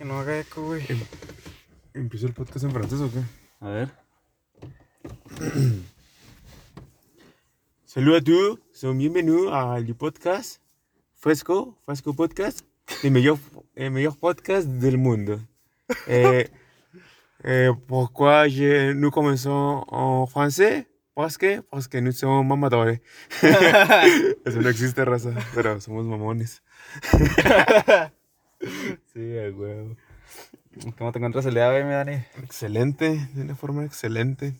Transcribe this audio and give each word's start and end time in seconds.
Que 0.00 0.06
no 0.06 0.18
haga 0.18 0.40
eco, 0.40 0.62
güey. 0.62 0.82
Em, 0.88 0.98
¿Empiezo 1.92 2.26
el 2.26 2.32
podcast 2.32 2.64
en 2.64 2.70
francés 2.70 3.00
o 3.02 3.10
qué? 3.12 3.20
A 3.60 3.68
ver. 3.68 3.90
Salut 7.84 8.14
à 8.14 8.22
tous, 8.22 8.58
sont 8.72 8.94
bienvenus 8.94 9.50
à 9.52 9.78
le 9.78 9.92
podcast 9.92 10.62
Fresco, 11.16 11.76
Fresco 11.84 12.14
Podcast, 12.14 12.64
le 13.04 13.10
meilleur, 13.10 13.36
le 13.76 13.90
meilleur 13.90 14.16
podcast 14.16 14.66
del 14.66 14.96
mundo. 14.96 15.38
Eh, 16.08 16.48
eh, 17.44 17.68
pourquoi 17.86 18.48
je, 18.48 18.94
nous 18.94 19.10
commençons 19.10 19.84
en 19.88 20.26
français? 20.26 20.88
Parce 21.14 21.36
que, 21.36 21.60
parce 21.60 21.88
que 21.88 21.98
nous 21.98 22.12
somos 22.12 22.42
mamadores. 22.42 23.00
Eso 24.46 24.62
no 24.62 24.70
existe, 24.70 25.04
raza, 25.04 25.34
pero 25.54 25.78
somos 25.78 26.06
mamones. 26.06 26.62
Sí, 29.12 29.38
a 29.38 29.50
huevo. 29.50 29.96
¿Cómo 30.98 31.12
te 31.12 31.18
encuentras 31.18 31.46
el 31.46 31.54
día 31.54 31.70
de 31.70 31.78
hoy, 31.78 31.84
mi 31.84 31.90
Dani? 31.92 32.12
Excelente, 32.42 33.28
de 33.34 33.42
una 33.42 33.56
forma 33.56 33.84
excelente. 33.84 34.54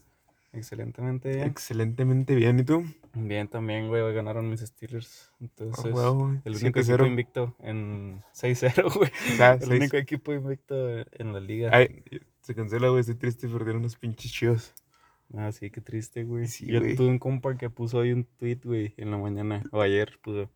Excelentemente 0.52 1.28
bien. 1.28 1.46
Excelentemente 1.46 2.34
bien, 2.34 2.58
¿y 2.58 2.64
tú? 2.64 2.84
Bien 3.14 3.46
también, 3.46 3.88
güey. 3.88 4.12
Ganaron 4.14 4.48
mis 4.50 4.60
Steelers. 4.60 5.30
Entonces, 5.40 5.92
huevo, 5.92 6.32
el 6.44 6.56
único 6.56 6.80
7-0. 6.80 6.82
equipo 6.94 7.06
invicto 7.06 7.56
en 7.60 8.22
6-0, 8.34 8.94
güey. 8.96 9.10
sea, 9.36 9.52
el 9.54 9.72
único 9.72 9.96
equipo 9.96 10.32
invicto 10.32 10.74
en 11.12 11.32
la 11.32 11.40
liga. 11.40 11.70
Ay, 11.72 12.02
se 12.40 12.54
cancela, 12.54 12.88
güey, 12.88 13.00
estoy 13.00 13.14
triste, 13.16 13.46
perdieron 13.48 13.80
unos 13.82 13.96
pinches 13.96 14.32
chivos. 14.32 14.74
Ah, 15.36 15.52
sí, 15.52 15.70
qué 15.70 15.80
triste, 15.80 16.24
güey. 16.24 16.48
Sí, 16.48 16.66
Yo 16.66 16.80
güey. 16.80 16.96
tuve 16.96 17.06
un 17.08 17.20
compa 17.20 17.56
que 17.56 17.70
puso 17.70 17.98
hoy 17.98 18.12
un 18.12 18.24
tweet, 18.24 18.58
güey, 18.64 18.94
en 18.96 19.12
la 19.12 19.18
mañana, 19.18 19.62
o 19.70 19.80
ayer 19.80 20.18
puso. 20.20 20.50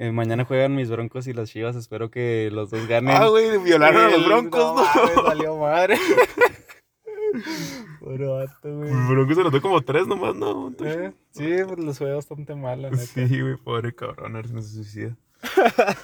Eh, 0.00 0.12
mañana 0.12 0.44
juegan 0.44 0.74
mis 0.74 0.90
broncos 0.90 1.26
y 1.26 1.32
las 1.32 1.50
chivas, 1.50 1.76
espero 1.76 2.10
que 2.10 2.48
los 2.52 2.70
dos 2.70 2.86
ganen. 2.88 3.14
Ah, 3.16 3.28
güey, 3.28 3.58
violaron 3.58 4.02
a 4.02 4.08
los 4.10 4.14
El- 4.20 4.24
broncos, 4.24 4.74
no. 4.76 5.14
¿no? 5.16 5.22
valió 5.24 5.56
madre. 5.56 5.96
Pobre 8.00 8.26
vato, 8.26 8.76
güey. 8.78 8.90
Los 8.92 9.08
broncos 9.08 9.36
se 9.36 9.42
notó 9.44 9.60
como 9.62 9.80
tres 9.82 10.06
nomás, 10.06 10.34
¿no? 10.34 10.74
Eh, 10.84 11.12
Sí, 11.32 11.48
pues 11.66 11.78
los 11.78 11.98
fue 11.98 12.12
bastante 12.14 12.54
mal, 12.54 12.82
la 12.82 12.90
neta. 12.90 13.04
Sí, 13.04 13.40
güey, 13.40 13.56
pobre 13.56 13.94
cabrón, 13.94 14.32
a 14.34 14.38
ver 14.38 14.48
si 14.48 14.54
no 14.54 14.62
se 14.62 14.74
suicida. 14.74 15.16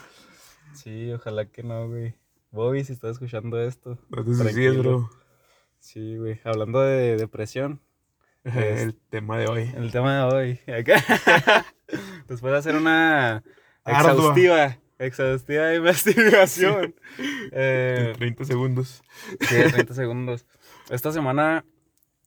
Sí, 0.75 1.11
ojalá 1.11 1.47
que 1.47 1.63
no, 1.63 1.89
güey. 1.89 2.15
Bobby, 2.51 2.85
si 2.85 2.93
estás 2.93 3.13
escuchando 3.13 3.59
esto. 3.61 3.99
No 4.11 4.23
te 4.25 4.35
suicides, 4.35 4.77
bro. 4.79 5.09
Sí, 5.81 6.17
güey. 6.19 6.39
Hablando 6.45 6.81
de 6.83 7.17
depresión, 7.17 7.81
Es- 8.45 8.55
El 8.83 8.95
tema 8.95 9.39
de 9.39 9.47
hoy. 9.49 9.71
el 9.75 9.91
tema 9.91 10.17
de 10.29 10.35
hoy. 10.35 10.61
Acá. 10.79 11.65
Después 12.29 12.53
de 12.53 12.59
hacer 12.59 12.77
una 12.77 13.43
Ardua. 13.87 14.13
exhaustiva, 14.13 14.79
exhaustiva 14.99 15.75
investigación. 15.75 16.95
eh, 17.53 18.09
En 18.13 18.19
30 18.19 18.45
segundos. 18.45 19.03
sí, 19.41 19.55
de 19.55 19.71
30 19.71 19.95
segundos. 19.95 20.47
Esta 20.91 21.13
semana 21.13 21.65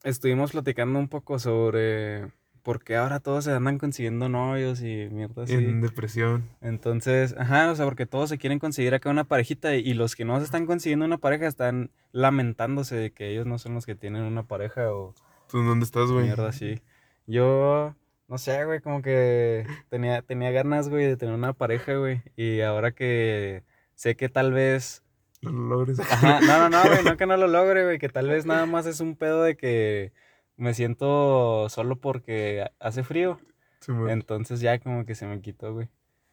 estuvimos 0.04 0.52
platicando 0.52 1.00
un 1.00 1.08
poco 1.08 1.40
sobre 1.40 2.28
por 2.64 2.84
qué 2.84 2.98
ahora 2.98 3.20
todos 3.20 3.46
se 3.46 3.52
andan 3.52 3.78
consiguiendo 3.80 4.28
novios 4.30 4.82
y 4.82 5.08
mierda 5.12 5.44
así. 5.44 5.54
En 5.54 5.82
depresión. 5.82 6.44
Entonces, 6.62 7.34
ajá, 7.38 7.72
o 7.72 7.76
sea, 7.76 7.86
porque 7.86 8.06
todos 8.06 8.30
se 8.30 8.38
quieren 8.38 8.60
conseguir 8.60 8.94
acá 8.94 9.10
una 9.10 9.24
parejita 9.24 9.76
y, 9.76 9.80
y 9.80 9.94
los 9.94 10.16
que 10.16 10.26
no 10.26 10.38
se 10.38 10.44
están 10.46 10.66
consiguiendo 10.66 11.06
una 11.06 11.18
pareja 11.18 11.48
están 11.48 11.90
lamentándose 12.12 12.96
de 12.96 13.12
que 13.12 13.30
ellos 13.32 13.46
no 13.48 13.58
son 13.60 13.74
los 13.76 13.86
que 13.86 13.96
tienen 13.96 14.24
una 14.24 14.44
pareja 14.44 14.92
o 14.94 15.16
¿Tú 15.50 15.64
dónde 15.64 15.86
estás, 15.86 16.12
güey? 16.12 16.26
mierda 16.26 16.50
así. 16.50 16.82
Yo, 17.26 17.96
no 18.30 18.38
sé, 18.38 18.64
güey, 18.64 18.80
como 18.80 19.02
que 19.02 19.66
tenía, 19.90 20.22
tenía 20.22 20.52
ganas, 20.52 20.88
güey, 20.88 21.08
de 21.08 21.18
tener 21.18 21.34
una 21.34 21.54
pareja, 21.54 21.96
güey. 21.96 22.22
Y 22.36 22.62
ahora 22.62 22.92
que 22.92 23.64
sé 23.96 24.16
que 24.16 24.30
tal 24.30 24.54
vez... 24.54 25.04
No 25.42 25.52
lo 25.52 25.78
logres. 25.78 26.00
Ajá, 26.12 26.40
no, 26.42 26.70
no, 26.70 26.70
no, 26.70 26.90
güey, 26.90 27.04
no 27.04 27.18
que 27.18 27.26
no 27.26 27.38
lo 27.38 27.48
logre, 27.48 27.84
güey, 27.86 27.98
que 27.98 28.08
tal 28.08 28.30
vez 28.30 28.46
nada 28.46 28.68
más 28.68 28.86
es 28.86 29.00
un 29.00 29.16
pedo 29.16 29.42
de 29.42 29.58
que 29.58 30.14
me 30.58 30.76
siento 30.76 31.70
solo 31.70 31.96
porque 31.96 32.70
hace 32.80 33.04
frío. 33.04 33.40
Sí. 33.80 33.94
Entonces 34.10 34.60
ya 34.60 34.78
como 34.78 35.06
que 35.06 35.16
se 35.16 35.26
me 35.26 35.42
quitó, 35.42 35.74
güey. 35.74 35.90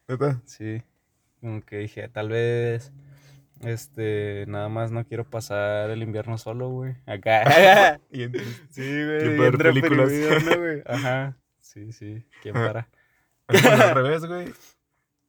¿Neta? 0.07 0.39
Sí, 0.45 0.83
como 1.41 1.61
que 1.61 1.77
dije, 1.77 2.09
tal 2.09 2.29
vez, 2.29 2.93
este, 3.61 4.45
nada 4.47 4.69
más 4.69 4.91
no 4.91 5.03
quiero 5.03 5.27
pasar 5.27 5.89
el 5.89 6.03
invierno 6.03 6.37
solo, 6.37 6.69
güey. 6.69 6.95
Acá. 7.07 7.99
Y 8.11 8.27
sí, 8.69 9.03
güey. 9.03 9.37
Ver 9.37 9.57
películas. 9.57 10.11
¿no, 10.45 10.57
güey? 10.59 10.83
Ajá. 10.85 11.35
Sí, 11.67 11.91
sí. 11.91 12.23
¿Quién 12.41 12.55
Ah. 12.57 12.65
para? 12.67 12.89
al 13.89 13.95
revés, 13.95 14.25
güey. 14.25 14.53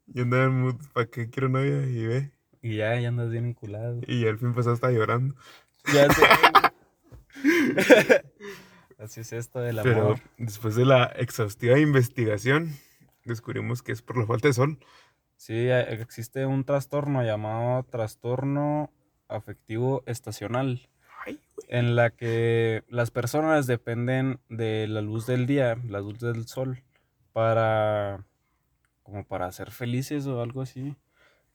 Yo 0.06 0.22
andaba 0.22 0.44
en 0.44 0.60
mood, 0.60 0.76
¿para 0.92 1.06
qué 1.06 1.28
quiero 1.28 1.48
novia? 1.48 1.84
Y 1.86 2.06
ve. 2.06 2.32
Y 2.62 2.76
ya, 2.76 2.98
ya 2.98 3.08
andas 3.08 3.30
bien 3.30 3.46
enculado. 3.46 4.00
Y 4.06 4.26
al 4.26 4.38
fin 4.38 4.48
empezó 4.48 4.70
a 4.70 4.74
estar 4.74 4.90
llorando. 4.92 5.34
Ya 5.92 6.08
sé. 6.10 6.22
Así 8.98 9.20
es 9.20 9.32
esto 9.32 9.60
del 9.60 9.78
amor. 9.78 9.92
Pero 9.92 10.14
después 10.38 10.74
de 10.74 10.84
la 10.84 11.04
exhaustiva 11.04 11.78
investigación, 11.78 12.72
descubrimos 13.24 13.82
que 13.82 13.92
es 13.92 14.02
por 14.02 14.16
la 14.16 14.26
falta 14.26 14.48
de 14.48 14.54
sol. 14.54 14.78
Sí, 15.36 15.54
eh, 15.54 15.92
existe 16.00 16.46
un 16.46 16.64
trastorno 16.64 17.22
llamado 17.22 17.84
trastorno 17.84 18.92
afectivo 19.28 20.02
estacional. 20.06 20.88
En 21.68 21.96
la 21.96 22.10
que 22.10 22.84
las 22.88 23.10
personas 23.10 23.66
dependen 23.66 24.40
de 24.48 24.86
la 24.88 25.00
luz 25.00 25.26
del 25.26 25.46
día, 25.46 25.76
la 25.88 26.00
luz 26.00 26.20
del 26.20 26.46
sol, 26.46 26.82
para 27.32 28.24
como 29.02 29.24
para 29.24 29.50
ser 29.52 29.70
felices 29.70 30.26
o 30.26 30.42
algo 30.42 30.62
así. 30.62 30.96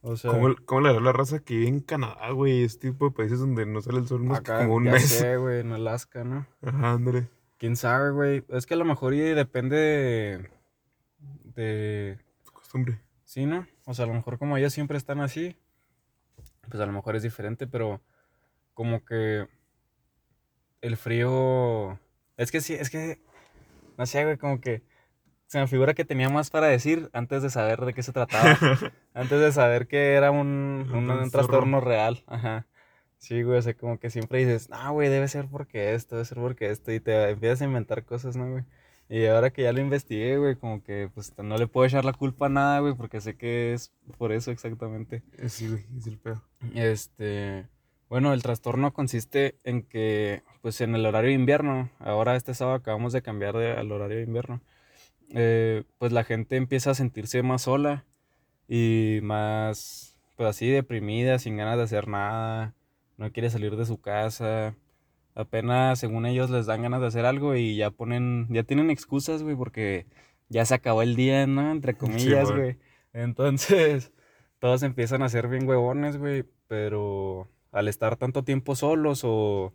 O 0.01 0.17
sea, 0.17 0.31
¿Cómo, 0.31 0.55
cómo 0.65 0.81
le 0.81 0.93
da 0.93 0.99
la 0.99 1.13
raza 1.13 1.39
que 1.39 1.55
vive 1.55 1.69
en 1.69 1.79
Canadá, 1.79 2.31
güey? 2.31 2.63
Este 2.63 2.91
tipo 2.91 3.05
de 3.05 3.15
países 3.15 3.39
donde 3.39 3.65
no 3.65 3.81
sale 3.81 3.99
el 3.99 4.07
sol 4.07 4.23
más 4.23 4.41
que 4.41 4.51
acá, 4.51 4.63
como 4.63 4.75
un 4.75 4.85
ya 4.85 4.91
mes. 4.91 5.07
sé, 5.09 5.37
güey, 5.37 5.61
en 5.61 5.71
Alaska, 5.71 6.23
¿no? 6.23 6.45
Ajá, 6.61 6.93
ándale. 6.93 7.29
Quién 7.57 7.77
sabe, 7.77 8.11
güey. 8.11 8.43
Es 8.49 8.65
que 8.65 8.73
a 8.73 8.77
lo 8.77 8.85
mejor 8.85 9.15
depende 9.15 9.77
de, 9.77 10.49
de 11.55 12.19
Costumbre. 12.51 12.99
Sí, 13.23 13.45
¿no? 13.45 13.65
O 13.85 13.93
sea, 13.93 14.05
a 14.05 14.07
lo 14.07 14.13
mejor 14.13 14.37
como 14.37 14.57
ellos 14.57 14.73
siempre 14.73 14.97
están 14.97 15.21
así, 15.21 15.55
pues 16.69 16.81
a 16.81 16.85
lo 16.85 16.91
mejor 16.91 17.15
es 17.15 17.23
diferente, 17.23 17.67
pero 17.67 18.01
como 18.73 19.05
que 19.05 19.47
el 20.83 20.97
frío... 20.97 21.99
Es 22.37 22.51
que 22.51 22.61
sí, 22.61 22.73
es 22.73 22.89
que... 22.89 23.19
No 23.97 24.05
sé, 24.05 24.23
güey, 24.25 24.37
como 24.37 24.59
que 24.59 24.83
se 25.47 25.59
me 25.59 25.67
figura 25.67 25.93
que 25.93 26.03
tenía 26.03 26.29
más 26.29 26.49
para 26.49 26.65
decir 26.67 27.09
antes 27.13 27.43
de 27.43 27.49
saber 27.51 27.81
de 27.81 27.93
qué 27.93 28.01
se 28.01 28.11
trataba. 28.11 28.57
antes 29.13 29.39
de 29.39 29.51
saber 29.51 29.87
que 29.87 30.13
era 30.13 30.31
un, 30.31 30.89
Un 30.91 31.09
un, 31.09 31.29
trastorno. 31.31 31.79
real. 31.79 32.23
Ajá. 32.25 32.65
Sí, 33.19 33.43
güey, 33.43 33.59
o 33.59 33.61
sea, 33.61 33.75
como 33.75 33.99
que 33.99 34.09
siempre 34.09 34.39
dices, 34.39 34.69
no, 34.69 34.91
güey, 34.93 35.09
debe 35.09 35.27
ser 35.27 35.47
porque 35.49 35.93
esto, 35.93 36.15
debe 36.15 36.25
ser 36.25 36.39
porque 36.39 36.71
esto, 36.71 36.91
y 36.91 36.99
te 36.99 37.29
empiezas 37.29 37.61
a 37.61 37.65
inventar 37.65 38.03
cosas, 38.03 38.35
¿no, 38.35 38.49
güey? 38.49 38.63
Y 39.09 39.27
ahora 39.27 39.51
que 39.51 39.61
ya 39.61 39.71
lo 39.73 39.79
investigué, 39.79 40.37
güey, 40.37 40.55
como 40.55 40.83
que 40.83 41.09
pues 41.13 41.31
no 41.37 41.57
le 41.57 41.67
puedo 41.67 41.85
echar 41.85 42.03
la 42.03 42.13
culpa 42.13 42.47
a 42.47 42.49
nada, 42.49 42.79
güey, 42.79 42.95
porque 42.95 43.21
sé 43.21 43.37
que 43.37 43.73
es 43.73 43.93
por 44.17 44.31
eso 44.31 44.49
exactamente. 44.49 45.21
Eh, 45.37 45.49
Sí, 45.49 45.69
güey, 45.69 45.85
es 45.95 46.07
el 46.07 46.17
pedo. 46.17 46.41
Este, 46.73 47.67
bueno, 48.13 48.31
el 48.31 48.43
trastorno 48.43 48.93
consiste 48.93 49.55
en 49.63 49.81
que, 49.81 50.43
pues 50.61 50.79
en 50.81 50.93
el 50.93 51.03
horario 51.03 51.29
de 51.29 51.33
invierno, 51.33 51.89
ahora 51.97 52.35
este 52.35 52.53
sábado 52.53 52.77
acabamos 52.77 53.11
de 53.11 53.23
cambiar 53.23 53.57
de- 53.57 53.71
al 53.71 53.91
horario 53.91 54.17
de 54.17 54.23
invierno, 54.25 54.61
eh, 55.31 55.83
pues 55.97 56.11
la 56.11 56.23
gente 56.23 56.55
empieza 56.57 56.91
a 56.91 56.93
sentirse 56.93 57.41
más 57.41 57.63
sola 57.63 58.05
y 58.67 59.17
más, 59.23 60.15
pues 60.37 60.47
así 60.47 60.67
deprimida, 60.69 61.39
sin 61.39 61.57
ganas 61.57 61.77
de 61.77 61.85
hacer 61.85 62.07
nada, 62.07 62.75
no 63.17 63.31
quiere 63.31 63.49
salir 63.49 63.75
de 63.77 63.87
su 63.87 63.99
casa, 63.99 64.75
apenas 65.33 65.97
según 65.97 66.27
ellos 66.27 66.51
les 66.51 66.67
dan 66.67 66.83
ganas 66.83 67.01
de 67.01 67.07
hacer 67.07 67.25
algo 67.25 67.55
y 67.55 67.77
ya 67.77 67.89
ponen, 67.89 68.45
ya 68.51 68.61
tienen 68.61 68.91
excusas, 68.91 69.41
güey, 69.41 69.55
porque 69.55 70.05
ya 70.49 70.63
se 70.65 70.75
acabó 70.75 71.01
el 71.01 71.15
día, 71.15 71.47
¿no? 71.47 71.71
Entre 71.71 71.95
comillas, 71.97 72.47
güey. 72.57 72.77
Entonces, 73.11 74.11
todos 74.59 74.83
empiezan 74.83 75.23
a 75.23 75.29
ser 75.29 75.47
bien 75.47 75.67
huevones, 75.67 76.17
güey, 76.17 76.45
pero 76.67 77.47
al 77.73 77.87
estar 77.89 78.15
tanto 78.15 78.43
tiempo 78.43 78.75
solos 78.75 79.21
o, 79.25 79.73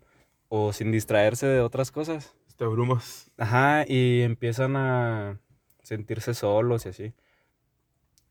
o 0.49 0.73
sin 0.73 0.91
distraerse 0.93 1.47
de 1.47 1.61
otras 1.61 1.91
cosas, 1.91 2.35
Te 2.57 2.65
abrumas. 2.65 3.31
Ajá, 3.37 3.85
y 3.87 4.23
empiezan 4.23 4.77
a 4.77 5.39
sentirse 5.83 6.33
solos 6.35 6.87
y 6.87 6.89
así. 6.89 7.13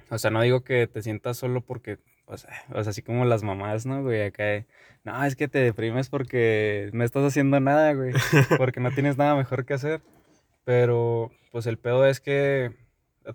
O 0.10 0.18
sea, 0.18 0.32
no 0.32 0.42
digo 0.42 0.64
que 0.64 0.88
te 0.88 1.02
sientas 1.02 1.38
solo 1.38 1.62
porque, 1.62 2.00
o 2.26 2.38
sea, 2.38 2.50
o 2.74 2.82
sea, 2.84 2.92
así 2.92 3.02
como 3.02 3.26
las 3.26 3.44
mamás, 3.44 3.86
¿no, 3.86 4.02
güey? 4.04 4.22
Acá, 4.24 4.66
no, 5.04 5.24
es 5.26 5.36
que 5.36 5.48
te 5.48 5.60
deprimes 5.60 6.10
porque 6.10 6.90
no 6.94 7.04
estás 7.04 7.24
haciendo 7.24 7.60
nada, 7.60 7.94
güey, 7.94 8.14
porque 8.58 8.80
no 8.80 8.92
tienes 8.92 9.18
nada 9.18 9.36
mejor 9.36 9.66
que 9.66 9.74
hacer. 9.76 10.02
Pero, 10.64 11.32
pues 11.52 11.66
el 11.68 11.78
pedo 11.78 12.06
es 12.06 12.20
que 12.20 12.74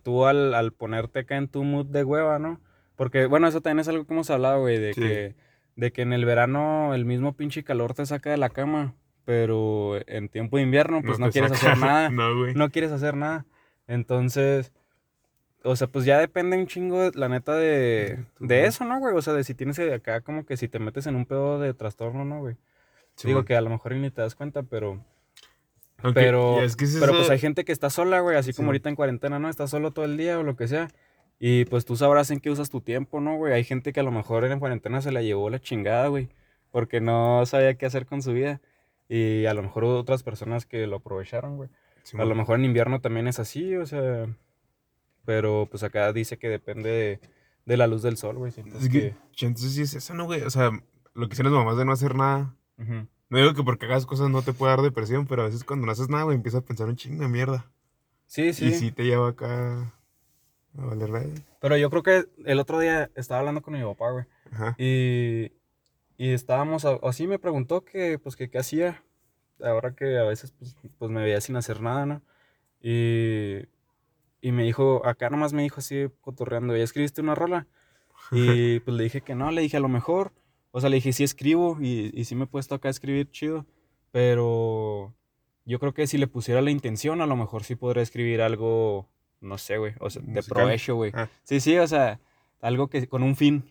tú 0.03 0.27
al, 0.27 0.55
al 0.55 0.73
ponerte 0.73 1.21
acá 1.21 1.37
en 1.37 1.49
tu 1.49 1.65
mood 1.65 1.87
de 1.87 2.05
hueva, 2.05 2.39
¿no? 2.39 2.61
Porque, 2.97 3.27
bueno, 3.27 3.49
eso 3.49 3.61
también 3.63 3.81
es 3.81 3.89
algo 3.89 4.07
que 4.07 4.13
hemos 4.15 4.31
hablado, 4.31 4.61
güey, 4.61 4.79
de 4.79 4.93
Sí. 4.95 5.01
que, 5.01 5.35
de 5.77 5.93
que 5.93 6.03
en 6.03 6.13
el 6.13 6.25
verano 6.25 6.95
el 6.95 7.05
mismo 7.05 7.33
pinche 7.35 7.65
calor 7.65 7.95
te 7.95 8.05
saca 8.07 8.31
de 8.31 8.37
la 8.37 8.51
cama, 8.51 8.95
pero 9.25 9.99
en 10.07 10.29
tiempo 10.29 10.57
de 10.57 10.65
invierno, 10.65 11.01
pues 11.03 11.19
no, 11.19 11.27
te 11.27 11.33
quieres 11.33 11.53
saca. 11.59 11.73
hacer 11.73 11.79
nada 11.85 12.11
No, 12.11 12.37
güey. 12.37 12.55
no 12.55 12.71
quieres 12.71 12.93
hacer 12.93 13.17
nada. 13.17 13.47
Entonces, 13.87 14.73
o 15.65 15.77
sea, 15.77 15.87
pues 15.87 16.05
ya 16.05 16.19
depende 16.19 16.57
un 16.57 16.67
chingo, 16.67 17.11
la 17.15 17.29
neta, 17.29 17.55
de, 17.55 18.25
de 18.41 18.67
eso, 18.67 18.85
¿no, 18.85 18.99
güey? 18.99 19.15
O 19.15 19.23
sea, 19.23 19.33
de 19.33 19.45
si 19.45 19.55
tienes 19.55 19.79
acá 19.79 20.21
como 20.21 20.45
que 20.45 20.57
si 20.57 20.69
te 20.69 20.79
metes 20.79 21.07
en 21.07 21.15
un 21.17 21.25
pedo 21.27 21.59
de 21.61 21.73
trastorno, 21.75 22.25
¿no, 22.25 22.41
güey? 22.41 22.57
Sí, 23.15 23.29
Digo 23.29 23.41
man. 23.41 23.47
que 23.47 23.57
a 23.57 23.61
lo 23.61 23.71
mejor 23.71 23.95
ni 23.95 24.11
te 24.11 24.23
das 24.23 24.35
cuenta, 24.35 24.63
pero... 24.63 25.05
Pero, 26.15 26.61
es 26.63 26.75
que 26.75 26.85
es 26.85 26.97
pero 26.99 27.13
pues 27.13 27.31
hay 27.31 27.39
gente 27.39 27.65
que 27.65 27.71
está 27.71 27.89
sola, 27.89 28.19
güey, 28.21 28.37
así 28.37 28.53
Sí. 28.53 28.57
como 28.57 28.69
ahorita 28.71 28.89
en 28.89 28.97
cuarentena, 28.97 29.39
¿no? 29.39 29.49
Está 29.49 29.69
solo 29.69 29.93
todo 29.93 30.05
el 30.05 30.17
día 30.17 30.37
o 30.39 30.43
lo 30.43 30.57
que 30.57 30.67
sea. 30.67 30.89
Y 31.45 31.65
pues 31.65 31.85
tú 31.85 31.97
sabrás 31.97 32.31
en 32.31 32.39
qué 32.39 32.51
usas 32.51 32.71
tu 32.71 32.81
tiempo, 32.81 33.21
¿no, 33.21 33.37
güey? 33.37 33.53
Hay 33.53 33.65
gente 33.65 33.93
que 33.93 33.99
a 33.99 34.05
lo 34.05 34.13
mejor 34.13 34.45
en 34.45 34.61
cuarentena 34.61 35.03
se 35.03 35.11
la 35.11 35.23
llevó 35.23 35.51
la 35.51 35.59
chingada, 35.59 36.07
güey, 36.07 36.29
porque 36.71 37.01
no 37.01 37.45
sabía 37.47 37.77
qué 37.77 37.85
hacer 37.85 38.07
con 38.07 38.23
su 38.23 38.33
vida. 38.33 38.61
Y 39.09 39.47
a 39.47 39.53
lo 39.53 39.61
mejor 39.65 39.83
hubo 39.83 39.99
otras 39.99 40.23
personas 40.23 40.67
que 40.67 40.87
lo 40.87 40.99
aprovecharon, 40.99 41.57
güey. 41.57 41.69
Sí, 42.05 42.17
A 42.17 42.25
lo 42.25 42.37
mejor 42.37 42.61
en 42.61 42.65
invierno 42.67 43.01
también 43.01 43.27
es 43.27 43.41
así, 43.41 43.75
o 43.75 43.85
sea. 43.87 44.29
Pero 45.25 45.67
pues 45.69 45.83
acá 45.83 46.13
dice 46.13 46.39
que 46.39 46.49
depende 46.49 46.91
de, 46.91 47.21
de 47.67 47.77
la 47.77 47.89
luz 47.89 48.03
del 48.03 48.17
sol, 48.17 48.37
güey. 48.37 48.53
siento 48.53 48.79
Es 48.79 48.89
que, 48.89 49.17
entonces 49.41 49.73
sí 49.73 49.83
es 49.83 49.95
eso, 49.95 50.15
¿no, 50.15 50.27
güey? 50.27 50.43
O 50.43 50.51
sea, 50.51 50.71
lo 51.13 51.27
que 51.27 51.33
hicieron 51.33 51.53
las 51.53 51.65
mamás 51.65 51.77
de 51.77 51.85
no 51.85 51.91
hacer 51.91 52.15
nada. 52.15 52.55
No 52.77 53.39
digo 53.39 53.53
que 53.55 53.65
porque 53.65 53.87
hagas 53.87 54.07
cosas 54.07 54.31
no 54.31 54.43
te 54.43 54.53
pueda 54.53 54.77
dar 54.77 54.83
depresión, 54.83 55.27
pero 55.27 55.43
a 55.43 55.47
veces 55.47 55.65
cuando 55.65 55.87
no 55.87 55.93
haces 55.93 56.09
nada, 56.09 56.23
güey, 56.23 56.37
empiezas 56.37 56.63
a 56.63 56.65
pensar 56.65 56.87
un 56.87 56.95
chingo 56.95 57.25
de 57.25 57.29
mierda. 57.29 57.69
Sí, 58.27 58.53
sí. 58.53 58.67
Y 58.67 58.75
sí 58.75 58.93
te 58.93 59.03
lleva 59.03 59.31
acá 59.31 59.93
a 60.79 60.85
valer. 60.87 61.31
Pero 61.61 61.77
yo 61.77 61.91
creo 61.91 62.03
que 62.03 62.25
el 62.45 62.59
otro 62.59 62.79
día 62.79 63.11
estaba 63.15 63.41
hablando 63.41 63.63
con 63.63 63.75
mi 63.75 63.83
papá, 63.83 64.11
güey. 64.11 64.25
Ajá. 64.53 64.75
Y, 64.79 65.53
y 66.17 66.33
estábamos, 66.33 66.85
a- 66.85 66.99
así 67.03 67.27
me 67.27 67.39
preguntó 67.39 67.85
que, 67.85 68.19
pues, 68.19 68.37
que 68.37 68.51
qué 68.51 68.59
hacía. 68.59 69.03
Ahora 69.63 69.95
que 69.95 70.19
a 70.19 70.25
veces, 70.25 70.53
pues, 70.53 70.77
pues, 70.99 71.11
me 71.11 71.23
veía 71.23 71.41
sin 71.41 71.57
hacer 71.57 71.81
nada, 71.81 72.07
¿no? 72.07 72.23
Y, 72.81 73.59
y 74.41 74.51
me 74.53 74.65
dijo, 74.65 75.07
acá 75.07 75.31
nomás 75.31 75.53
me 75.53 75.63
dijo 75.63 75.77
así, 75.79 76.07
cotorreando, 76.21 76.77
¿ya 76.77 76.83
escribiste 76.83 77.21
una 77.21 77.35
rola? 77.35 77.67
Y 78.31 78.81
pues 78.81 78.97
le 78.97 79.05
dije 79.05 79.21
que 79.21 79.35
no, 79.35 79.51
le 79.51 79.61
dije 79.63 79.77
a 79.77 79.81
lo 79.81 79.89
mejor. 79.89 80.33
O 80.71 80.81
sea, 80.81 80.89
le 80.89 80.97
dije, 80.97 81.13
sí 81.13 81.23
escribo 81.23 81.77
y, 81.81 82.11
y 82.19 82.25
sí 82.25 82.35
me 82.35 82.45
he 82.45 82.47
puesto 82.47 82.75
acá 82.75 82.89
a 82.89 82.91
escribir 82.91 83.31
chido. 83.31 83.67
Pero 84.11 85.15
yo 85.65 85.79
creo 85.79 85.93
que 85.93 86.07
si 86.07 86.19
le 86.19 86.27
pusiera 86.27 86.63
la 86.63 86.71
intención, 86.71 87.21
a 87.21 87.27
lo 87.27 87.37
mejor 87.37 87.65
sí 87.65 87.75
podría 87.77 88.03
escribir 88.03 88.41
algo, 88.41 89.09
no 89.43 89.59
sé, 89.59 89.77
güey. 89.77 89.93
O 90.01 90.09
sea, 90.09 90.23
de 90.25 90.43
provecho, 90.43 90.95
güey. 90.95 91.13
Ah. 91.15 91.29
Sí, 91.43 91.61
sí, 91.61 91.77
o 91.79 91.87
sea, 91.87 92.21
algo 92.61 92.89
que 92.89 93.07
con 93.09 93.23
un 93.23 93.37
fin. 93.37 93.65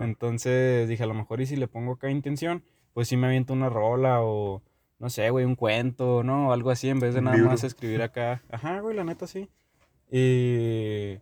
Entonces 0.00 0.88
dije, 0.88 1.02
a 1.02 1.06
lo 1.06 1.14
mejor 1.14 1.40
y 1.40 1.46
si 1.46 1.56
le 1.56 1.66
pongo 1.66 1.92
acá 1.94 2.10
intención, 2.10 2.62
pues 2.92 3.08
sí 3.08 3.16
me 3.16 3.26
aviento 3.26 3.52
una 3.54 3.68
rola 3.68 4.22
o, 4.22 4.62
no 4.98 5.10
sé, 5.10 5.30
güey, 5.30 5.44
un 5.44 5.54
cuento, 5.56 6.22
¿no? 6.22 6.48
O 6.48 6.52
algo 6.52 6.70
así, 6.70 6.88
en 6.88 7.00
vez 7.00 7.14
de 7.14 7.20
Un 7.20 7.24
nada 7.24 7.36
libro. 7.36 7.50
más 7.50 7.64
escribir 7.64 8.02
acá. 8.02 8.42
Ajá, 8.50 8.80
güey, 8.80 8.94
la 8.94 9.04
neta 9.04 9.26
sí. 9.26 9.48
Y, 10.10 11.18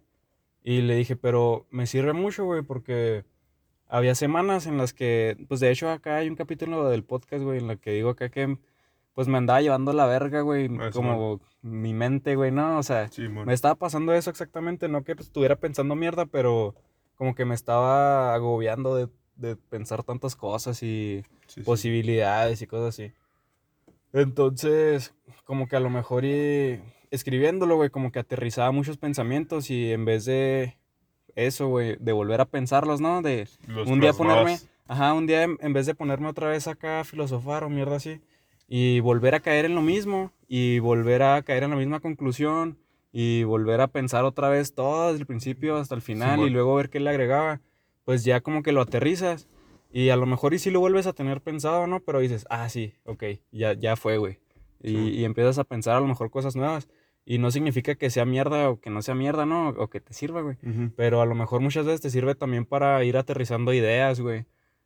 y 0.62 0.82
le 0.82 0.96
dije, 0.96 1.16
pero 1.16 1.66
me 1.70 1.86
sirve 1.86 2.12
mucho, 2.12 2.44
güey, 2.44 2.62
porque 2.62 3.24
había 3.88 4.14
semanas 4.14 4.66
en 4.66 4.78
las 4.78 4.92
que, 4.92 5.36
pues 5.48 5.60
de 5.60 5.70
hecho 5.70 5.90
acá 5.90 6.16
hay 6.16 6.28
un 6.28 6.36
capítulo 6.36 6.88
del 6.88 7.04
podcast, 7.04 7.44
güey, 7.44 7.58
en 7.58 7.68
la 7.68 7.76
que 7.76 7.92
digo 7.92 8.10
acá 8.10 8.30
que, 8.30 8.58
pues 9.16 9.26
me 9.28 9.38
andaba 9.38 9.62
llevando 9.62 9.92
la 9.94 10.04
verga, 10.06 10.42
güey, 10.42 10.68
Ah, 10.78 10.90
como 10.92 11.40
mi 11.62 11.94
mente, 11.94 12.36
güey, 12.36 12.52
¿no? 12.52 12.78
O 12.78 12.82
sea, 12.84 13.08
Sí, 13.08 13.26
me 13.28 13.52
estaba 13.54 13.74
pasando 13.74 14.12
eso 14.12 14.28
exactamente, 14.30 14.88
no 14.88 15.02
que 15.04 15.12
estuviera 15.12 15.56
pensando 15.56 15.96
mierda, 15.96 16.26
pero 16.26 16.74
como 17.16 17.34
que 17.34 17.46
me 17.46 17.54
estaba 17.54 18.34
agobiando 18.34 18.94
de, 18.94 19.08
de 19.36 19.56
pensar 19.56 20.02
tantas 20.04 20.36
cosas 20.36 20.82
y 20.82 21.24
Sí, 21.46 21.54
sí. 21.54 21.60
posibilidades 21.62 22.60
y 22.60 22.66
cosas 22.66 22.88
así. 22.90 23.12
Entonces, 24.12 25.14
como 25.44 25.66
que 25.68 25.76
a 25.76 25.80
lo 25.80 25.90
mejor 25.90 26.24
y 26.24 26.80
escribiéndolo, 27.10 27.76
güey, 27.76 27.90
como 27.90 28.12
que 28.12 28.18
aterrizaba 28.18 28.70
muchos 28.72 28.98
pensamientos 28.98 29.70
y 29.70 29.92
en 29.92 30.04
vez 30.04 30.24
de 30.24 30.76
eso, 31.34 31.68
güey, 31.68 31.96
de 32.00 32.12
volver 32.12 32.40
a 32.40 32.46
pensarlos, 32.46 33.00
¿no? 33.00 33.22
De 33.22 33.48
Los 33.66 33.88
un 33.88 34.00
día 34.00 34.12
ponerme, 34.12 34.58
ajá, 34.86 35.12
un 35.12 35.26
día 35.26 35.42
en, 35.44 35.56
en 35.60 35.72
vez 35.72 35.86
de 35.86 35.94
ponerme 35.94 36.28
otra 36.28 36.48
vez 36.48 36.66
acá 36.66 37.00
a 37.00 37.04
filosofar 37.04 37.64
o 37.64 37.68
mierda 37.70 37.96
así, 37.96 38.20
y 38.68 39.00
volver 39.00 39.34
a 39.34 39.40
caer 39.40 39.64
en 39.64 39.74
lo 39.74 39.82
mismo, 39.82 40.32
y 40.48 40.78
volver 40.78 41.22
a 41.22 41.42
caer 41.42 41.62
en 41.64 41.70
la 41.70 41.76
misma 41.76 42.00
conclusión, 42.00 42.78
y 43.12 43.44
volver 43.44 43.80
a 43.80 43.86
pensar 43.88 44.24
otra 44.24 44.48
vez 44.48 44.74
todo 44.74 45.08
desde 45.08 45.20
el 45.20 45.26
principio 45.26 45.76
hasta 45.76 45.94
el 45.94 46.02
final, 46.02 46.40
y 46.40 46.50
luego 46.50 46.74
ver 46.74 46.90
qué 46.90 47.00
le 47.00 47.10
agregaba, 47.10 47.60
pues 48.04 48.24
ya 48.24 48.40
como 48.40 48.62
que 48.62 48.72
lo 48.72 48.80
aterrizas, 48.82 49.48
y 49.90 50.10
a 50.10 50.16
lo 50.16 50.26
mejor 50.26 50.52
y 50.52 50.58
sí 50.58 50.70
lo 50.70 50.80
vuelves 50.80 51.06
a 51.06 51.12
tener 51.12 51.40
pensado, 51.40 51.86
¿no? 51.86 52.00
Pero 52.00 52.20
dices, 52.20 52.44
ah, 52.50 52.68
sí, 52.68 52.94
ok, 53.04 53.24
ya, 53.52 53.72
ya 53.72 53.96
fue, 53.96 54.18
güey. 54.18 54.38
Y, 54.82 54.90
Sí. 54.90 54.96
y 54.96 55.24
empiezas 55.24 55.58
a 55.58 55.64
pensar 55.64 55.96
a 55.96 56.00
lo 56.00 56.06
mejor 56.06 56.30
cosas 56.30 56.54
nuevas. 56.54 56.88
Y 57.24 57.38
no 57.38 57.50
significa 57.50 57.94
que 57.96 58.10
sea 58.10 58.24
mierda 58.24 58.68
o 58.70 58.78
que 58.78 58.90
no 58.90 59.00
sea 59.02 59.14
mierda, 59.14 59.46
¿no? 59.46 59.70
O 59.70 59.88
que 59.88 60.00
te 60.00 60.12
sirva, 60.12 60.42
güey. 60.42 60.56
Pero 60.96 61.22
a 61.22 61.26
lo 61.26 61.34
mejor 61.34 61.60
muchas 61.60 61.84
veces 61.86 62.00
te 62.00 62.10
sirve 62.10 62.34
también 62.36 62.66
para 62.66 63.02
ir 63.02 63.16
aterrizando 63.16 63.72
ideas, 63.72 64.20
güey. 64.20 64.44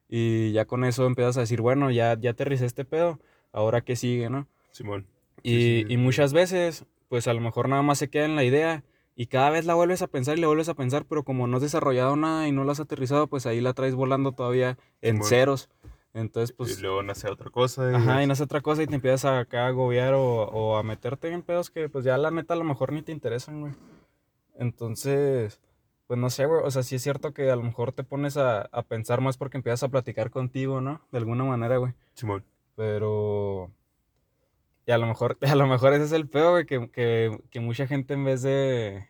Y 0.09 0.53
ya 0.53 0.65
con 0.65 0.85
eso 0.85 1.07
empiezas 1.07 1.37
a 1.37 1.41
decir, 1.41 1.61
bueno, 1.61 1.91
ya, 1.91 2.17
ya 2.19 2.31
aterricé 2.31 2.65
este 2.65 2.85
pedo, 2.87 3.19
ahora 3.53 3.81
qué 3.83 3.97
sigue, 3.97 4.29
¿no? 4.31 4.47
Simón. 4.73 5.07
Y, 5.43 5.51
Sí, 5.53 5.85
sí, 5.89 5.93
y 5.95 5.97
muchas 5.97 6.33
veces, 6.33 6.85
pues 7.09 7.27
a 7.29 7.35
lo 7.35 7.41
mejor 7.41 7.69
nada 7.69 7.83
más 7.83 7.99
se 7.99 8.09
queda 8.11 8.25
en 8.27 8.37
la 8.37 8.45
idea 8.45 8.85
y 9.17 9.27
cada 9.27 9.51
vez 9.51 9.65
la 9.67 9.75
vuelves 9.75 10.03
a 10.03 10.07
pensar 10.07 10.37
y 10.39 10.41
la 10.41 10.47
vuelves 10.47 10.69
a 10.69 10.75
pensar, 10.75 11.05
pero 11.07 11.25
como 11.25 11.47
no 11.47 11.57
has 11.57 11.63
desarrollado 11.63 12.17
nada 12.17 12.47
y 12.49 12.53
no 12.53 12.65
la 12.65 12.73
has 12.73 12.81
aterrizado, 12.81 13.27
pues 13.27 13.47
ahí 13.47 13.61
la 13.61 13.73
traes 13.75 13.95
volando 13.95 14.33
todavía 14.33 14.79
en 15.03 15.17
Simón. 15.17 15.29
ceros. 15.29 15.69
Entonces, 16.13 16.53
pues, 16.57 16.79
y 16.79 16.83
luego 16.83 17.03
nace 17.05 17.29
otra 17.29 17.51
cosa. 17.51 17.91
y 17.91 17.95
ajá, 17.95 18.21
y 18.21 18.25
es- 18.25 18.31
hace 18.31 18.43
otra 18.43 18.61
cosa 18.61 18.83
y 18.83 18.87
te 18.87 18.97
empiezas 18.97 19.25
a 19.27 19.39
acá 19.41 19.65
a 19.65 19.69
agobiar 19.69 20.15
o, 20.15 20.43
o 20.45 20.77
a 20.77 20.83
meterte 20.83 21.29
en 21.33 21.43
pedos 21.43 21.71
que 21.71 21.89
pues 21.89 22.05
ya 22.05 22.19
la 22.19 22.31
neta 22.31 22.55
a 22.55 22.57
lo 22.57 22.65
mejor 22.65 22.93
ni 22.93 23.03
te 23.03 23.13
interesan, 23.13 23.61
güey. 23.61 23.73
Entonces, 24.59 25.61
pues 26.07 26.19
no 26.19 26.31
sé, 26.31 26.47
güey, 26.47 26.63
o 26.65 26.71
sea, 26.71 26.83
sí 26.83 26.97
es 26.97 27.03
cierto 27.03 27.33
que 27.33 27.51
a 27.51 27.57
lo 27.57 27.63
mejor 27.63 27.93
te 27.93 28.03
pones 28.05 28.37
a, 28.37 28.63
a 28.63 28.83
pensar 28.83 29.21
más 29.21 29.37
porque 29.39 29.57
empiezas 29.57 29.83
a 29.85 29.89
platicar 29.89 30.31
contigo, 30.31 30.81
¿no? 30.81 31.01
De 31.13 31.19
alguna 31.19 31.45
manera, 31.45 31.77
güey. 31.77 31.93
Simón. 32.15 32.45
Pero. 32.81 33.71
Y 34.87 34.91
a 34.91 34.97
lo 34.97 35.07
mejor, 35.07 35.37
a 35.43 35.55
lo 35.55 35.67
mejor 35.67 35.93
ese 35.93 36.05
es 36.05 36.13
el 36.13 36.27
peor, 36.31 36.53
güey, 36.53 36.65
que, 36.65 36.91
que, 36.91 37.39
que 37.51 37.61
mucha 37.61 37.87
gente 37.87 38.15
en 38.15 38.25
vez 38.25 38.41
de. 38.41 39.07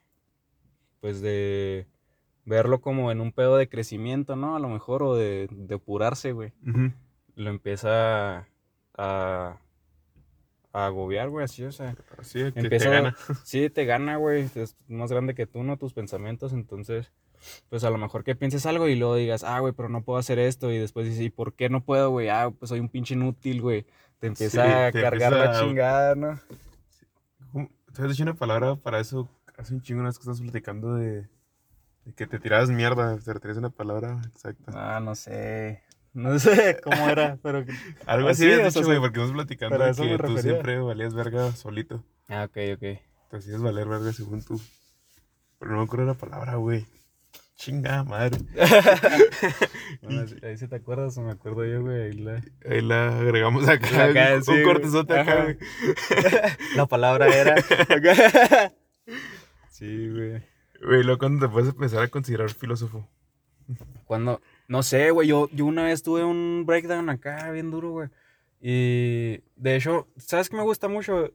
Pues 1.01 1.21
de 1.21 1.87
verlo 2.45 2.81
como 2.81 3.13
en 3.13 3.21
un 3.21 3.31
pedo 3.31 3.57
de 3.57 3.69
crecimiento, 3.69 4.35
¿no? 4.35 4.57
A 4.57 4.59
lo 4.59 4.69
mejor, 4.69 5.05
o 5.05 5.15
de, 5.15 5.47
de 5.53 5.77
apurarse, 5.77 6.33
güey. 6.33 6.53
Lo 7.37 7.51
empieza 7.51 8.49
a. 8.99 9.61
a 10.73 10.87
agobiar, 10.87 11.29
güey, 11.29 11.45
así, 11.45 11.63
o 11.63 11.71
sea. 11.71 11.95
Que 11.95 12.51
Empieza, 12.57 12.87
te 12.87 12.91
gana. 12.91 13.17
Sí, 13.45 13.71
te 13.71 13.85
gana, 13.85 14.17
güey. 14.17 14.51
Es 14.53 14.77
más 14.89 15.13
grande 15.13 15.37
que 15.37 15.47
tú, 15.47 15.63
¿no? 15.63 15.77
Tus 15.77 15.93
pensamientos. 15.93 16.53
Entonces, 16.53 17.13
pues 17.69 17.85
a 17.85 17.91
lo 17.91 17.99
mejor 17.99 18.25
que 18.25 18.35
pienses 18.37 18.67
algo 18.67 18.89
y 18.89 18.97
luego 18.97 19.15
digas, 19.17 19.45
ah, 19.45 19.59
güey, 19.61 19.73
pero 19.73 19.89
no 19.89 20.03
puedo 20.03 20.19
hacer 20.19 20.39
esto. 20.39 20.71
Y 20.73 20.79
después 20.79 21.07
dices, 21.07 21.23
¿y 21.23 21.31
por 21.31 21.55
qué 21.55 21.69
no 21.69 21.83
puedo, 21.85 22.11
güey? 22.11 22.29
Ah, 22.29 22.51
pues 22.59 22.69
soy 22.69 22.81
un 22.81 22.89
pinche 22.89 23.15
inútil, 23.15 23.61
güey. 23.63 23.87
Te 24.19 24.27
empieza 24.27 24.63
Sí, 24.65 24.87
a 24.89 24.93
te 24.93 25.01
cargar 25.01 25.33
la 25.33 25.45
empieza 25.47 25.61
a- 25.61 25.67
chingada, 25.67 26.15
¿no? 26.15 26.41
¿Te 27.95 28.03
has 28.03 28.09
dicho 28.09 28.23
una 28.23 28.35
palabra 28.35 28.77
para 28.77 29.01
eso? 29.01 29.29
Hace 29.57 29.75
un 29.75 29.83
chingo 29.83 30.01
unas 30.01 30.17
que 30.19 30.23
estás 30.23 30.41
platicando 30.41 30.95
de, 30.95 31.29
de 32.05 32.13
que 32.15 32.27
te 32.27 32.39
tirabas 32.39 32.71
mierda. 32.71 33.19
¿Te 33.19 33.33
refieres 33.33 33.57
a 33.57 33.61
una 33.61 33.71
palabra 33.71 34.21
exacta? 34.33 34.73
Ah, 34.97 35.01
no 35.01 35.15
sé. 35.15 35.83
No 36.13 36.39
sé 36.39 36.81
cómo 36.83 37.09
era, 37.09 37.39
pero. 37.43 37.65
Algo 38.07 38.29
Ah, 38.29 38.31
así 38.33 38.45
sí, 38.45 38.51
has 38.53 38.75
dicho, 38.75 38.87
güey, 38.87 38.99
porque 39.01 39.19
estamos 39.21 39.33
platicando 39.33 39.79
de 39.79 39.93
que 39.95 40.19
tú 40.19 40.39
siempre 40.39 40.81
valías 40.81 41.15
verga 41.15 41.55
solito. 41.55 42.03
Ah, 42.29 42.45
ok, 42.45 42.57
ok. 42.75 43.01
Te 43.31 43.37
hacías 43.37 43.61
valer 43.63 43.89
verga 43.89 44.13
según 44.13 44.43
tú. 44.45 44.61
Pero 45.59 45.73
no 45.73 45.79
me 45.79 45.85
acuerdo 45.85 46.07
la 46.07 46.15
palabra, 46.15 46.55
güey. 46.57 46.87
Chinga 47.61 48.05
madre. 48.05 48.39
Bueno, 50.03 50.25
ahí- 50.43 50.57
si 50.57 50.67
te 50.67 50.77
acuerdas 50.77 51.19
o 51.19 51.23
me 51.23 51.33
acuerdo 51.33 51.65
yo, 51.67 51.83
güey. 51.83 52.01
ahí 52.05 52.13
la, 52.15 52.43
Ahí 52.69 52.81
la 52.81 53.19
agregamos 53.19 53.69
acá. 53.69 54.05
Acá, 54.05 54.35
un 54.37 54.43
sí, 54.45 54.63
cortezote 54.65 55.19
acá, 55.19 55.43
güey. 55.45 55.59
la 56.75 56.87
palabra 56.87 57.27
era. 57.29 57.57
sí, 59.71 60.09
güey. 60.09 60.43
Güey, 60.83 61.03
luego 61.05 61.19
cuando 61.19 61.47
te 61.47 61.53
puedes 61.53 61.69
empezar 61.69 62.03
a 62.03 62.09
considerar 62.09 62.49
filósofo. 62.51 63.07
Cuando, 64.07 64.41
no 64.67 64.83
sé, 64.83 65.11
güey, 65.11 65.29
yo, 65.29 65.49
yo 65.53 65.67
una 65.67 65.85
vez 65.85 66.03
tuve 66.03 66.25
un 66.25 66.65
breakdown 66.67 67.11
acá 67.11 67.51
bien 67.51 67.71
duro, 67.71 67.91
güey. 67.91 68.09
Y 68.63 69.43
de 69.57 69.77
hecho, 69.77 70.09
¿sabes 70.17 70.49
qué 70.49 70.57
me 70.57 70.63
gusta 70.63 70.89
mucho? 70.89 71.31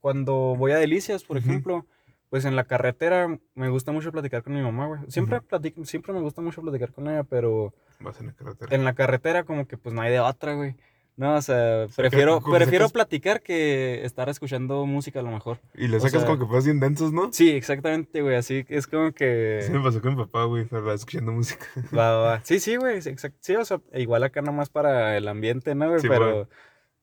Cuando 0.00 0.56
voy 0.56 0.72
a 0.72 0.78
Delicias, 0.78 1.22
por 1.24 1.36
ejemplo, 1.36 1.86
pues 2.32 2.46
en 2.46 2.56
la 2.56 2.64
carretera 2.64 3.38
me 3.54 3.68
gusta 3.68 3.92
mucho 3.92 4.10
platicar 4.10 4.42
con 4.42 4.54
mi 4.54 4.62
mamá, 4.62 4.86
güey. 4.86 5.00
Siempre, 5.08 5.42
platico, 5.42 5.84
siempre 5.84 6.14
me 6.14 6.20
gusta 6.22 6.40
mucho 6.40 6.62
platicar 6.62 6.90
con 6.90 7.06
ella, 7.06 7.24
pero 7.24 7.74
Vas 8.00 8.18
en 8.20 8.28
la 8.28 8.32
carretera. 8.32 8.74
en 8.74 8.84
la 8.84 8.94
carretera 8.94 9.44
como 9.44 9.68
que 9.68 9.76
pues 9.76 9.94
no 9.94 10.00
hay 10.00 10.10
de 10.12 10.20
otra, 10.20 10.54
güey. 10.54 10.74
No, 11.14 11.34
o 11.34 11.42
sea, 11.42 11.88
prefiero, 11.94 12.40
prefiero 12.40 12.88
platicar 12.88 13.42
que 13.42 14.02
estar 14.06 14.30
escuchando 14.30 14.86
música 14.86 15.20
a 15.20 15.22
lo 15.22 15.30
mejor. 15.30 15.58
Y 15.74 15.88
le 15.88 15.98
o 15.98 16.00
sacas 16.00 16.22
sea- 16.22 16.24
como 16.26 16.38
que 16.38 16.46
fueras 16.46 16.64
bien 16.64 16.80
densos, 16.80 17.12
¿no? 17.12 17.30
Sí, 17.34 17.50
exactamente, 17.50 18.22
güey, 18.22 18.36
así 18.36 18.64
es 18.70 18.86
como 18.86 19.12
que... 19.12 19.60
Sí 19.66 19.70
me 19.72 19.82
pasó 19.82 20.00
con 20.00 20.16
mi 20.16 20.24
papá, 20.24 20.44
güey. 20.44 20.64
Pero 20.64 20.90
escuchando 20.90 21.32
música. 21.32 21.66
Va, 21.94 22.12
va, 22.16 22.22
va. 22.22 22.40
Sí, 22.44 22.58
sí, 22.60 22.76
güey. 22.76 23.02
sí, 23.02 23.10
exact- 23.10 23.34
Sí, 23.40 23.54
o 23.56 23.64
sea, 23.66 23.78
igual 23.92 24.22
acá 24.22 24.40
nomás 24.40 24.70
para 24.70 25.18
el 25.18 25.28
ambiente, 25.28 25.74
¿no, 25.74 25.90
güey? 25.90 26.00
Sí, 26.00 26.08
pero, 26.08 26.24
bueno. 26.30 26.48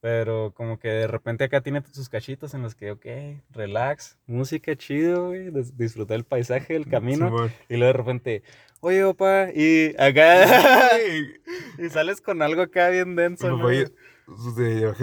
Pero 0.01 0.53
como 0.55 0.79
que 0.79 0.87
de 0.87 1.07
repente 1.07 1.43
acá 1.43 1.59
tiene 1.61 1.83
sus 1.91 2.07
cachitos 2.07 2.53
en 2.53 2.61
los 2.61 2.73
que, 2.73 2.91
ok, 2.91 3.05
relax, 3.51 4.17
música 4.27 4.75
chido, 4.77 5.27
güey, 5.27 5.49
dis- 5.51 5.73
disfrutar 5.75 6.15
el 6.15 6.23
paisaje, 6.23 6.75
el 6.75 6.87
camino. 6.87 7.25
Simón. 7.27 7.51
Y 7.67 7.75
luego 7.75 7.87
de 7.93 7.97
repente, 7.97 8.43
oye, 8.79 9.03
opa, 9.03 9.49
y 9.53 9.93
acá, 9.99 10.45
y 11.77 11.89
sales 11.89 12.21
con 12.21 12.41
algo 12.41 12.61
acá 12.61 12.89
bien 12.89 13.15
denso, 13.17 13.49
¿no? 13.49 13.63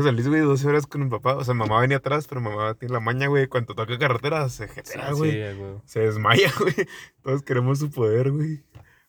a 0.01 0.03
San 0.05 0.15
Luis, 0.15 0.29
güey, 0.29 0.41
12 0.41 0.69
horas 0.69 0.87
con 0.87 1.03
mi 1.05 1.11
papá. 1.11 1.37
O 1.37 1.45
sea, 1.45 1.53
mamá 1.53 1.81
venía 1.81 1.97
atrás, 1.97 2.27
pero 2.29 2.41
mamá 2.41 2.75
tiene 2.75 2.95
la 2.95 3.01
maña, 3.01 3.27
güey. 3.27 3.49
Cuando 3.49 3.75
toca 3.75 3.99
carretera, 3.99 4.49
se 4.49 4.67
güey. 5.13 5.33
sí, 5.33 5.59
güey. 5.59 5.73
Se 5.85 6.01
desmaya, 6.01 6.51
güey. 6.61 6.75
Todos 7.23 7.43
queremos 7.43 7.81
su 7.81 7.91
poder, 7.91 8.31
güey. 8.31 8.63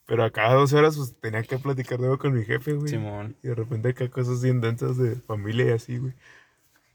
Pero 0.08 0.24
a 0.24 0.32
cada 0.32 0.54
12 0.54 0.76
horas, 0.78 0.96
pues 0.96 1.16
tenía 1.20 1.44
que 1.44 1.60
platicar 1.60 2.00
nuevo 2.00 2.18
con 2.18 2.34
mi 2.34 2.46
jefe, 2.46 2.74
güey. 2.74 2.88
Simón. 2.88 3.36
Y 3.44 3.50
de 3.50 3.56
repente 3.56 3.90
acá 3.90 4.10
cosas 4.10 4.42
bien 4.42 4.62
densas 4.62 4.98
de 4.98 5.18
familia 5.18 5.66
y 5.66 5.72
así, 5.72 5.98
güey. 5.98 6.14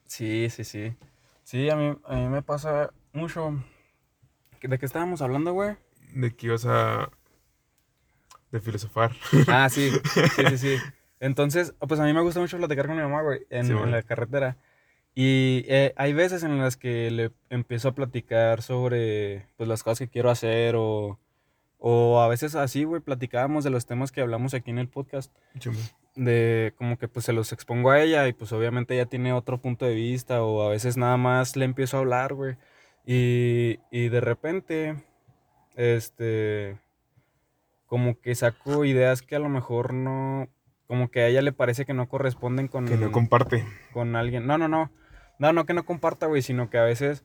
Sí, 0.07 0.49
sí, 0.49 0.65
sí. 0.65 0.95
Sí, 1.45 1.69
a 1.69 1.77
mí, 1.77 1.95
a 2.05 2.17
mí 2.17 2.29
me 2.29 2.41
pasa 2.41 2.91
mucho. 3.13 3.63
¿De 4.63 4.79
qué 4.79 4.87
estábamos 4.87 5.21
hablando, 5.21 5.53
güey? 5.53 5.77
De 6.15 6.35
que 6.35 6.47
ibas 6.47 6.65
a. 6.65 7.11
de 8.51 8.61
filosofar. 8.61 9.13
Ah, 9.47 9.69
sí, 9.69 9.91
sí, 10.15 10.43
sí, 10.49 10.59
sí. 10.59 10.77
Entonces, 11.21 11.75
pues 11.87 12.01
a 12.01 12.05
mí 12.05 12.15
me 12.15 12.23
gusta 12.23 12.41
mucho 12.41 12.57
platicar 12.57 12.87
con 12.87 12.97
mi 12.97 13.03
mamá, 13.03 13.21
güey, 13.21 13.47
en, 13.51 13.67
Sí, 13.67 13.73
en 13.73 13.91
la 13.91 14.03
carretera. 14.03 14.57
Y 15.15 15.67
eh, 15.69 15.93
hay 15.97 16.15
veces 16.15 16.43
en 16.45 16.59
las 16.59 16.79
que 16.79 17.11
le 17.11 17.31
empiezo 17.51 17.89
a 17.89 17.95
platicar 17.95 18.63
sobre, 18.63 19.47
pues, 19.59 19.69
las 19.69 19.83
cosas 19.83 19.99
que 19.99 20.09
quiero 20.09 20.31
hacer 20.31 20.77
o, 20.77 21.19
o 21.85 22.21
a 22.21 22.29
veces 22.29 22.55
así, 22.55 22.85
güey, 22.85 23.01
platicábamos 23.01 23.65
de 23.65 23.71
los 23.71 23.87
temas 23.87 24.13
que 24.13 24.21
hablamos 24.21 24.55
aquí 24.55 24.71
en 24.71 24.79
el 24.79 24.89
podcast. 24.89 25.33
De 26.15 26.75
como 26.77 26.97
que 26.97 27.09
pues 27.09 27.25
se 27.25 27.33
los 27.33 27.53
expongo 27.53 27.91
a 27.91 28.01
ella 28.01 28.29
y 28.29 28.33
pues 28.33 28.53
obviamente 28.53 28.95
ella 28.95 29.07
tiene 29.07 29.33
otro 29.33 29.59
punto 29.61 29.85
de 29.85 29.95
vista 29.95 30.45
o 30.45 30.63
a 30.63 30.71
veces 30.71 30.97
nada 30.97 31.17
más 31.17 31.57
le 31.57 31.65
empiezo 31.65 31.97
a 31.97 32.01
hablar, 32.01 32.35
güey. 32.35 32.57
Y, 33.05 33.81
y 33.91 34.11
de 34.11 34.21
repente, 34.21 34.95
este, 35.75 36.79
como 37.87 38.21
que 38.21 38.37
saco 38.37 38.85
ideas 38.85 39.23
que 39.23 39.35
a 39.35 39.41
lo 39.41 39.49
mejor 39.49 39.93
no, 39.93 40.49
como 40.87 41.11
que 41.11 41.23
a 41.23 41.27
ella 41.27 41.43
le 41.43 41.53
parece 41.53 41.85
que 41.85 41.95
no 41.95 42.09
corresponden 42.09 42.69
con, 42.69 42.87
Que 42.87 42.97
no 42.97 43.11
comparte. 43.11 43.65
con 43.93 44.15
alguien. 44.15 44.47
No, 44.47 44.57
no, 44.57 44.69
no. 44.69 44.93
No, 45.41 45.53
no 45.53 45.67
que 45.67 45.75
no 45.75 45.85
comparta, 45.85 46.27
güey, 46.27 46.43
sino 46.43 46.71
que 46.71 46.79
a 46.79 46.85
veces 46.85 47.25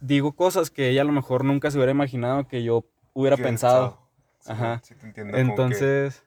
digo 0.00 0.32
cosas 0.36 0.70
que 0.70 0.90
ella 0.90 1.02
a 1.02 1.06
lo 1.06 1.12
mejor 1.12 1.44
nunca 1.44 1.72
se 1.72 1.78
hubiera 1.78 1.90
imaginado 1.90 2.46
que 2.46 2.62
yo 2.62 2.84
hubiera 3.20 3.36
pensado. 3.36 3.98
Sí, 4.40 4.52
Ajá. 4.52 4.80
Sí, 4.84 4.94
te 4.94 5.06
entiendo. 5.06 5.36
Entonces... 5.36 6.22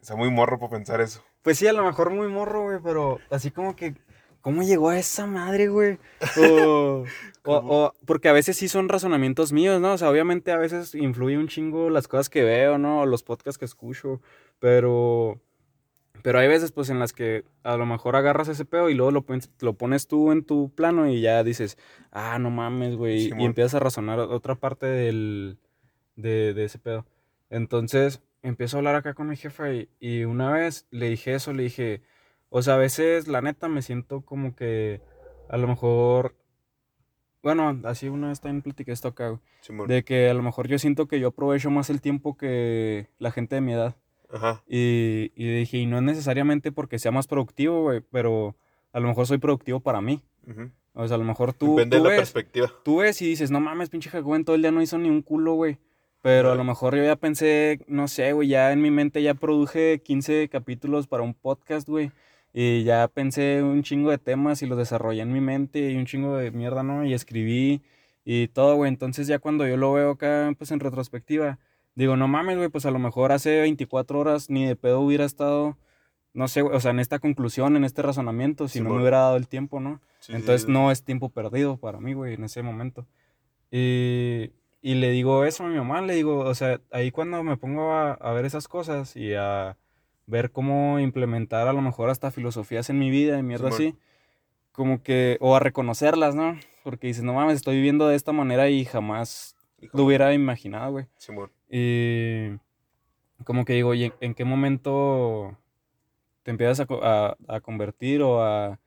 Está 0.00 0.16
muy 0.16 0.30
morro 0.30 0.58
para 0.58 0.70
pensar 0.72 1.00
eso. 1.00 1.24
Pues 1.42 1.58
sí, 1.58 1.66
a 1.66 1.72
lo 1.72 1.84
mejor 1.84 2.10
muy 2.10 2.28
morro, 2.28 2.64
güey, 2.64 2.78
pero 2.82 3.20
así 3.30 3.50
como 3.50 3.74
que, 3.76 3.94
¿cómo 4.42 4.62
llegó 4.62 4.90
a 4.90 4.98
esa 4.98 5.26
madre, 5.26 5.68
güey? 5.68 5.98
O, 6.38 7.04
o, 7.44 7.56
o- 7.86 7.92
porque 8.06 8.28
a 8.28 8.32
veces 8.32 8.56
sí 8.56 8.68
son 8.68 8.88
razonamientos 8.88 9.52
míos, 9.52 9.80
¿no? 9.80 9.92
O 9.92 9.98
sea, 9.98 10.10
obviamente 10.10 10.50
a 10.52 10.56
veces 10.58 10.94
influye 10.94 11.36
un 11.38 11.48
chingo 11.48 11.88
las 11.90 12.08
cosas 12.08 12.28
que 12.30 12.42
veo, 12.42 12.78
¿no? 12.78 13.00
O 13.02 13.06
los 13.06 13.22
podcasts 13.22 13.58
que 13.58 13.64
escucho, 13.66 14.20
pero, 14.58 15.40
pero 16.22 16.38
hay 16.38 16.48
veces, 16.48 16.72
pues, 16.72 16.88
en 16.90 16.98
las 16.98 17.12
que 17.12 17.44
a 17.62 17.76
lo 17.76 17.84
mejor 17.86 18.16
agarras 18.16 18.48
ese 18.48 18.64
pedo 18.64 18.88
y 18.90 18.94
luego 18.94 19.10
lo, 19.10 19.22
pones- 19.26 19.50
lo 19.60 19.74
pones 19.74 20.06
tú 20.08 20.32
en 20.32 20.44
tu 20.44 20.70
plano 20.74 21.06
y 21.08 21.20
ya 21.20 21.42
dices, 21.44 21.76
ah, 22.12 22.38
no 22.38 22.50
mames, 22.50 22.96
güey, 22.96 23.28
y- 23.38 23.44
empiezas 23.44 23.74
a 23.74 23.80
razonar 23.80 24.18
otra 24.18 24.54
parte 24.54 24.86
del, 24.86 25.58
de, 26.16 26.54
de 26.54 26.64
ese 26.64 26.78
pedo. 26.78 27.06
Entonces, 27.50 28.22
empiezo 28.42 28.76
a 28.76 28.78
hablar 28.78 28.96
acá 28.96 29.14
con 29.14 29.28
mi 29.28 29.36
jefa 29.36 29.72
y, 29.72 29.88
y 30.00 30.24
una 30.24 30.50
vez 30.52 30.86
le 30.90 31.08
dije 31.10 31.34
eso, 31.34 31.52
le 31.52 31.64
dije, 31.64 32.02
o 32.50 32.62
sea, 32.62 32.74
a 32.74 32.78
veces 32.78 33.28
la 33.28 33.40
neta 33.42 33.68
me 33.68 33.82
siento 33.82 34.22
como 34.22 34.54
que 34.54 35.00
a 35.48 35.56
lo 35.56 35.66
mejor, 35.68 36.34
bueno, 37.42 37.78
así 37.84 38.08
una 38.08 38.28
vez 38.28 38.40
también 38.40 38.62
platiqué 38.62 38.92
esto 38.92 39.08
acá, 39.08 39.28
güey, 39.28 39.40
Simón. 39.60 39.86
de 39.88 40.02
que 40.02 40.28
a 40.30 40.34
lo 40.34 40.42
mejor 40.42 40.66
yo 40.68 40.78
siento 40.78 41.06
que 41.08 41.20
yo 41.20 41.28
aprovecho 41.28 41.70
más 41.70 41.90
el 41.90 42.00
tiempo 42.00 42.36
que 42.36 43.08
la 43.18 43.30
gente 43.30 43.54
de 43.56 43.60
mi 43.60 43.72
edad. 43.72 43.96
Ajá. 44.32 44.62
Y, 44.66 45.30
y 45.36 45.58
dije, 45.58 45.78
y 45.78 45.86
no 45.86 45.98
es 45.98 46.02
necesariamente 46.02 46.72
porque 46.72 46.98
sea 46.98 47.12
más 47.12 47.26
productivo, 47.26 47.82
güey, 47.82 48.00
pero 48.00 48.56
a 48.92 48.98
lo 49.00 49.08
mejor 49.08 49.26
soy 49.26 49.38
productivo 49.38 49.80
para 49.80 50.00
mí. 50.00 50.22
Ujú. 50.48 50.70
O 50.94 51.06
sea, 51.06 51.16
a 51.16 51.18
lo 51.18 51.24
mejor 51.24 51.52
tú, 51.52 51.76
Depende 51.76 51.98
tú 51.98 52.02
de 52.04 52.08
la 52.08 52.16
ves, 52.16 52.18
perspectiva. 52.32 52.72
tú 52.84 52.96
ves 52.98 53.20
y 53.22 53.26
dices, 53.26 53.50
no 53.50 53.60
mames, 53.60 53.90
pinche 53.90 54.10
Jacobén, 54.10 54.44
todo 54.44 54.56
el 54.56 54.62
día 54.62 54.70
no 54.70 54.80
hizo 54.82 54.96
ni 54.98 55.08
un 55.10 55.22
culo, 55.22 55.54
güey. 55.54 55.78
Pero 56.24 56.52
a 56.52 56.54
lo 56.54 56.64
mejor 56.64 56.96
yo 56.96 57.04
ya 57.04 57.16
pensé, 57.16 57.84
no 57.86 58.08
sé, 58.08 58.32
güey, 58.32 58.48
ya 58.48 58.72
en 58.72 58.80
mi 58.80 58.90
mente 58.90 59.22
ya 59.22 59.34
produje 59.34 60.00
15 60.02 60.48
capítulos 60.48 61.06
para 61.06 61.22
un 61.22 61.34
podcast, 61.34 61.86
güey. 61.86 62.12
Y 62.54 62.82
ya 62.82 63.08
pensé 63.08 63.62
un 63.62 63.82
chingo 63.82 64.10
de 64.10 64.16
temas 64.16 64.62
y 64.62 64.66
los 64.66 64.78
desarrollé 64.78 65.20
en 65.20 65.34
mi 65.34 65.42
mente 65.42 65.90
y 65.90 65.96
un 65.96 66.06
chingo 66.06 66.34
de 66.38 66.50
mierda, 66.50 66.82
¿no? 66.82 67.04
Y 67.04 67.12
escribí 67.12 67.82
y 68.24 68.48
todo, 68.48 68.74
güey. 68.76 68.88
Entonces 68.88 69.26
ya 69.26 69.38
cuando 69.38 69.68
yo 69.68 69.76
lo 69.76 69.92
veo 69.92 70.12
acá, 70.12 70.50
pues 70.56 70.70
en 70.70 70.80
retrospectiva, 70.80 71.58
digo, 71.94 72.16
no 72.16 72.26
mames, 72.26 72.56
güey, 72.56 72.70
pues 72.70 72.86
a 72.86 72.90
lo 72.90 72.98
mejor 72.98 73.30
hace 73.30 73.60
24 73.60 74.18
horas 74.18 74.48
ni 74.48 74.64
de 74.64 74.76
pedo 74.76 75.00
hubiera 75.00 75.26
estado, 75.26 75.76
no 76.32 76.48
sé, 76.48 76.62
güey, 76.62 76.74
o 76.74 76.80
sea, 76.80 76.92
en 76.92 77.00
esta 77.00 77.18
conclusión, 77.18 77.76
en 77.76 77.84
este 77.84 78.00
razonamiento, 78.00 78.66
si 78.66 78.80
no 78.80 78.88
me 78.94 79.00
hubiera 79.00 79.18
dado 79.18 79.36
el 79.36 79.46
tiempo, 79.46 79.78
¿no? 79.78 80.00
Sí, 80.20 80.32
Entonces 80.32 80.62
sí. 80.62 80.72
no 80.72 80.90
es 80.90 81.04
tiempo 81.04 81.28
perdido 81.28 81.76
para 81.76 82.00
mí, 82.00 82.14
güey, 82.14 82.32
en 82.32 82.44
ese 82.44 82.62
momento. 82.62 83.06
Y, 83.70 84.52
y 84.86 84.96
le 84.96 85.08
digo 85.12 85.46
eso 85.46 85.64
a 85.64 85.68
mi 85.68 85.76
mamá, 85.76 86.02
le 86.02 86.14
digo, 86.14 86.40
o 86.40 86.54
sea, 86.54 86.78
ahí 86.90 87.10
cuando 87.10 87.42
me 87.42 87.56
pongo 87.56 87.92
a, 87.92 88.12
a 88.12 88.32
ver 88.34 88.44
esas 88.44 88.68
cosas 88.68 89.16
y 89.16 89.32
a 89.32 89.78
ver 90.26 90.50
cómo 90.50 91.00
implementar 91.00 91.68
a 91.68 91.72
lo 91.72 91.80
mejor 91.80 92.10
hasta 92.10 92.30
filosofías 92.30 92.90
en 92.90 92.98
mi 92.98 93.08
vida 93.08 93.38
y 93.38 93.42
mierda 93.42 93.70
así, 93.70 93.96
como 94.72 95.02
que, 95.02 95.38
o 95.40 95.56
a 95.56 95.60
reconocerlas, 95.60 96.34
¿no? 96.34 96.58
Porque 96.82 97.06
dices, 97.06 97.22
no 97.24 97.32
mames, 97.32 97.56
estoy 97.56 97.76
viviendo 97.76 98.08
de 98.08 98.16
esta 98.16 98.32
manera 98.32 98.68
y 98.68 98.84
jamás 98.84 99.56
Hijo. 99.80 99.96
lo 99.96 100.04
hubiera 100.04 100.34
imaginado, 100.34 100.92
güey. 100.92 101.06
Simón. 101.16 101.50
Y 101.70 102.50
como 103.44 103.64
que 103.64 103.72
digo, 103.72 103.94
¿y 103.94 104.12
en, 104.20 104.34
qué 104.34 104.44
momento 104.44 105.56
te 106.42 106.50
empiezas 106.50 106.80
a, 106.80 106.86
a- 107.00 107.36
a 107.48 107.60
convertir 107.60 108.20
o 108.20 108.42
a, 108.42 108.78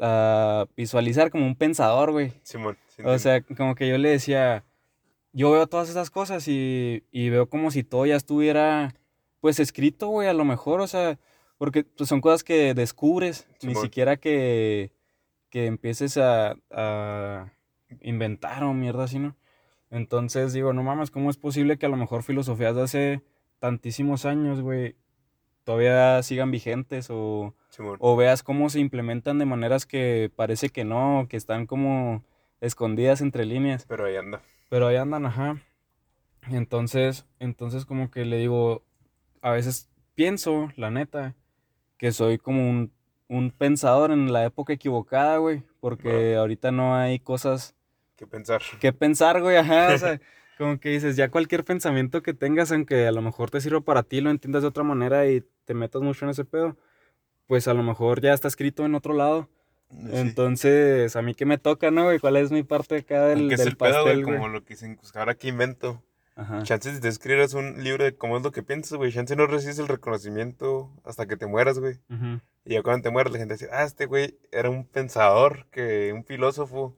a 0.00 0.66
visualizar 0.76 1.30
como 1.30 1.46
un 1.46 1.54
pensador, 1.54 2.10
güey? 2.10 2.32
Simón. 2.42 2.76
sí 2.88 3.02
O 3.04 3.16
sea, 3.20 3.40
como 3.42 3.76
que 3.76 3.88
yo 3.88 3.98
le 3.98 4.08
decía, 4.08 4.64
yo 5.36 5.50
veo 5.50 5.66
todas 5.66 5.90
esas 5.90 6.08
cosas 6.08 6.48
y, 6.48 7.04
y 7.12 7.28
veo 7.28 7.50
como 7.50 7.70
si 7.70 7.84
todo 7.84 8.06
ya 8.06 8.16
estuviera, 8.16 8.94
pues, 9.40 9.60
escrito, 9.60 10.08
güey, 10.08 10.28
a 10.28 10.32
lo 10.32 10.46
mejor, 10.46 10.80
o 10.80 10.86
sea, 10.86 11.18
porque 11.58 11.84
pues, 11.84 12.08
son 12.08 12.22
cosas 12.22 12.42
que 12.42 12.72
descubres, 12.72 13.46
ni 13.62 13.74
siquiera 13.74 14.16
que, 14.16 14.92
que 15.50 15.66
empieces 15.66 16.16
a, 16.16 16.56
a 16.70 17.52
inventar 18.00 18.64
o 18.64 18.72
mierda 18.72 19.04
así, 19.04 19.18
¿no? 19.18 19.36
Entonces 19.90 20.54
digo, 20.54 20.72
no 20.72 20.82
mames, 20.82 21.10
¿cómo 21.10 21.28
es 21.28 21.36
posible 21.36 21.76
que 21.76 21.84
a 21.84 21.90
lo 21.90 21.98
mejor 21.98 22.22
filosofías 22.22 22.74
de 22.74 22.82
hace 22.82 23.22
tantísimos 23.58 24.24
años, 24.24 24.62
güey, 24.62 24.96
todavía 25.64 26.22
sigan 26.22 26.50
vigentes 26.50 27.10
o, 27.10 27.54
o 27.98 28.16
veas 28.16 28.42
cómo 28.42 28.70
se 28.70 28.80
implementan 28.80 29.38
de 29.38 29.44
maneras 29.44 29.84
que 29.84 30.32
parece 30.34 30.70
que 30.70 30.86
no, 30.86 31.26
que 31.28 31.36
están 31.36 31.66
como 31.66 32.24
escondidas 32.62 33.20
entre 33.20 33.44
líneas, 33.44 33.84
Pero 33.86 34.06
ahí 34.06 34.16
anda. 34.16 34.40
Pero 34.68 34.86
ahí 34.86 34.96
andan, 34.96 35.26
ajá. 35.26 35.60
Entonces, 36.48 37.26
entonces 37.38 37.84
como 37.84 38.10
que 38.10 38.24
le 38.24 38.38
digo, 38.38 38.82
a 39.42 39.50
veces 39.50 39.88
pienso, 40.14 40.70
la 40.76 40.90
neta, 40.90 41.34
que 41.98 42.12
soy 42.12 42.38
como 42.38 42.68
un, 42.68 42.92
un 43.28 43.50
pensador 43.50 44.10
en 44.10 44.32
la 44.32 44.44
época 44.44 44.72
equivocada, 44.72 45.38
güey, 45.38 45.62
porque 45.80 46.36
ahorita 46.36 46.70
no 46.72 46.96
hay 46.96 47.18
cosas 47.18 47.74
¿Qué 48.16 48.26
pensar? 48.26 48.62
que 48.80 48.92
pensar, 48.92 49.40
güey, 49.40 49.56
ajá, 49.56 49.94
o 49.94 49.98
sea, 49.98 50.20
como 50.58 50.78
que 50.78 50.90
dices, 50.90 51.16
ya 51.16 51.30
cualquier 51.30 51.64
pensamiento 51.64 52.22
que 52.22 52.34
tengas, 52.34 52.72
aunque 52.72 53.06
a 53.06 53.12
lo 53.12 53.22
mejor 53.22 53.50
te 53.50 53.60
sirva 53.60 53.80
para 53.80 54.02
ti, 54.02 54.20
lo 54.20 54.30
entiendas 54.30 54.62
de 54.62 54.68
otra 54.68 54.84
manera 54.84 55.26
y 55.28 55.44
te 55.64 55.74
metas 55.74 56.02
mucho 56.02 56.24
en 56.24 56.30
ese 56.30 56.44
pedo, 56.44 56.76
pues 57.46 57.68
a 57.68 57.74
lo 57.74 57.82
mejor 57.82 58.20
ya 58.20 58.32
está 58.32 58.48
escrito 58.48 58.84
en 58.84 58.94
otro 58.94 59.14
lado. 59.14 59.48
Sí. 59.90 59.96
Entonces, 60.12 61.14
a 61.16 61.22
mí 61.22 61.34
qué 61.34 61.46
me 61.46 61.58
toca, 61.58 61.90
¿no, 61.90 62.04
güey? 62.04 62.18
¿Cuál 62.18 62.36
es 62.36 62.50
mi 62.50 62.62
parte 62.62 62.96
acá 62.96 63.26
del, 63.26 63.48
¿Qué 63.48 63.54
es 63.54 63.60
del 63.60 63.68
el 63.68 63.76
pedo, 63.76 64.02
güey? 64.02 64.16
pastel? 64.20 64.24
Como 64.24 64.48
lo 64.48 64.64
que 64.64 64.74
dicen, 64.74 64.96
pues 64.96 65.14
ahora 65.16 65.34
que 65.34 65.48
invento. 65.48 66.02
Ajá. 66.34 66.62
Chances 66.64 66.96
si 66.96 67.00
te 67.00 67.08
escribes 67.08 67.54
un 67.54 67.82
libro 67.82 68.04
de 68.04 68.14
cómo 68.14 68.36
es 68.36 68.42
lo 68.42 68.52
que 68.52 68.62
piensas, 68.62 68.98
güey. 68.98 69.10
Chance 69.12 69.36
no 69.36 69.46
recibes 69.46 69.78
el 69.78 69.88
reconocimiento 69.88 70.92
hasta 71.04 71.26
que 71.26 71.36
te 71.36 71.46
mueras, 71.46 71.78
güey. 71.78 71.94
Ujú. 72.10 72.40
Y 72.64 72.74
ya 72.74 72.82
cuando 72.82 73.04
te 73.04 73.10
mueras, 73.10 73.32
la 73.32 73.38
gente 73.38 73.54
dice, 73.54 73.68
ah, 73.72 73.84
este 73.84 74.06
güey 74.06 74.38
era 74.52 74.68
un 74.68 74.84
pensador, 74.86 75.66
que 75.70 76.12
un 76.12 76.24
filósofo. 76.24 76.96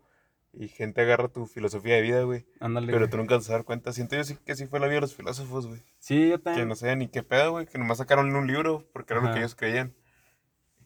Y 0.52 0.66
gente 0.68 1.02
agarra 1.02 1.28
tu 1.28 1.46
filosofía 1.46 1.94
de 1.96 2.02
vida, 2.02 2.22
güey. 2.22 2.46
Ándale. 2.58 2.90
Pero 2.92 3.08
tú 3.08 3.16
nunca 3.18 3.34
te 3.34 3.40
vas 3.40 3.50
a 3.50 3.52
dar 3.52 3.64
cuenta. 3.64 3.92
Siento 3.92 4.16
yo 4.16 4.24
sí 4.24 4.36
que 4.44 4.56
sí 4.56 4.66
fue 4.66 4.80
la 4.80 4.86
vida 4.86 4.96
de 4.96 5.00
los 5.02 5.14
filósofos, 5.14 5.66
güey. 5.68 5.82
Sí, 6.00 6.30
yo 6.30 6.38
Que 6.38 6.42
también. 6.44 6.68
no 6.68 6.74
sabían 6.74 6.98
ni 7.00 7.08
qué 7.08 7.22
pedo, 7.22 7.52
güey. 7.52 7.66
Que 7.66 7.78
nomás 7.78 7.98
sacaron 7.98 8.34
un 8.34 8.46
libro 8.46 8.88
porque 8.92 9.12
era 9.12 9.20
lo 9.20 9.28
Ajá. 9.28 9.34
que 9.34 9.40
ellos 9.40 9.54
creían. 9.54 9.94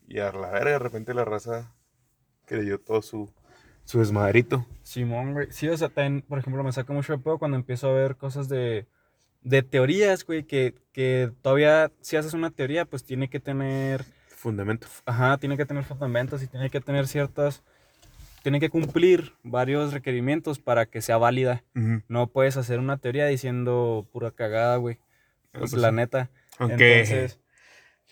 Y 0.09 0.19
a 0.19 0.31
la 0.33 0.51
verga, 0.51 0.73
de 0.73 0.79
repente 0.81 1.15
la 1.15 1.25
raza 1.25 1.73
creyó 2.47 2.79
todo 2.79 3.03
su, 3.03 3.31
su 3.85 3.99
desmadrito. 3.99 4.67
Simón, 4.83 5.33
güey. 5.33 5.49
Sí, 5.51 5.69
o 5.69 5.77
sea, 5.77 5.89
también, 5.89 6.23
por 6.23 6.39
ejemplo, 6.39 6.63
me 6.63 6.73
saca 6.73 6.93
mucho 6.93 7.13
de 7.13 7.19
pedo 7.19 7.39
cuando 7.39 7.57
empiezo 7.57 7.89
a 7.89 7.95
ver 7.95 8.17
cosas 8.17 8.49
de, 8.49 8.87
de 9.43 9.63
teorías, 9.63 10.25
güey, 10.25 10.45
que, 10.45 10.75
que 10.93 11.31
todavía, 11.43 11.91
si 12.01 12.17
haces 12.17 12.35
una 12.35 12.51
teoría, 12.51 12.85
pues 12.85 13.05
tiene 13.05 13.29
que 13.29 13.41
tener 13.41 14.05
fundamento. 14.29 14.87
Ajá, 15.07 15.39
tiene 15.39 15.57
que 15.57 15.67
tener 15.67 15.85
fundamentos 15.85 16.43
y 16.43 16.47
tiene 16.47 16.71
que 16.71 16.81
tener 16.81 17.07
ciertas... 17.07 17.63
Tiene 18.43 18.59
que 18.59 18.71
cumplir 18.71 19.35
varios 19.45 19.93
requerimientos 19.93 20.59
para 20.59 20.87
que 20.87 21.01
sea 21.01 21.17
válida. 21.17 21.63
No 22.09 22.27
puedes 22.27 22.57
hacer 22.57 22.81
una 22.81 22.97
teoría 22.99 23.27
diciendo 23.27 24.09
pura 24.13 24.33
cagada, 24.33 24.77
güey. 24.79 24.99
Ah, 25.53 25.59
Pues 25.61 25.71
pues 25.71 25.81
la 25.81 25.91
sí. 25.91 25.95
neta. 25.95 26.31
Aunque 26.59 27.03
Entonces... 27.03 27.39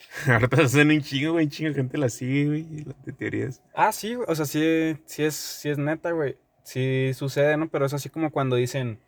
ahorita 0.26 0.62
hacen 0.62 0.90
un 0.90 1.00
chingo, 1.00 1.32
güey, 1.32 1.46
un 1.46 1.50
chingo 1.50 1.70
de 1.70 1.76
gente 1.76 1.98
la 1.98 2.08
sigue, 2.08 2.46
güey, 2.46 2.84
las 2.84 3.04
de 3.04 3.12
teorías. 3.12 3.62
Ah, 3.74 3.92
sí, 3.92 4.16
o 4.16 4.34
sea, 4.34 4.44
sí, 4.44 4.96
sí 5.06 5.24
es, 5.24 5.34
sí 5.34 5.68
es 5.68 5.78
neta, 5.78 6.12
güey. 6.12 6.36
Sí 6.62 7.12
sucede, 7.14 7.56
¿no? 7.56 7.68
Pero 7.68 7.86
es 7.86 7.94
así 7.94 8.08
como 8.10 8.30
cuando 8.30 8.56
dicen 8.56 8.98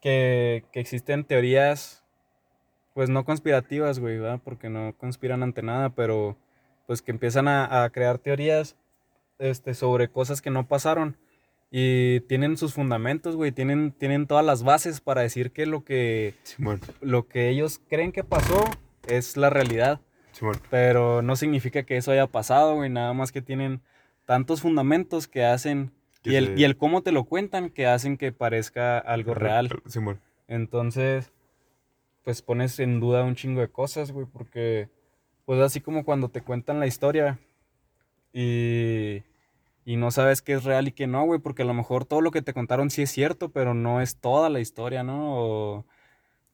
que, 0.00 0.64
que 0.72 0.80
existen 0.80 1.24
teorías, 1.24 2.04
pues 2.94 3.10
no 3.10 3.24
conspirativas, 3.24 3.98
güey, 3.98 4.18
¿verdad? 4.18 4.40
Porque 4.42 4.68
no 4.70 4.94
conspiran 4.96 5.42
ante 5.42 5.62
nada, 5.62 5.90
pero 5.90 6.36
pues 6.86 7.02
que 7.02 7.10
empiezan 7.10 7.48
a, 7.48 7.84
a 7.84 7.90
crear 7.90 8.18
teorías 8.18 8.76
este, 9.38 9.74
sobre 9.74 10.08
cosas 10.08 10.40
que 10.40 10.50
no 10.50 10.66
pasaron. 10.66 11.16
Y 11.70 12.20
tienen 12.20 12.56
sus 12.56 12.74
fundamentos, 12.74 13.34
güey, 13.36 13.52
tienen, 13.52 13.92
tienen 13.92 14.26
todas 14.26 14.44
las 14.44 14.62
bases 14.62 15.00
para 15.00 15.22
decir 15.22 15.50
que 15.50 15.66
lo 15.66 15.84
que, 15.84 16.34
lo 17.00 17.26
que 17.26 17.48
ellos 17.48 17.80
creen 17.88 18.12
que 18.12 18.24
pasó 18.24 18.64
es 19.08 19.36
la 19.36 19.50
realidad. 19.50 20.00
Simón. 20.36 20.60
Pero 20.70 21.22
no 21.22 21.34
significa 21.34 21.84
que 21.84 21.96
eso 21.96 22.12
haya 22.12 22.26
pasado, 22.26 22.74
güey. 22.74 22.90
Nada 22.90 23.12
más 23.14 23.32
que 23.32 23.40
tienen 23.40 23.80
tantos 24.26 24.60
fundamentos 24.60 25.28
que 25.28 25.44
hacen. 25.44 25.92
Y 26.22 26.34
el, 26.34 26.46
se- 26.48 26.60
y 26.60 26.64
el 26.64 26.76
cómo 26.76 27.02
te 27.02 27.10
lo 27.12 27.24
cuentan 27.24 27.70
que 27.70 27.86
hacen 27.86 28.18
que 28.18 28.32
parezca 28.32 28.98
algo 28.98 29.32
real. 29.32 29.70
Simón. 29.86 30.20
Entonces, 30.46 31.32
pues 32.22 32.42
pones 32.42 32.78
en 32.80 33.00
duda 33.00 33.24
un 33.24 33.34
chingo 33.34 33.60
de 33.62 33.68
cosas, 33.68 34.12
güey. 34.12 34.26
Porque, 34.26 34.90
pues 35.46 35.58
así 35.60 35.80
como 35.80 36.04
cuando 36.04 36.28
te 36.28 36.42
cuentan 36.42 36.80
la 36.80 36.86
historia 36.86 37.38
y, 38.32 39.22
y 39.86 39.96
no 39.96 40.10
sabes 40.10 40.42
qué 40.42 40.52
es 40.52 40.64
real 40.64 40.88
y 40.88 40.92
qué 40.92 41.06
no, 41.06 41.24
güey. 41.24 41.40
Porque 41.40 41.62
a 41.62 41.66
lo 41.66 41.72
mejor 41.74 42.04
todo 42.04 42.20
lo 42.20 42.30
que 42.30 42.42
te 42.42 42.52
contaron 42.52 42.90
sí 42.90 43.00
es 43.02 43.10
cierto, 43.10 43.48
pero 43.50 43.72
no 43.72 44.02
es 44.02 44.16
toda 44.20 44.50
la 44.50 44.60
historia, 44.60 45.02
¿no? 45.02 45.34
O, 45.38 45.86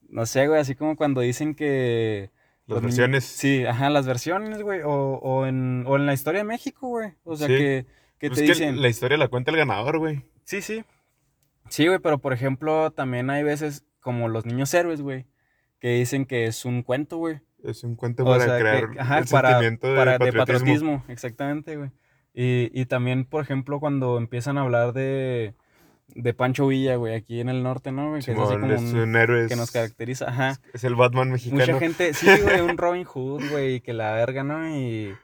no 0.08 0.24
sé, 0.26 0.46
güey. 0.46 0.60
Así 0.60 0.76
como 0.76 0.94
cuando 0.96 1.20
dicen 1.20 1.56
que... 1.56 2.30
Las 2.74 2.82
versiones. 2.82 3.24
Sí, 3.24 3.64
ajá, 3.64 3.90
las 3.90 4.06
versiones, 4.06 4.62
güey. 4.62 4.80
O, 4.82 4.90
o, 5.22 5.46
en, 5.46 5.84
o 5.86 5.96
en 5.96 6.06
la 6.06 6.14
historia 6.14 6.40
de 6.40 6.44
México, 6.44 6.88
güey. 6.88 7.12
O 7.24 7.36
sea, 7.36 7.46
Sí. 7.48 7.56
que, 7.56 7.86
que 8.18 8.28
Pues 8.28 8.38
te 8.40 8.46
dicen... 8.46 8.80
la 8.82 8.88
historia 8.88 9.16
la 9.18 9.28
cuenta 9.28 9.50
el 9.50 9.56
ganador, 9.56 9.98
güey. 9.98 10.24
Sí, 10.44 10.60
sí. 10.62 10.84
Sí, 11.68 11.86
güey, 11.86 11.98
pero 12.00 12.18
por 12.18 12.32
ejemplo, 12.32 12.90
también 12.90 13.30
hay 13.30 13.42
veces 13.42 13.84
como 14.00 14.28
los 14.28 14.44
niños 14.46 14.72
héroes, 14.74 15.00
güey, 15.00 15.26
que 15.78 15.94
dicen 15.94 16.26
que 16.26 16.46
es 16.46 16.64
un 16.64 16.82
cuento, 16.82 17.16
güey. 17.18 17.40
Es 17.62 17.84
un 17.84 17.94
cuento 17.94 18.24
O 18.24 18.26
para 18.26 18.44
sea, 18.44 18.54
que- 18.56 18.60
crear 18.62 18.88
ajá, 18.98 19.18
el 19.18 19.24
para, 19.26 19.48
sentimiento 19.50 19.86
de, 19.88 19.96
para- 19.96 20.12
de 20.12 20.18
patriotismo. 20.18 20.42
patriotismo, 20.42 21.04
exactamente, 21.08 21.76
güey. 21.76 21.90
Y, 22.34 22.70
y 22.78 22.86
también, 22.86 23.24
por 23.24 23.42
ejemplo, 23.42 23.78
cuando 23.78 24.18
empiezan 24.18 24.58
a 24.58 24.62
hablar 24.62 24.92
de, 24.92 25.54
de 26.14 26.34
Pancho 26.34 26.66
Villa, 26.66 26.96
güey, 26.96 27.14
aquí 27.14 27.40
en 27.40 27.48
el 27.48 27.62
norte, 27.62 27.92
¿no? 27.92 28.10
Güey? 28.10 28.22
Que 28.22 28.32
es 28.32 28.38
así 28.38 28.54
como 28.54 28.72
es 28.72 28.80
un- 28.80 28.96
un 28.98 29.16
héroe. 29.16 29.48
que 29.48 29.56
nos 29.56 29.70
caracteriza, 29.70 30.28
ajá. 30.28 30.60
Es 30.72 30.84
el 30.84 30.94
Batman 30.94 31.30
mexicano. 31.30 31.60
Mucha 31.64 31.78
gente, 31.78 32.14
sí, 32.14 32.26
güey, 32.42 32.60
un 32.60 32.76
Robin 32.78 33.04
Hood, 33.04 33.42
güey, 33.50 33.80
que 33.80 33.92
la 33.92 34.12
verga, 34.12 34.44
¿no? 34.44 34.68
Y, 34.76 35.14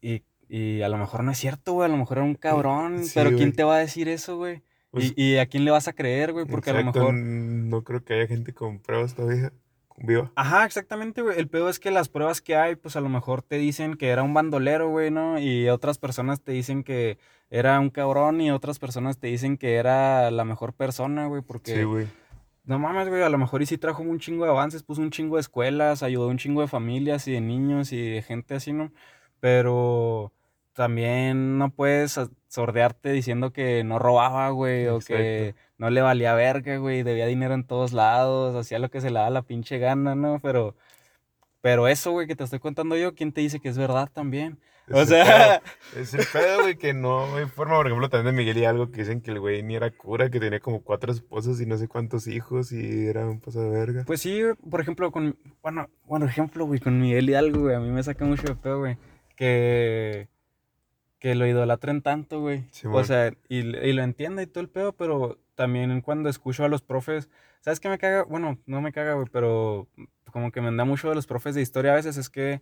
y, 0.00 0.22
y 0.48 0.82
a 0.82 0.88
lo 0.88 0.96
mejor 0.98 1.24
no 1.24 1.32
es 1.32 1.38
cierto, 1.38 1.72
güey, 1.74 1.86
a 1.88 1.92
lo 1.92 1.96
mejor 1.98 2.18
era 2.18 2.26
un 2.26 2.34
cabrón, 2.34 3.04
Sí, 3.04 3.12
pero 3.14 3.30
¿quién 3.36 3.52
te 3.52 3.64
va 3.64 3.76
a 3.76 3.80
decir 3.80 4.08
eso, 4.08 4.36
güey? 4.36 4.62
Pues, 4.90 5.12
¿Y, 5.16 5.22
y 5.34 5.36
a 5.38 5.46
quién 5.46 5.64
le 5.64 5.70
vas 5.70 5.86
a 5.88 5.92
creer, 5.92 6.32
güey? 6.32 6.46
Porque 6.46 6.70
a 6.70 6.74
lo 6.74 6.84
mejor... 6.84 7.12
No 7.14 7.84
creo 7.84 8.02
que 8.04 8.14
haya 8.14 8.26
gente 8.26 8.54
con 8.54 8.78
pruebas 8.80 9.14
todavía. 9.14 9.52
Viva. 10.00 10.30
Ajá, 10.36 10.64
exactamente, 10.64 11.22
güey. 11.22 11.38
El 11.38 11.48
pedo 11.48 11.68
es 11.68 11.80
que 11.80 11.90
las 11.90 12.08
pruebas 12.08 12.40
que 12.40 12.54
hay, 12.54 12.76
pues 12.76 12.94
a 12.96 13.00
lo 13.00 13.08
mejor 13.08 13.42
te 13.42 13.56
dicen 13.58 13.96
que 13.96 14.08
era 14.10 14.22
un 14.22 14.32
bandolero, 14.32 14.88
güey, 14.88 15.10
¿no? 15.10 15.40
Y 15.40 15.68
otras 15.68 15.98
personas 15.98 16.40
te 16.40 16.52
dicen 16.52 16.84
que 16.84 17.18
era 17.50 17.80
un 17.80 17.90
cabrón 17.90 18.40
y 18.40 18.50
otras 18.50 18.78
personas 18.78 19.18
te 19.18 19.28
dicen 19.28 19.56
que 19.56 19.76
era 19.76 20.30
la 20.30 20.44
mejor 20.44 20.74
persona, 20.74 21.26
güey, 21.26 21.42
porque... 21.42 21.74
Sí, 21.74 21.82
güey. 21.84 22.06
No 22.64 22.78
mames, 22.78 23.08
güey, 23.08 23.22
a 23.22 23.30
lo 23.30 23.38
mejor 23.38 23.62
y 23.62 23.66
sí 23.66 23.78
trajo 23.78 24.02
un 24.02 24.18
chingo 24.18 24.44
de 24.44 24.50
avances, 24.50 24.82
puso 24.82 25.00
un 25.00 25.10
chingo 25.10 25.36
de 25.36 25.40
escuelas, 25.40 26.02
ayudó 26.02 26.24
a 26.24 26.28
un 26.28 26.36
chingo 26.36 26.60
de 26.60 26.68
familias 26.68 27.26
y 27.26 27.32
de 27.32 27.40
niños 27.40 27.92
y 27.92 28.10
de 28.10 28.20
gente 28.20 28.56
así, 28.56 28.74
¿no? 28.74 28.92
Pero 29.40 30.32
también 30.74 31.56
no 31.56 31.70
puedes 31.70 32.20
sordearte 32.48 33.10
diciendo 33.10 33.54
que 33.54 33.84
no 33.84 33.98
robaba, 33.98 34.50
güey, 34.50 34.86
o 34.88 34.98
que 34.98 35.54
no 35.78 35.88
le 35.88 36.02
valía 36.02 36.34
verga, 36.34 36.76
güey, 36.76 37.02
debía 37.02 37.26
dinero 37.26 37.54
en 37.54 37.64
todos 37.64 37.94
lados, 37.94 38.54
hacía 38.54 38.78
lo 38.78 38.90
que 38.90 39.00
se 39.00 39.08
le 39.08 39.18
daba 39.18 39.30
la 39.30 39.42
pinche 39.42 39.78
gana, 39.78 40.14
¿no? 40.14 40.38
Pero, 40.40 40.76
pero 41.62 41.88
eso, 41.88 42.12
güey, 42.12 42.26
que 42.26 42.36
te 42.36 42.44
estoy 42.44 42.58
contando 42.58 42.96
yo, 42.96 43.14
¿quién 43.14 43.32
te 43.32 43.40
dice 43.40 43.60
que 43.60 43.70
es 43.70 43.78
verdad 43.78 44.10
también? 44.12 44.60
O 44.90 45.00
Es 45.02 45.08
sea. 45.08 45.62
Es 45.96 46.14
el 46.14 46.24
pedo, 46.32 46.62
güey, 46.62 46.76
que 46.76 46.94
no 46.94 47.36
hay 47.36 47.46
forma, 47.46 47.76
por 47.76 47.86
ejemplo, 47.86 48.08
también 48.08 48.34
de 48.34 48.42
Miguel 48.42 48.58
y 48.58 48.64
algo 48.64 48.90
que 48.90 49.00
dicen 49.00 49.20
que 49.20 49.30
el 49.30 49.40
güey 49.40 49.62
ni 49.62 49.74
era 49.76 49.90
cura, 49.90 50.30
que 50.30 50.40
tenía 50.40 50.60
como 50.60 50.82
cuatro 50.82 51.12
esposas 51.12 51.60
y 51.60 51.66
no 51.66 51.76
sé 51.76 51.88
cuántos 51.88 52.26
hijos 52.26 52.72
y 52.72 53.06
era 53.06 53.26
un 53.26 53.40
paso 53.40 53.60
de 53.62 53.70
verga. 53.70 54.04
Pues 54.06 54.20
sí, 54.20 54.42
por 54.70 54.80
ejemplo, 54.80 55.10
con, 55.12 55.36
bueno, 55.62 55.88
bueno, 56.04 56.26
ejemplo, 56.26 56.64
güey, 56.66 56.80
con 56.80 57.00
Miguel 57.00 57.28
Hidalgo, 57.30 57.60
güey, 57.62 57.74
a 57.74 57.80
mí 57.80 57.90
me 57.90 58.02
saca 58.02 58.24
mucho 58.24 58.46
de 58.46 58.54
pedo, 58.56 58.80
güey, 58.80 58.96
que, 59.36 60.28
que 61.18 61.34
lo 61.34 61.46
idolatren 61.46 62.02
tanto, 62.02 62.40
güey. 62.40 62.60
O 62.60 62.72
Simón. 62.72 63.04
sea, 63.04 63.32
y, 63.48 63.58
y 63.58 63.92
lo 63.92 64.02
entiendo 64.02 64.42
y 64.42 64.46
todo 64.46 64.60
el 64.62 64.70
pedo, 64.70 64.92
pero 64.94 65.38
también 65.54 66.00
cuando 66.00 66.28
escucho 66.28 66.64
a 66.64 66.68
los 66.68 66.82
profes, 66.82 67.28
¿sabes 67.60 67.80
qué 67.80 67.88
me 67.88 67.98
caga? 67.98 68.22
Bueno, 68.24 68.58
no 68.66 68.80
me 68.80 68.92
caga, 68.92 69.14
güey, 69.14 69.26
pero 69.32 69.88
como 70.32 70.52
que 70.52 70.60
me 70.60 70.74
da 70.76 70.84
mucho 70.84 71.08
de 71.08 71.14
los 71.14 71.26
profes 71.26 71.54
de 71.54 71.62
historia 71.62 71.92
a 71.92 71.96
veces 71.96 72.16
es 72.16 72.30
que, 72.30 72.60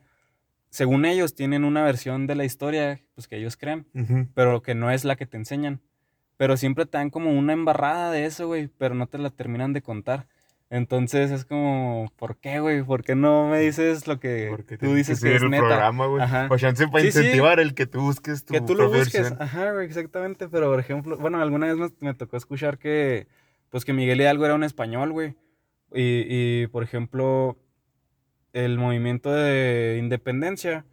según 0.71 1.05
ellos, 1.05 1.35
tienen 1.35 1.65
una 1.65 1.83
versión 1.85 2.27
de 2.27 2.35
la 2.35 2.45
historia, 2.45 3.01
pues 3.15 3.29
que 3.29 3.37
ellos 3.37 3.57
creen 3.57 3.87
Ujú. 3.95 4.29
pero 4.35 4.63
que 4.63 4.75
no 4.75 4.91
es 4.91 5.05
la 5.05 5.17
que 5.17 5.27
te 5.27 5.37
enseñan. 5.37 5.81
Pero 6.37 6.57
siempre 6.59 6.85
te 6.85 6.99
dan 6.99 7.09
como 7.11 7.31
una 7.31 7.55
embarrada 7.55 8.11
de 8.11 8.27
eso, 8.27 8.47
güey, 8.47 8.69
pero 8.69 8.95
no 8.95 9.07
te 9.07 9.17
la 9.19 9.31
terminan 9.31 9.73
de 9.73 9.81
contar. 9.83 10.27
Entonces 10.69 11.31
es 11.31 11.45
como, 11.45 12.11
¿por 12.17 12.37
qué, 12.39 12.59
güey? 12.61 12.83
¿Por 12.83 13.05
qué 13.05 13.15
no 13.15 13.49
me 13.49 13.61
dices 13.61 14.07
lo 14.09 14.19
que 14.19 14.49
Porque 14.51 14.77
tú 14.77 14.93
dices 14.95 15.23
que 15.23 15.31
que, 15.31 15.37
es 15.37 15.43
el 15.43 15.51
neta? 15.51 15.63
programa, 15.67 16.07
güey. 16.07 16.23
O 16.51 16.59
chance 16.59 16.89
para 16.89 17.05
Sí, 17.05 17.13
sí. 17.13 17.19
incentivar 17.21 17.61
el 17.61 17.73
que 17.73 17.87
tú 17.87 18.01
busques 18.01 18.45
tu 18.45 18.53
Que 18.53 18.61
tú 18.61 18.75
lo 18.75 18.89
busques. 18.91 19.13
versión. 19.23 19.41
Ajá, 19.41 19.73
güey, 19.73 19.87
exactamente. 19.87 20.49
Pero, 20.49 20.69
por 20.71 20.81
ejemplo, 20.81 21.17
bueno, 21.19 21.41
alguna 21.41 21.69
vez 21.69 21.77
me, 21.77 21.89
me 22.01 22.15
tocó 22.15 22.37
escuchar 22.37 22.79
que, 22.79 23.29
pues, 23.71 23.85
que 23.85 23.93
Miguel 23.93 24.21
Hidalgo 24.21 24.45
era 24.45 24.57
un 24.57 24.65
español, 24.65 25.13
güey. 25.13 25.37
Y, 25.95 26.25
y, 26.63 26.67
por 26.67 26.83
ejemplo, 26.83 27.57
el 28.65 28.79
movimiento 28.79 29.31
de 29.33 29.99
independencia 29.99 30.87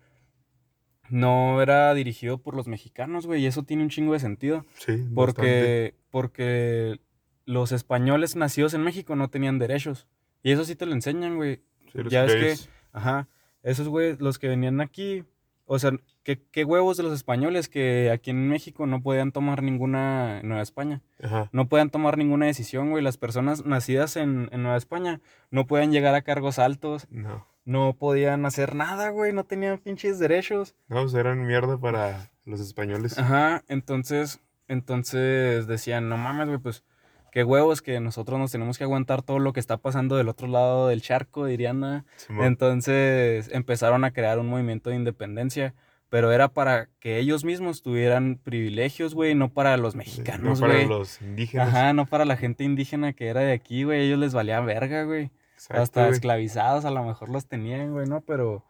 no 1.09 1.61
era 1.61 1.93
dirigido 1.93 2.37
por 2.39 2.55
los 2.55 2.67
mexicanos, 2.67 3.25
güey. 3.25 3.41
Y 3.43 3.45
eso 3.45 3.63
tiene 3.63 3.83
un 3.83 3.89
chingo 3.89 4.13
de 4.13 4.19
sentido. 4.19 4.65
Sí, 4.75 4.91
bastante. 4.91 5.13
Porque, 5.15 5.95
porque 6.09 6.99
los 7.45 7.71
españoles 7.71 8.35
nacidos 8.35 8.73
en 8.73 8.83
México 8.83 9.15
no 9.15 9.29
tenían 9.29 9.59
derechos. 9.59 10.07
Y 10.43 10.51
eso 10.51 10.65
sí 10.65 10.75
te 10.75 10.85
lo 10.85 10.91
enseñan, 10.93 11.37
güey. 11.37 11.61
Sí, 11.93 11.99
ya 12.09 12.23
ves 12.23 12.35
que-. 12.35 12.69
Ajá. 12.91 13.27
Esos 13.63 13.87
güeyes, 13.87 14.19
los 14.19 14.39
que 14.39 14.49
venían 14.49 14.81
aquí, 14.81 15.23
o 15.65 15.79
sea, 15.79 15.91
¿qué, 16.23 16.41
qué 16.51 16.65
huevos 16.65 16.97
de 16.97 17.03
los 17.03 17.13
españoles 17.13 17.69
que 17.69 18.11
aquí 18.11 18.31
en 18.31 18.49
México 18.49 18.85
no 18.87 19.01
podían 19.01 19.31
tomar 19.31 19.63
ninguna, 19.63 20.41
en 20.41 20.49
Nueva 20.49 20.63
España, 20.63 21.01
Ajá. 21.21 21.49
no 21.53 21.69
podían 21.69 21.89
tomar 21.89 22.17
ninguna 22.17 22.45
decisión, 22.47 22.89
güey. 22.89 23.01
Las 23.01 23.15
personas 23.17 23.65
nacidas 23.65 24.17
en, 24.17 24.49
en 24.51 24.63
Nueva 24.63 24.75
España 24.77 25.21
no 25.49 25.65
podían 25.65 25.93
llegar 25.93 26.13
a 26.13 26.23
cargos 26.23 26.59
altos, 26.59 27.07
No. 27.09 27.47
No 27.65 27.93
podían 27.97 28.45
hacer 28.45 28.75
nada, 28.75 29.09
güey, 29.09 29.33
no 29.33 29.43
tenían 29.45 29.77
pinches 29.77 30.19
derechos. 30.19 30.75
No, 30.87 31.01
pues 31.01 31.13
eran 31.13 31.45
mierda 31.45 31.77
para 31.77 32.29
los 32.45 32.59
españoles. 32.59 33.17
Ajá, 33.17 33.63
entonces, 33.67 34.39
entonces 34.67 35.65
decían, 35.67 36.09
no 36.09 36.17
mames, 36.17 36.47
güey, 36.47 36.59
pues 36.59 36.83
qué 37.31 37.43
huevos 37.43 37.81
que 37.81 37.99
nosotros 37.99 38.37
nos 38.37 38.51
tenemos 38.51 38.77
que 38.77 38.83
aguantar 38.83 39.21
todo 39.23 39.39
lo 39.39 39.53
que 39.53 39.59
está 39.59 39.77
pasando 39.77 40.17
del 40.17 40.29
otro 40.29 40.47
lado 40.47 40.87
del 40.89 41.01
charco, 41.01 41.45
dirían. 41.45 42.05
Simón. 42.17 42.45
Entonces 42.45 43.49
empezaron 43.51 44.03
a 44.03 44.11
crear 44.11 44.39
un 44.39 44.47
movimiento 44.47 44.89
de 44.89 44.97
independencia, 44.97 45.73
pero 46.09 46.31
era 46.31 46.49
para 46.49 46.89
que 46.99 47.17
ellos 47.17 47.43
mismos 47.43 47.81
tuvieran 47.81 48.35
privilegios, 48.43 49.15
güey, 49.15 49.33
no 49.33 49.49
para 49.51 49.77
los 49.77 49.93
Sí, 49.93 49.97
mexicanos, 49.97 50.59
no 50.59 50.67
para 50.67 50.73
güey. 50.75 50.87
los 50.87 51.21
indígenas. 51.21 51.69
Ajá, 51.69 51.93
no 51.93 52.05
para 52.05 52.25
la 52.25 52.37
gente 52.37 52.63
indígena 52.65 53.13
que 53.13 53.27
era 53.27 53.41
de 53.41 53.53
aquí, 53.53 53.83
güey, 53.83 54.01
ellos 54.05 54.19
les 54.19 54.33
valía 54.33 54.59
verga, 54.59 55.03
güey. 55.05 55.31
Exacto, 55.63 55.81
Hasta 55.81 56.01
güey. 56.01 56.13
esclavizados 56.13 56.85
a 56.85 56.91
lo 56.91 57.03
mejor 57.03 57.29
los 57.29 57.47
tenían, 57.47 57.91
güey, 57.93 58.07
¿no? 58.07 58.21
Pero, 58.21 58.65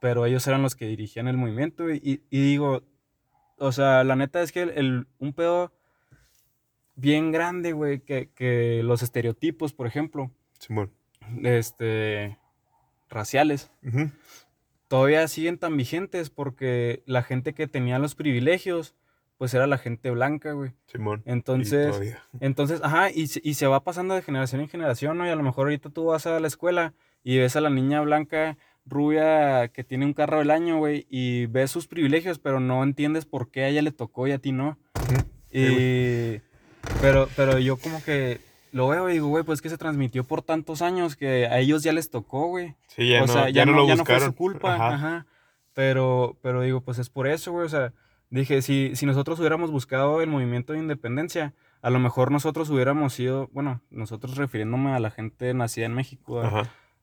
pero 0.00 0.26
ellos 0.26 0.46
eran 0.46 0.62
los 0.62 0.74
que 0.74 0.86
dirigían 0.86 1.28
el 1.28 1.36
movimiento. 1.36 1.90
Y, 1.90 2.22
y 2.30 2.40
digo, 2.42 2.82
o 3.58 3.72
sea, 3.72 4.02
la 4.04 4.16
neta 4.16 4.42
es 4.42 4.52
que 4.52 4.62
el, 4.62 4.70
el- 4.70 5.06
un 5.18 5.32
pedo 5.32 5.72
bien 6.94 7.30
grande, 7.32 7.72
güey, 7.72 8.00
que, 8.00 8.30
que 8.34 8.82
los 8.82 9.02
estereotipos, 9.02 9.72
por 9.72 9.86
ejemplo, 9.86 10.30
Simón. 10.58 10.92
este, 11.42 12.38
raciales, 13.08 13.70
todavía 14.88 15.26
siguen 15.28 15.58
tan 15.58 15.76
vigentes 15.76 16.30
porque 16.30 17.02
la 17.06 17.22
gente 17.22 17.54
que 17.54 17.66
tenía 17.66 17.98
los 17.98 18.14
privilegios, 18.14 18.94
pues 19.38 19.52
era 19.54 19.66
la 19.66 19.78
gente 19.78 20.10
blanca, 20.10 20.52
güey. 20.52 20.72
Simón. 20.86 21.22
Entonces, 21.26 22.16
entonces, 22.40 22.80
ajá, 22.82 23.10
y, 23.10 23.26
se- 23.26 23.40
y 23.44 23.54
se 23.54 23.66
va 23.66 23.84
pasando 23.84 24.14
de 24.14 24.22
generación 24.22 24.60
en 24.60 24.68
generación, 24.68 25.18
¿no? 25.18 25.26
Y 25.26 25.30
a 25.30 25.36
lo 25.36 25.42
mejor 25.42 25.66
ahorita 25.66 25.90
tú 25.90 26.06
vas 26.06 26.26
a 26.26 26.40
la 26.40 26.46
escuela 26.46 26.94
y 27.22 27.38
ves 27.38 27.56
a 27.56 27.60
la 27.60 27.70
niña 27.70 28.00
blanca 28.00 28.56
rubia 28.86 29.68
que 29.68 29.82
tiene 29.84 30.06
un 30.06 30.14
carro 30.14 30.38
del 30.38 30.50
año, 30.50 30.78
güey, 30.78 31.06
y 31.10 31.46
ves 31.46 31.70
sus 31.72 31.86
privilegios, 31.88 32.38
pero 32.38 32.60
no 32.60 32.82
entiendes 32.84 33.24
por 33.26 33.50
qué 33.50 33.64
a 33.64 33.68
ella 33.68 33.82
le 33.82 33.90
tocó 33.92 34.26
y 34.28 34.32
a 34.32 34.38
ti 34.38 34.52
no. 34.52 34.78
Y... 35.50 36.40
Pero, 37.00 37.28
pero 37.34 37.58
yo 37.58 37.76
como 37.78 38.02
que 38.04 38.38
lo 38.70 38.86
veo 38.88 39.10
y 39.10 39.14
digo, 39.14 39.26
güey, 39.26 39.42
pues 39.42 39.60
que 39.60 39.68
se 39.68 39.76
transmitió 39.78 40.22
por 40.22 40.42
tantos 40.42 40.82
años 40.82 41.16
que 41.16 41.46
a 41.46 41.58
ellos 41.58 41.82
ya 41.82 41.92
les 41.92 42.10
tocó, 42.10 42.46
güey. 42.46 42.76
Sí, 42.86 43.10
ya 43.10 43.24
o 43.24 43.26
no, 43.26 43.32
sea, 43.32 43.50
ya, 43.50 43.66
no, 43.66 43.72
lo 43.72 43.88
ya 43.88 43.96
no 43.96 44.04
fue 44.04 44.20
su 44.20 44.34
culpa, 44.34 44.74
Ajá. 44.76 44.94
ajá. 44.94 45.26
Pero, 45.74 46.36
pero 46.42 46.62
digo, 46.62 46.80
pues 46.80 46.98
es 46.98 47.10
por 47.10 47.26
eso, 47.26 47.50
güey. 47.52 47.66
O 47.66 47.68
sea, 47.68 47.92
dije, 48.30 48.62
si, 48.62 48.92
si 48.94 49.06
nosotros 49.06 49.38
hubiéramos 49.38 49.70
buscado 49.70 50.20
el 50.20 50.30
movimiento 50.30 50.72
de 50.72 50.80
independencia, 50.80 51.54
a 51.82 51.90
lo 51.90 51.98
mejor 51.98 52.30
nosotros 52.30 52.68
hubiéramos 52.70 53.12
sido, 53.12 53.48
bueno, 53.52 53.80
nosotros 53.90 54.36
refiriéndome 54.36 54.92
a 54.92 55.00
la 55.00 55.10
gente 55.10 55.52
nacida 55.54 55.86
en 55.86 55.94
México, 55.94 56.42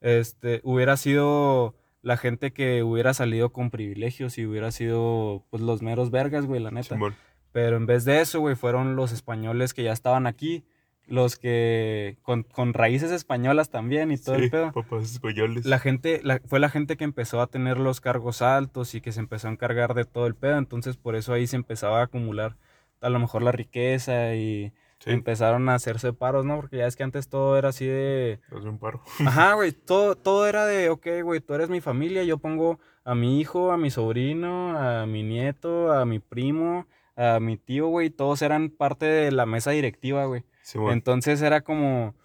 este, 0.01 0.61
hubiera 0.63 0.97
sido 0.97 1.75
la 2.01 2.17
gente 2.17 2.51
que 2.51 2.83
hubiera 2.83 3.13
salido 3.13 3.53
con 3.53 3.71
privilegios 3.71 4.37
y 4.37 4.45
hubiera 4.45 4.71
sido, 4.71 5.45
pues, 5.49 5.63
los 5.63 5.81
meros 5.81 6.11
vergas, 6.11 6.45
güey, 6.45 6.61
la 6.61 6.71
neta. 6.71 6.95
Simón. 6.95 7.15
Pero 7.53 7.77
en 7.77 7.85
vez 7.85 8.03
de 8.03 8.19
eso, 8.19 8.39
güey, 8.39 8.55
fueron 8.55 8.95
los 8.95 9.11
españoles 9.11 9.73
que 9.73 9.83
ya 9.83 9.93
estaban 9.93 10.27
aquí, 10.27 10.65
los 11.07 11.37
que 11.37 12.17
con, 12.21 12.43
con 12.43 12.73
raíces 12.73 13.11
españolas 13.11 13.69
también 13.69 14.11
y 14.11 14.17
todo 14.17 14.35
Sí, 14.37 14.43
el 14.45 14.49
pedo. 14.49 14.71
papás 14.71 15.11
españoles. 15.11 15.65
La 15.65 15.79
gente, 15.79 16.21
la- 16.23 16.39
fue 16.45 16.59
la 16.59 16.69
gente 16.69 16.95
que 16.97 17.03
empezó 17.03 17.41
a 17.41 17.47
tener 17.47 17.77
los 17.77 17.99
cargos 18.01 18.41
altos 18.41 18.95
y 18.95 19.01
que 19.01 19.11
se 19.11 19.19
empezó 19.19 19.47
a 19.47 19.51
encargar 19.51 19.93
de 19.93 20.05
todo 20.05 20.27
el 20.27 20.35
pedo, 20.35 20.57
entonces 20.57 20.97
por 20.97 21.15
eso 21.15 21.33
ahí 21.33 21.45
se 21.47 21.55
empezaba 21.57 21.99
a 21.99 22.03
acumular 22.03 22.55
a 23.01 23.09
lo 23.09 23.19
mejor 23.19 23.41
la 23.43 23.51
riqueza 23.51 24.33
y 24.35 24.71
Sí, 24.99 25.09
empezaron 25.11 25.67
a 25.67 25.75
hacerse 25.75 26.13
paros, 26.13 26.45
¿no? 26.45 26.55
Porque 26.55 26.77
ya 26.77 26.87
es 26.87 26.95
que 26.95 27.03
antes 27.03 27.27
todo 27.27 27.57
era 27.57 27.67
así 27.69 27.85
de... 27.85 28.39
hazme 28.55 28.69
un 28.69 28.79
paro. 28.79 29.01
Ajá, 29.25 29.53
güey, 29.55 29.73
todo, 29.73 30.15
todo 30.15 30.47
era 30.47 30.65
de, 30.65 30.89
ok, 30.89 31.05
güey, 31.23 31.41
tú 31.41 31.53
eres 31.55 31.69
mi 31.69 31.81
familia, 31.81 32.23
yo 32.23 32.37
pongo 32.37 32.79
a 33.03 33.13
mi 33.13 33.41
hijo, 33.41 33.73
a 33.73 33.77
mi 33.77 33.91
sobrino, 33.91 34.77
a 34.79 35.05
mi 35.05 35.21
nieto, 35.23 35.91
a 35.91 36.05
mi 36.05 36.19
primo, 36.19 36.87
a 37.17 37.41
mi 37.41 37.57
tío, 37.57 37.87
güey, 37.87 38.11
todos 38.11 38.41
eran 38.41 38.69
parte 38.69 39.05
de 39.05 39.33
la 39.33 39.45
mesa 39.45 39.71
directiva, 39.71 40.23
güey. 40.23 40.45
Entonces 40.91 41.41
era 41.41 41.61
como, 41.61 42.15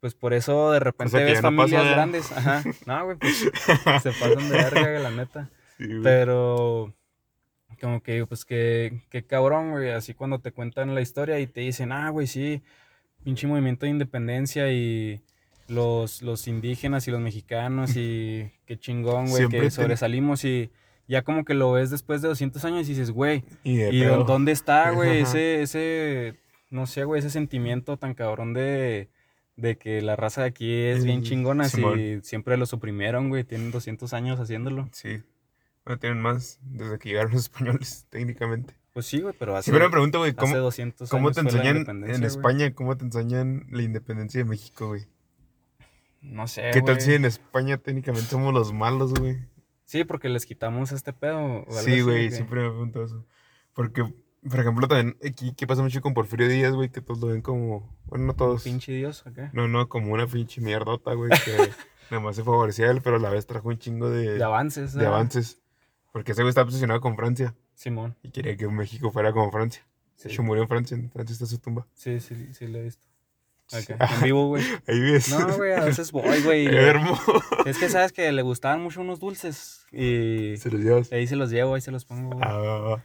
pues 0.00 0.14
por 0.14 0.34
eso 0.34 0.72
de 0.72 0.80
repente 0.80 1.22
ves 1.22 1.42
no 1.42 1.48
familias 1.48 1.82
¿verdad? 1.82 1.96
grandes. 1.96 2.32
Ajá, 2.32 2.62
no, 2.86 3.04
güey, 3.04 3.16
pues 3.16 3.50
se 4.02 4.10
pasan 4.12 4.48
de 4.48 4.56
verga, 4.56 4.98
la 5.00 5.10
neta. 5.10 5.50
Sí, 5.78 5.86
güey. 5.86 6.02
Pero, 6.02 6.94
como 7.80 8.02
que 8.02 8.14
digo, 8.14 8.26
pues 8.26 8.44
que, 8.44 9.02
que 9.10 9.24
cabrón, 9.24 9.72
güey, 9.72 9.90
así 9.90 10.14
cuando 10.14 10.40
te 10.40 10.52
cuentan 10.52 10.94
la 10.94 11.00
historia 11.00 11.38
y 11.40 11.46
te 11.46 11.60
dicen, 11.60 11.92
ah, 11.92 12.08
güey, 12.10 12.26
sí, 12.26 12.62
pinche 13.24 13.46
movimiento 13.46 13.86
de 13.86 13.90
independencia 13.90 14.70
y 14.72 15.20
los, 15.68 16.22
los 16.22 16.46
indígenas 16.46 17.08
y 17.08 17.10
los 17.10 17.20
mexicanos 17.20 17.96
y 17.96 18.50
qué 18.66 18.78
chingón, 18.78 19.26
güey, 19.26 19.42
Siempre 19.42 19.60
que 19.60 19.70
sobresalimos 19.70 20.44
y 20.44 20.70
ya 21.08 21.22
como 21.22 21.44
que 21.44 21.54
lo 21.54 21.72
ves 21.72 21.90
después 21.90 22.22
de 22.22 22.28
200 22.28 22.64
años 22.64 22.86
y 22.86 22.90
dices, 22.90 23.10
güey, 23.10 23.44
Y 23.62 23.80
¿y 23.80 24.04
dónde 24.04 24.52
está, 24.52 24.90
güey, 24.92 25.20
ese, 25.20 25.62
ese, 25.62 26.34
no 26.70 26.86
sé, 26.86 27.04
güey, 27.04 27.20
ese 27.20 27.30
sentimiento 27.30 27.96
tan 27.98 28.14
cabrón 28.14 28.54
de, 28.54 29.08
de 29.56 29.78
que 29.78 30.02
la 30.02 30.16
raza 30.16 30.42
de 30.42 30.48
aquí 30.48 30.72
es 30.72 31.04
bien 31.04 31.22
chingona 31.22 31.66
y 31.66 31.70
Simón. 31.70 32.20
siempre 32.22 32.56
lo 32.56 32.66
suprimieron, 32.66 33.28
güey, 33.28 33.44
tienen 33.44 33.70
200 33.70 34.12
años 34.12 34.40
haciéndolo. 34.40 34.88
Sí. 34.92 35.22
Bueno, 35.84 35.98
tienen 35.98 36.20
más 36.20 36.58
desde 36.62 36.98
que 36.98 37.10
llegaron 37.10 37.32
los 37.32 37.42
españoles, 37.42 38.06
técnicamente. 38.10 38.74
Pues 38.92 39.06
sí, 39.06 39.20
güey, 39.20 39.34
pero 39.38 39.56
hace, 39.56 39.70
Siempre 39.70 39.84
me 39.84 39.90
pregunto, 39.90 40.18
güey, 40.18 40.30
hace 40.30 40.38
¿cómo, 40.38 40.56
200 40.56 41.10
cómo 41.10 41.28
años 41.28 41.36
te 41.36 41.40
enseñan 41.42 41.76
en 41.88 42.00
güey. 42.00 42.24
España, 42.24 42.74
cómo 42.74 42.96
te 42.96 43.04
enseñan 43.04 43.66
la 43.70 43.82
independencia 43.82 44.42
de 44.42 44.48
México, 44.48 44.88
güey? 44.88 45.06
No 46.22 46.48
sé, 46.48 46.70
¿Qué 46.72 46.82
tal 46.82 47.00
si 47.00 47.14
en 47.14 47.24
España 47.24 47.76
técnicamente 47.76 48.28
somos 48.28 48.52
los 48.52 48.72
malos, 48.72 49.14
güey? 49.14 49.36
Sí, 49.84 50.02
porque 50.04 50.28
les 50.28 50.46
quitamos 50.46 50.90
este 50.90 51.12
pedo. 51.12 51.64
Sí, 51.70 52.00
güey, 52.00 52.30
siempre 52.32 52.62
me 52.62 52.70
pregunto 52.70 53.04
eso. 53.04 53.24
Porque, 53.72 54.02
por 54.50 54.60
ejemplo, 54.60 54.88
también 54.88 55.16
aquí, 55.26 55.52
¿qué 55.56 55.66
pasa 55.66 55.82
mucho 55.82 56.00
con 56.00 56.14
Porfirio 56.14 56.48
Díaz, 56.48 56.72
güey? 56.72 56.88
Que 56.90 57.00
todos 57.00 57.20
lo 57.20 57.28
ven 57.28 57.42
como, 57.42 57.96
bueno, 58.06 58.26
no 58.26 58.34
todos. 58.34 58.62
Pinche 58.64 58.92
Dios, 58.92 59.24
¿o 59.26 59.32
qué? 59.32 59.50
No, 59.52 59.68
no, 59.68 59.88
como 59.88 60.12
una 60.12 60.26
pinche 60.26 60.60
mierdota, 60.60 61.14
güey, 61.14 61.30
que 61.44 61.56
nada 62.10 62.22
más 62.22 62.36
se 62.36 62.44
favorecía 62.44 62.86
a 62.86 62.90
él, 62.90 63.00
pero 63.02 63.16
a 63.16 63.18
la 63.18 63.30
vez 63.30 63.46
trajo 63.46 63.68
un 63.68 63.78
chingo 63.78 64.10
de, 64.10 64.34
De 64.38 64.44
avances. 64.44 64.92
de 64.94 65.06
avances. 65.06 65.60
Porque 66.12 66.32
ese 66.32 66.42
güey 66.42 66.48
está 66.50 66.62
obsesionado 66.62 67.00
con 67.00 67.14
Francia 67.16 67.54
Simón. 67.74 68.16
y 68.22 68.30
quería 68.30 68.56
que 68.56 68.66
México 68.68 69.10
fuera 69.10 69.32
como 69.32 69.50
Francia. 69.50 69.86
Sí, 70.16 70.28
hecho, 70.28 70.42
murió 70.42 70.62
en 70.62 70.68
Francia, 70.68 70.96
en 70.96 71.10
Francia 71.10 71.34
está 71.34 71.44
su 71.46 71.58
tumba. 71.58 71.86
sí, 71.94 72.20
sí, 72.20 72.54
sí, 72.54 72.66
lo 72.68 72.78
he 72.78 72.84
visto. 72.84 73.06
Acá, 73.72 73.98
en 74.18 74.22
vivo, 74.22 74.46
güey. 74.46 74.62
Ahí 74.86 75.00
ves. 75.00 75.28
No, 75.28 75.56
güey, 75.56 75.72
a 75.72 75.84
veces 75.84 76.12
voy, 76.12 76.40
güey. 76.42 76.68
Es 77.66 77.78
que 77.78 77.88
sabes 77.88 78.12
que 78.12 78.30
le 78.30 78.42
gustaban 78.42 78.80
mucho 78.80 79.00
unos 79.00 79.18
dulces. 79.18 79.84
Y 79.92 80.56
Se 80.56 80.70
los 80.70 80.80
llevas. 80.80 81.12
ahí 81.12 81.26
se 81.26 81.34
los 81.36 81.50
llevo, 81.50 81.74
ahí 81.74 81.80
se 81.80 81.90
los 81.90 82.04
pongo, 82.04 82.36
güey. 82.36 82.48
Ah, 82.48 82.56
va, 82.56 82.78
va. 82.80 83.04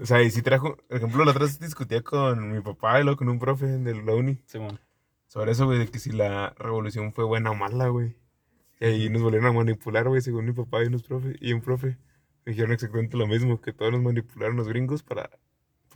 O 0.00 0.06
sea, 0.06 0.22
y 0.22 0.30
sí 0.30 0.42
trajo, 0.42 0.76
por 0.76 0.96
ejemplo, 0.96 1.24
la 1.24 1.32
otra 1.32 1.44
vez 1.44 1.58
discutía 1.58 2.02
con 2.02 2.52
mi 2.52 2.60
papá 2.60 3.00
y 3.00 3.04
luego 3.04 3.18
con 3.18 3.28
un 3.28 3.38
profe 3.38 3.66
de 3.66 3.94
la 4.02 4.14
uni 4.14 4.40
Simón. 4.46 4.78
sobre 5.26 5.52
eso, 5.52 5.66
güey, 5.66 5.78
de 5.78 5.88
que 5.88 5.98
si 5.98 6.12
la 6.12 6.54
revolución 6.58 7.12
fue 7.12 7.24
buena 7.24 7.50
o 7.50 7.54
mala, 7.54 7.88
güey. 7.88 8.16
Y 8.80 8.84
ahí 8.84 9.10
nos 9.10 9.22
volvieron 9.22 9.48
a 9.48 9.52
manipular, 9.52 10.08
güey, 10.08 10.20
según 10.20 10.46
mi 10.46 10.52
papá 10.52 10.82
y 10.82 10.86
unos 10.86 11.02
profe, 11.02 11.36
y 11.40 11.52
un 11.52 11.60
profe. 11.60 11.98
Me 12.44 12.52
dijeron 12.52 12.72
exactamente 12.72 13.16
lo 13.16 13.26
mismo, 13.26 13.60
que 13.60 13.72
todos 13.72 13.92
nos 13.92 14.02
manipularon 14.02 14.56
los 14.56 14.68
gringos 14.68 15.02
para, 15.02 15.30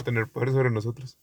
tener 0.04 0.28
poder 0.28 0.50
sobre 0.50 0.70
nosotros. 0.70 1.18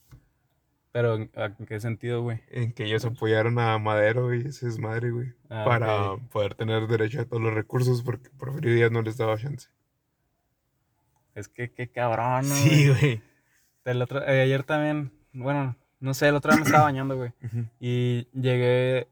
Pero, 0.92 1.16
¿en 1.16 1.66
qué 1.68 1.78
sentido, 1.78 2.22
güey? 2.22 2.40
En 2.48 2.72
que 2.72 2.84
ellos 2.84 3.04
apoyaron 3.04 3.58
a 3.58 3.78
Madero, 3.78 4.24
güey, 4.24 4.46
ese 4.46 4.66
es 4.66 4.78
madre, 4.78 5.10
güey. 5.10 5.34
Ah, 5.50 5.64
para 5.64 6.16
poder 6.30 6.54
tener 6.54 6.88
derecho 6.88 7.20
a 7.20 7.26
todos 7.26 7.42
los 7.42 7.54
recursos, 7.54 8.02
porque 8.02 8.30
Porfirio 8.30 8.74
Díaz 8.74 8.90
no 8.90 9.02
les 9.02 9.18
daba 9.18 9.36
chance. 9.36 9.68
Es 11.34 11.48
que 11.48 11.70
qué 11.72 11.88
cabrón, 11.88 12.48
¿no, 12.48 12.54
Sí, 12.54 12.88
güey? 12.88 12.98
güey. 13.00 13.22
El 13.84 14.02
otro, 14.02 14.22
eh, 14.26 14.42
ayer 14.42 14.62
también, 14.62 15.12
bueno, 15.32 15.76
no 16.00 16.14
sé, 16.14 16.28
el 16.28 16.34
otro 16.36 16.50
día 16.52 16.60
me 16.60 16.66
estaba 16.66 16.84
bañando, 16.84 17.16
güey. 17.16 17.32
Y 17.80 18.26
llegué. 18.32 19.08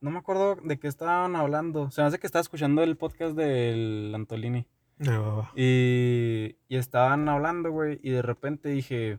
No 0.00 0.10
me 0.10 0.18
acuerdo 0.18 0.56
de 0.56 0.78
qué 0.78 0.88
estaban 0.88 1.36
hablando. 1.36 1.90
Se 1.90 2.00
me 2.00 2.08
hace 2.08 2.18
que 2.18 2.26
estaba 2.26 2.40
escuchando 2.40 2.82
el 2.82 2.96
podcast 2.96 3.36
del 3.36 4.12
Antolini. 4.14 4.66
Ah. 5.06 5.50
Y, 5.56 6.56
y 6.68 6.76
estaban 6.76 7.28
hablando, 7.28 7.70
güey. 7.70 8.00
Y 8.02 8.10
de 8.10 8.22
repente 8.22 8.68
dije. 8.68 9.18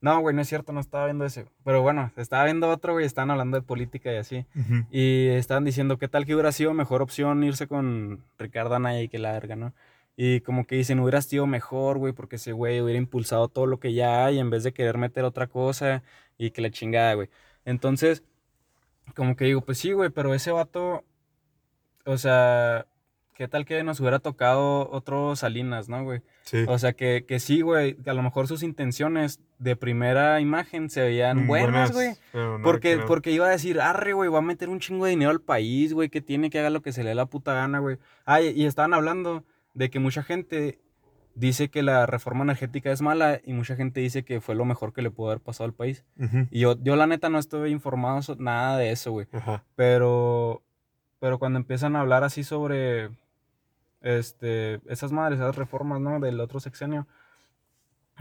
No, 0.00 0.20
güey, 0.20 0.36
no 0.36 0.42
es 0.42 0.48
cierto, 0.48 0.72
no 0.74 0.80
estaba 0.80 1.06
viendo 1.06 1.24
ese. 1.24 1.46
Pero 1.64 1.80
bueno, 1.80 2.12
estaba 2.16 2.44
viendo 2.44 2.68
otro, 2.68 2.92
güey. 2.92 3.06
Estaban 3.06 3.30
hablando 3.30 3.56
de 3.58 3.62
política 3.62 4.12
y 4.12 4.16
así. 4.16 4.44
Y 4.90 5.28
estaban 5.28 5.64
diciendo 5.64 5.96
qué 5.98 6.08
tal 6.08 6.26
que 6.26 6.34
hubiera 6.34 6.52
sido 6.52 6.74
mejor 6.74 7.00
opción 7.00 7.42
irse 7.42 7.66
con 7.66 8.22
Ricardo 8.38 8.74
Anaya 8.74 9.00
y 9.00 9.08
que 9.08 9.18
la 9.18 9.32
verga, 9.32 9.56
¿no? 9.56 9.72
Y 10.16 10.40
como 10.40 10.66
que 10.66 10.76
dicen, 10.76 11.00
hubiera 11.00 11.20
sido 11.22 11.46
mejor, 11.46 11.98
güey, 11.98 12.12
porque 12.12 12.36
ese 12.36 12.52
güey 12.52 12.80
hubiera 12.80 12.98
impulsado 12.98 13.48
todo 13.48 13.66
lo 13.66 13.80
que 13.80 13.94
ya 13.94 14.24
hay 14.26 14.38
en 14.38 14.50
vez 14.50 14.62
de 14.62 14.72
querer 14.72 14.96
meter 14.96 15.24
otra 15.24 15.48
cosa 15.48 16.02
y 16.38 16.50
que 16.50 16.62
la 16.62 16.70
chingada, 16.70 17.14
güey. 17.14 17.28
Entonces, 17.64 18.22
como 19.16 19.34
que 19.36 19.46
digo, 19.46 19.60
pues 19.62 19.78
sí, 19.78 19.92
güey, 19.92 20.10
pero 20.10 20.32
ese 20.32 20.52
vato, 20.52 21.02
o 22.06 22.16
sea, 22.16 22.86
¿qué 23.34 23.48
tal 23.48 23.64
que 23.64 23.82
nos 23.82 23.98
hubiera 23.98 24.20
tocado 24.20 24.88
otro 24.90 25.34
Salinas, 25.34 25.88
no, 25.88 26.04
güey? 26.04 26.22
Sí. 26.42 26.64
O 26.68 26.78
sea, 26.78 26.92
que, 26.92 27.24
que 27.26 27.40
sí, 27.40 27.62
güey, 27.62 27.96
que 27.96 28.10
a 28.10 28.14
lo 28.14 28.22
mejor 28.22 28.46
sus 28.46 28.62
intenciones 28.62 29.40
de 29.58 29.74
primera 29.74 30.40
imagen 30.40 30.90
se 30.90 31.00
veían 31.02 31.44
Mm, 31.44 31.46
buenas, 31.48 31.92
güey. 31.92 32.10
Porque, 32.62 32.98
porque 32.98 33.32
iba 33.32 33.46
a 33.46 33.50
decir, 33.50 33.80
arre, 33.80 34.12
güey, 34.12 34.30
va 34.30 34.38
a 34.38 34.42
meter 34.42 34.68
un 34.68 34.78
chingo 34.78 35.06
de 35.06 35.10
dinero 35.10 35.32
al 35.32 35.40
país, 35.40 35.92
güey, 35.92 36.08
que 36.08 36.20
tiene 36.20 36.50
que 36.50 36.60
haga 36.60 36.70
lo 36.70 36.82
que 36.82 36.92
se 36.92 37.02
le 37.02 37.08
dé 37.08 37.14
la 37.16 37.26
puta 37.26 37.52
gana, 37.54 37.80
güey. 37.80 37.98
Ah, 38.24 38.40
y, 38.40 38.50
y 38.50 38.66
estaban 38.66 38.94
hablando 38.94 39.44
de 39.74 39.90
que 39.90 39.98
mucha 40.00 40.22
gente 40.22 40.80
dice 41.34 41.68
que 41.68 41.82
la 41.82 42.06
reforma 42.06 42.44
energética 42.44 42.92
es 42.92 43.02
mala 43.02 43.40
y 43.44 43.52
mucha 43.54 43.74
gente 43.74 44.00
dice 44.00 44.24
que 44.24 44.40
fue 44.40 44.54
lo 44.54 44.64
mejor 44.64 44.92
que 44.92 45.02
le 45.02 45.10
pudo 45.10 45.30
haber 45.30 45.40
pasado 45.42 45.64
al 45.66 45.74
país. 45.74 46.04
Y 46.50 46.60
yo, 46.60 46.76
yo 46.82 46.94
la 46.96 47.06
neta 47.08 47.28
no 47.28 47.38
estoy 47.38 47.72
informado 47.72 48.22
so- 48.22 48.36
nada 48.36 48.78
de 48.78 48.92
eso, 48.92 49.10
güey. 49.10 49.26
Pero, 49.74 50.62
pero 51.18 51.38
cuando 51.40 51.58
empiezan 51.58 51.96
a 51.96 52.00
hablar 52.00 52.22
así 52.22 52.44
sobre, 52.44 53.10
este, 54.00 54.80
esas 54.90 55.12
madres, 55.12 55.40
esas 55.40 55.56
reformas, 55.56 56.00
¿no? 56.00 56.20
Del 56.20 56.38
otro 56.40 56.60
sexenio, 56.60 57.06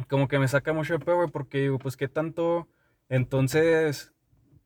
como 0.09 0.27
que 0.27 0.39
me 0.39 0.47
saca 0.47 0.73
mucho 0.73 0.93
de 0.97 1.05
pedo, 1.05 1.17
güey, 1.17 1.29
porque 1.29 1.59
digo, 1.59 1.77
pues 1.77 1.97
qué 1.97 2.07
tanto, 2.07 2.67
entonces, 3.09 4.11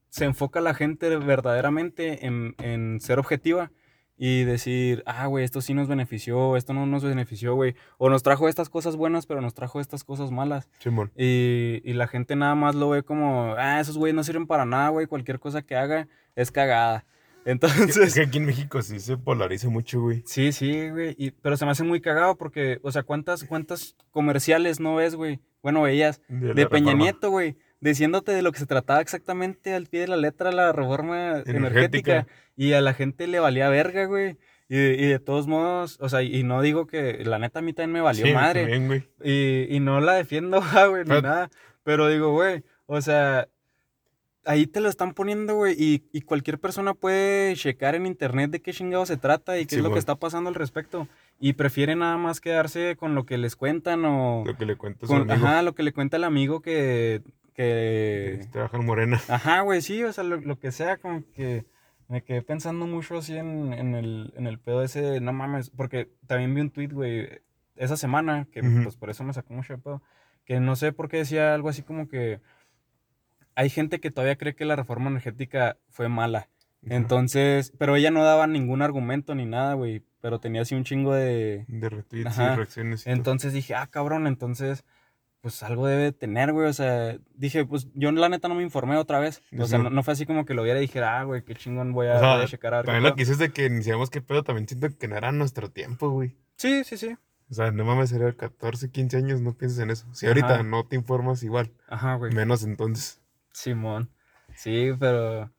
se 0.09 0.23
enfoca 0.25 0.61
la 0.61 0.73
gente 0.73 1.15
verdaderamente 1.17 2.25
en, 2.25 2.55
en 2.59 3.01
ser 3.01 3.19
objetiva 3.19 3.71
y 4.17 4.43
decir, 4.45 5.03
ah, 5.05 5.27
güey, 5.27 5.43
esto 5.45 5.61
sí 5.61 5.73
nos 5.73 5.87
benefició, 5.87 6.57
esto 6.57 6.73
no 6.73 6.85
nos 6.85 7.03
benefició, 7.03 7.53
güey, 7.55 7.75
o 7.97 8.09
nos 8.09 8.23
trajo 8.23 8.49
estas 8.49 8.69
cosas 8.69 8.95
buenas, 8.95 9.25
pero 9.25 9.41
nos 9.41 9.53
trajo 9.53 9.79
estas 9.79 10.03
cosas 10.03 10.31
malas. 10.31 10.67
Simón. 10.79 11.11
Y, 11.15 11.81
y 11.83 11.93
la 11.93 12.07
gente 12.07 12.35
nada 12.35 12.55
más 12.55 12.73
lo 12.75 12.89
ve 12.89 13.03
como, 13.03 13.53
ah, 13.57 13.79
esos 13.79 13.97
güeyes 13.97 14.15
no 14.15 14.23
sirven 14.23 14.47
para 14.47 14.65
nada, 14.65 14.89
güey, 14.89 15.05
cualquier 15.07 15.39
cosa 15.39 15.61
que 15.61 15.75
haga 15.75 16.07
es 16.35 16.51
cagada. 16.51 17.05
Es 17.45 17.51
Entonces, 17.53 18.13
que 18.15 18.21
aquí 18.21 18.39
en 18.39 18.45
México 18.45 18.81
sí 18.81 18.99
se 18.99 19.15
polariza 19.17 19.69
mucho, 19.69 20.01
güey. 20.01 20.21
sí, 20.25 20.51
sí, 20.51 20.89
güey, 20.89 21.15
y- 21.17 21.31
pero 21.31 21.55
se 21.55 21.63
me 21.65 21.71
hace 21.71 21.83
muy 21.83 22.01
cagado 22.01 22.35
porque, 22.37 22.79
o 22.83 22.91
sea, 22.91 23.03
¿cuántas, 23.03 23.43
cuántas 23.45 23.95
comerciales 24.11 24.79
no 24.79 24.95
ves, 24.95 25.15
güey? 25.15 25.39
Bueno, 25.63 25.81
veías, 25.83 26.21
De, 26.27 26.53
de 26.53 26.67
Peña 26.67 26.87
reforma 26.91 27.03
Nieto, 27.03 27.29
güey, 27.29 27.55
diciéndote 27.79 28.31
de 28.31 28.41
lo 28.41 28.51
que 28.51 28.59
se 28.59 28.65
trataba 28.65 29.01
exactamente 29.01 29.73
al 29.73 29.85
pie 29.87 30.01
de 30.01 30.07
la 30.07 30.17
letra 30.17 30.51
la 30.51 30.71
reforma 30.71 31.39
energética. 31.45 31.57
Energética. 31.57 32.27
Y 32.55 32.73
a 32.73 32.81
la 32.81 32.93
gente 32.93 33.27
le 33.27 33.39
valía 33.39 33.69
verga, 33.69 34.05
güey. 34.05 34.37
Y, 34.69 34.77
y 34.77 35.05
de 35.07 35.19
todos 35.19 35.47
modos, 35.47 35.97
o 36.01 36.09
sea, 36.09 36.23
y 36.23 36.43
no 36.43 36.61
digo 36.61 36.87
que 36.87 37.23
la 37.23 37.39
neta 37.39 37.59
a 37.59 37.61
mí 37.61 37.71
también 37.73 37.93
me 37.93 38.01
valió 38.01 38.25
Sí, 38.25 38.33
madre. 38.33 38.61
también, 38.63 38.87
güey. 38.87 39.03
Y, 39.23 39.67
y 39.75 39.79
no 39.79 40.01
la 40.01 40.13
defiendo, 40.15 40.59
ah, 40.73 40.87
güey, 40.87 41.03
ni 41.03 41.09
Pero- 41.09 41.21
nada. 41.21 41.49
Pero 41.83 42.09
digo, 42.09 42.33
güey, 42.33 42.63
o 42.85 42.99
sea, 42.99 43.47
ahí 44.43 44.67
te 44.67 44.81
lo 44.81 44.89
están 44.89 45.13
poniendo, 45.13 45.55
güey, 45.55 45.73
y, 45.77 46.03
y 46.11 46.21
cualquier 46.21 46.59
persona 46.59 46.93
puede 46.93 47.55
checar 47.55 47.95
en 47.95 48.05
internet 48.05 48.51
de 48.51 48.61
qué 48.61 48.73
chingado 48.73 49.05
se 49.05 49.15
trata 49.15 49.57
y 49.57 49.65
qué 49.65 49.77
es 49.77 49.81
lo 49.81 49.93
que 49.93 49.99
está 49.99 50.15
pasando 50.15 50.49
al 50.49 50.55
respecto. 50.55 51.07
Y 51.39 51.53
prefieren 51.53 51.99
nada 51.99 52.17
más 52.17 52.41
quedarse 52.41 52.97
con 52.97 53.15
lo 53.15 53.25
que 53.25 53.37
les 53.37 53.55
cuentan 53.55 54.03
o 54.03 54.43
Lo 54.45 54.57
que 54.57 54.65
le 54.65 54.75
cuenta 54.75 55.07
su 55.07 55.13
con, 55.13 55.29
amigo. 55.31 55.47
ajá, 55.47 55.61
lo 55.61 55.75
que 55.75 55.83
le 55.83 55.93
cuenta 55.93 56.17
el 56.17 56.25
amigo 56.25 56.61
que, 56.61 57.21
que 57.57 58.47
Trabaja 58.51 58.77
en 58.77 58.85
Morena. 58.85 59.19
Ajá, 59.27 59.61
güey, 59.61 59.81
sí, 59.81 60.03
o 60.03 60.13
sea, 60.13 60.23
lo, 60.23 60.37
lo 60.37 60.59
que 60.59 60.71
sea, 60.71 60.97
como 60.97 61.23
que 61.33 61.65
me 62.07 62.23
quedé 62.23 62.41
pensando 62.41 62.87
mucho 62.87 63.17
así 63.17 63.35
en, 63.35 63.73
en 63.73 63.95
el, 63.95 64.33
en 64.37 64.47
el 64.47 64.59
pedo 64.59 64.83
ese, 64.83 65.01
de, 65.01 65.19
no 65.19 65.33
mames, 65.33 65.71
porque 65.71 66.09
también 66.27 66.53
vi 66.55 66.61
un 66.61 66.69
tweet, 66.69 66.89
güey, 66.89 67.41
esa 67.75 67.97
semana, 67.97 68.47
que 68.51 68.61
Ujú. 68.61 68.83
pues 68.83 68.95
por 68.95 69.09
eso 69.09 69.23
me 69.23 69.33
sacó 69.33 69.53
mucho 69.53 69.73
de 69.73 69.79
pedo, 69.79 70.01
que 70.45 70.59
no 70.59 70.75
sé 70.75 70.93
por 70.93 71.09
qué 71.09 71.17
decía 71.17 71.53
algo 71.53 71.69
así 71.69 71.81
como 71.81 72.07
que 72.07 72.39
hay 73.55 73.69
gente 73.69 73.99
que 73.99 74.11
todavía 74.11 74.37
cree 74.37 74.55
que 74.55 74.65
la 74.65 74.75
reforma 74.75 75.09
energética 75.09 75.77
fue 75.89 76.09
mala. 76.09 76.47
Entonces, 76.83 77.73
pero 77.77 77.95
ella 77.95 78.11
no 78.11 78.23
daba 78.23 78.47
ningún 78.47 78.81
argumento 78.81 79.35
ni 79.35 79.45
nada, 79.45 79.73
güey, 79.73 80.03
pero 80.21 80.39
tenía 80.39 80.61
así 80.61 80.75
un 80.75 80.83
chingo 80.85 81.13
de... 81.13 81.65
De 81.67 81.89
retweets 81.89 82.37
y 82.37 82.55
reacciones. 82.55 83.01
y 83.01 83.03
todo. 83.05 83.13
Entonces 83.15 83.53
dije, 83.53 83.75
ah, 83.75 83.87
cabrón, 83.87 84.27
entonces, 84.27 84.85
pues 85.41 85.61
algo 85.63 85.87
debe 85.87 86.03
de 86.03 86.11
tener, 86.11 86.51
güey. 86.51 86.67
O 86.67 86.73
sea, 86.73 87.17
dije, 87.35 87.65
pues 87.65 87.87
yo 87.93 88.11
la 88.11 88.29
neta 88.29 88.47
no 88.47 88.55
me 88.55 88.63
informé 88.63 88.97
otra 88.97 89.19
vez. 89.19 89.41
O 89.57 89.65
sea, 89.65 89.79
no, 89.79 89.89
no 89.89 90.03
fue 90.03 90.13
así 90.13 90.25
como 90.25 90.45
que 90.45 90.53
lo 90.53 90.63
viera 90.63 90.79
y 90.79 90.83
dijera, 90.83 91.19
ah, 91.19 91.23
güey, 91.23 91.43
qué 91.43 91.55
chingón 91.55 91.93
voy 91.93 92.07
a, 92.07 92.15
O 92.15 92.19
sea, 92.19 92.35
voy 92.35 92.43
a 92.43 92.47
checar 92.47 92.73
a 92.73 92.77
ver 92.77 92.85
qué 92.85 92.91
También 92.91 93.03
lo 93.03 93.15
pedo". 93.15 93.25
que 93.37 93.43
de 93.45 93.51
que 93.51 93.65
iniciamos 93.65 94.09
qué 94.09 94.21
pedo, 94.21 94.43
también 94.43 94.67
siento 94.67 94.87
que 94.97 95.07
no 95.07 95.15
era 95.15 95.31
nuestro 95.31 95.69
tiempo, 95.71 96.09
güey. 96.09 96.35
Sí, 96.57 96.83
sí, 96.83 96.97
sí. 96.97 97.15
O 97.49 97.53
sea, 97.53 97.71
no 97.71 97.85
mames, 97.85 98.11
era 98.11 98.33
14, 98.33 98.91
15 98.91 99.17
años, 99.17 99.39
no 99.41 99.53
pienses 99.57 99.79
en 99.79 99.89
eso. 99.89 100.05
Si 100.13 100.27
ahorita 100.27 100.63
no 100.63 100.85
te 100.85 100.97
informas 100.97 101.43
igual, 101.43 101.71
Ajá, 101.87 102.15
güey. 102.15 102.33
menos 102.33 102.63
entonces. 102.63 103.21
Simón. 103.53 104.11
Sí, 104.55 104.91
pero 104.99 105.49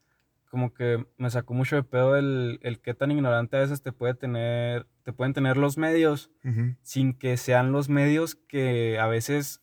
como 0.51 0.75
que 0.75 1.07
me 1.17 1.31
sacó 1.31 1.55
mucho 1.55 1.77
de 1.77 1.83
pedo 1.83 2.17
el, 2.17 2.59
el 2.63 2.81
qué 2.81 2.95
tan 2.95 3.11
ignorante 3.11 3.57
a 3.57 3.61
veces 3.61 3.83
te 3.83 3.93
puede 3.93 4.15
tener, 4.15 4.87
te 5.05 5.13
pueden 5.13 5.33
tener 5.35 5.57
los 5.57 5.79
medios 5.79 6.31
sin 6.83 7.13
que 7.17 7.37
sean 7.37 7.71
los 7.73 7.89
medios 7.89 8.35
que 8.35 8.99
a 8.99 9.07
veces 9.07 9.63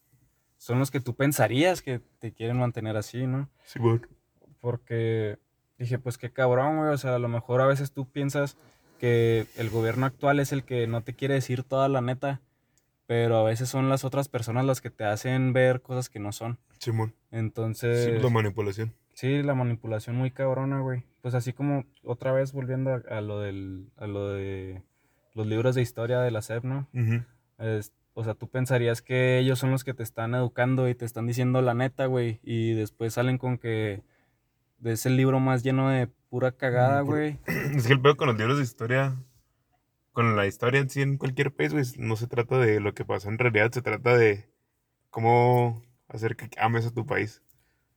son 0.58 0.80
los 0.80 0.92
que 0.92 1.00
tú 1.00 1.16
pensarías 1.16 1.82
que 1.82 2.00
te 2.20 2.34
quieren 2.34 2.58
mantener 2.58 2.98
así, 2.98 3.28
¿no? 3.28 3.50
Sí, 3.66 3.80
porque 4.62 5.38
dije, 5.78 6.00
pues 6.00 6.18
qué 6.18 6.32
cabrón, 6.32 6.78
güey, 6.78 6.90
o 6.94 6.98
sea, 6.98 7.16
a 7.16 7.20
lo 7.20 7.28
mejor 7.28 7.62
a 7.62 7.66
veces 7.68 7.92
tú 7.92 8.10
piensas 8.10 8.58
que 9.00 9.46
el 9.58 9.70
gobierno 9.70 10.06
actual 10.06 10.40
es 10.40 10.52
el 10.52 10.64
que 10.64 10.88
no 10.88 11.02
te 11.02 11.14
quiere 11.14 11.34
decir 11.36 11.64
toda 11.64 11.90
la 11.90 12.02
neta, 12.02 12.42
pero 13.08 13.38
a 13.38 13.44
veces 13.44 13.70
son 13.70 13.90
las 13.90 14.04
otras 14.04 14.30
personas 14.30 14.66
las 14.66 14.82
que 14.82 14.90
te 14.90 15.04
hacen 15.04 15.54
ver 15.54 15.82
cosas 15.82 16.10
que 16.10 16.20
no 16.20 16.32
son. 16.32 16.58
Simón. 16.80 17.10
Sí, 17.10 17.38
Entonces, 17.38 18.24
la 18.24 18.30
manipulación. 18.30 18.94
sí, 19.14 19.44
la 19.44 19.54
manipulación 19.54 20.16
muy 20.16 20.32
cabrona, 20.32 20.80
güey. 20.80 21.04
Pues 21.22 21.34
así 21.36 21.54
como 21.54 21.86
otra 22.04 22.32
vez 22.32 22.52
volviendo 22.54 22.92
a, 22.94 23.02
a 23.18 23.22
lo 23.22 23.40
del 23.40 23.90
a 23.98 24.08
lo 24.08 24.30
de 24.30 24.82
los 25.34 25.46
libros 25.46 25.76
de 25.76 25.82
historia 25.82 26.22
de 26.22 26.32
la 26.32 26.42
SEP, 26.42 26.64
¿no? 26.64 26.88
Ujú. 26.94 27.24
Es- 27.60 27.92
o 28.16 28.24
sea, 28.24 28.34
tú 28.34 28.50
pensarías 28.50 29.02
que 29.04 29.38
ellos 29.38 29.60
son 29.60 29.70
los 29.72 29.84
que 29.84 29.94
te 29.94 30.02
están 30.02 30.34
educando 30.34 30.90
y 30.90 30.96
te 30.96 31.06
están 31.06 31.28
diciendo 31.28 31.62
la 31.62 31.74
neta, 31.76 32.08
güey, 32.08 32.40
y 32.44 32.74
después 32.74 33.14
salen 33.14 33.38
con 33.38 33.58
que 33.60 34.02
es 34.84 35.06
el 35.06 35.16
libro 35.18 35.40
más 35.40 35.62
lleno 35.64 35.90
de 35.90 36.08
pura 36.30 36.52
cagada, 36.52 37.04
Mm, 37.04 37.06
güey. 37.06 37.40
Es 37.76 37.86
que 37.88 37.94
el 37.94 38.02
pedo 38.02 38.18
con 38.18 38.28
los 38.28 38.38
libros 38.38 38.58
de 38.58 38.64
historia, 38.64 39.16
con 40.14 40.36
la 40.36 40.48
historia 40.48 40.80
en 40.82 40.90
sí 40.90 41.02
en 41.02 41.18
cualquier 41.18 41.54
país, 41.54 41.72
güey, 41.74 41.86
no 41.98 42.16
se 42.16 42.28
trata 42.28 42.58
de 42.58 42.80
lo 42.80 42.94
que 42.94 43.06
pasó 43.06 43.30
en 43.30 43.38
realidad, 43.38 43.72
se 43.72 43.82
trata 43.82 44.18
de 44.18 44.48
cómo 45.10 45.84
hacer 46.08 46.36
que 46.36 46.50
ames 46.60 46.86
a 46.86 46.92
tu 46.94 47.06
país. 47.06 47.42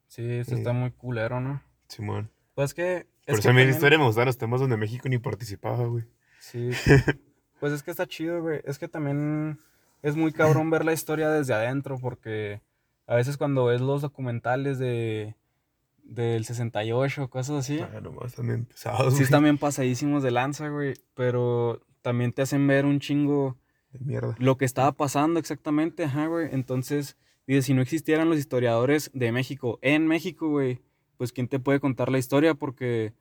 Sí, 0.09 0.25
esto 0.29 0.55
Sí. 0.55 0.59
está 0.61 0.73
muy 0.73 0.91
culero, 0.91 1.41
¿no? 1.41 1.63
Simón. 1.89 2.31
Pues 2.55 2.75
que... 2.75 3.07
Por 3.27 3.35
es 3.35 3.39
eso 3.41 3.43
que 3.43 3.49
a 3.49 3.53
mí 3.53 3.59
también- 3.61 3.69
historia 3.71 3.99
me 3.99 4.05
gustaban 4.05 4.27
los 4.27 4.39
temas 4.39 4.61
donde 4.61 4.77
México 4.77 5.09
ni 5.09 5.19
participaba, 5.19 5.87
güey. 5.87 6.05
Sí. 6.41 6.71
Pues 7.61 7.73
es 7.73 7.83
que 7.83 7.91
está 7.91 8.07
chido, 8.07 8.41
güey. 8.41 8.61
Es 8.65 8.79
que 8.79 8.87
también 8.87 9.59
es 10.03 10.17
muy 10.17 10.33
cabrón 10.33 10.71
ver 10.71 10.85
la 10.85 10.93
historia 10.93 11.31
desde 11.31 11.55
adentro 11.55 11.99
porque 11.99 12.61
a 13.07 13.15
veces 13.15 13.37
cuando 13.37 13.65
ves 13.67 13.81
los 13.81 14.03
documentales 14.03 14.79
de 14.79 15.35
del 16.05 16.45
68, 16.47 17.29
cosas 17.29 17.57
así, 17.59 17.81
Ah, 17.81 18.01
nomás 18.01 18.35
también 18.35 18.65
pesados, 18.65 19.15
sí 19.15 19.23
están 19.23 19.43
bien 19.43 19.59
pasadísimos 19.59 20.23
de 20.23 20.31
lanza, 20.31 20.69
güey, 20.69 20.95
pero 21.15 21.83
también 22.01 22.33
te 22.33 22.41
hacen 22.43 22.67
ver 22.67 22.87
un 22.87 22.99
chingo 22.99 23.59
De 23.93 23.99
mierda. 24.01 24.35
lo 24.39 24.57
que 24.57 24.65
estaba 24.65 24.93
pasando 24.93 25.39
exactamente, 25.39 26.05
ajá, 26.05 26.27
güey. 26.27 26.49
Entonces, 26.53 27.19
dice, 27.47 27.61
si 27.61 27.75
no 27.75 27.83
existieran 27.83 28.31
los 28.31 28.39
historiadores 28.39 29.11
de 29.13 29.33
México 29.33 29.79
en 29.83 30.07
México, 30.07 30.49
güey, 30.49 30.81
pues 31.19 31.33
quién 31.33 31.47
te 31.49 31.59
puede 31.59 31.79
contar 31.81 32.11
la 32.11 32.19
historia 32.19 32.55
porque 32.55 33.13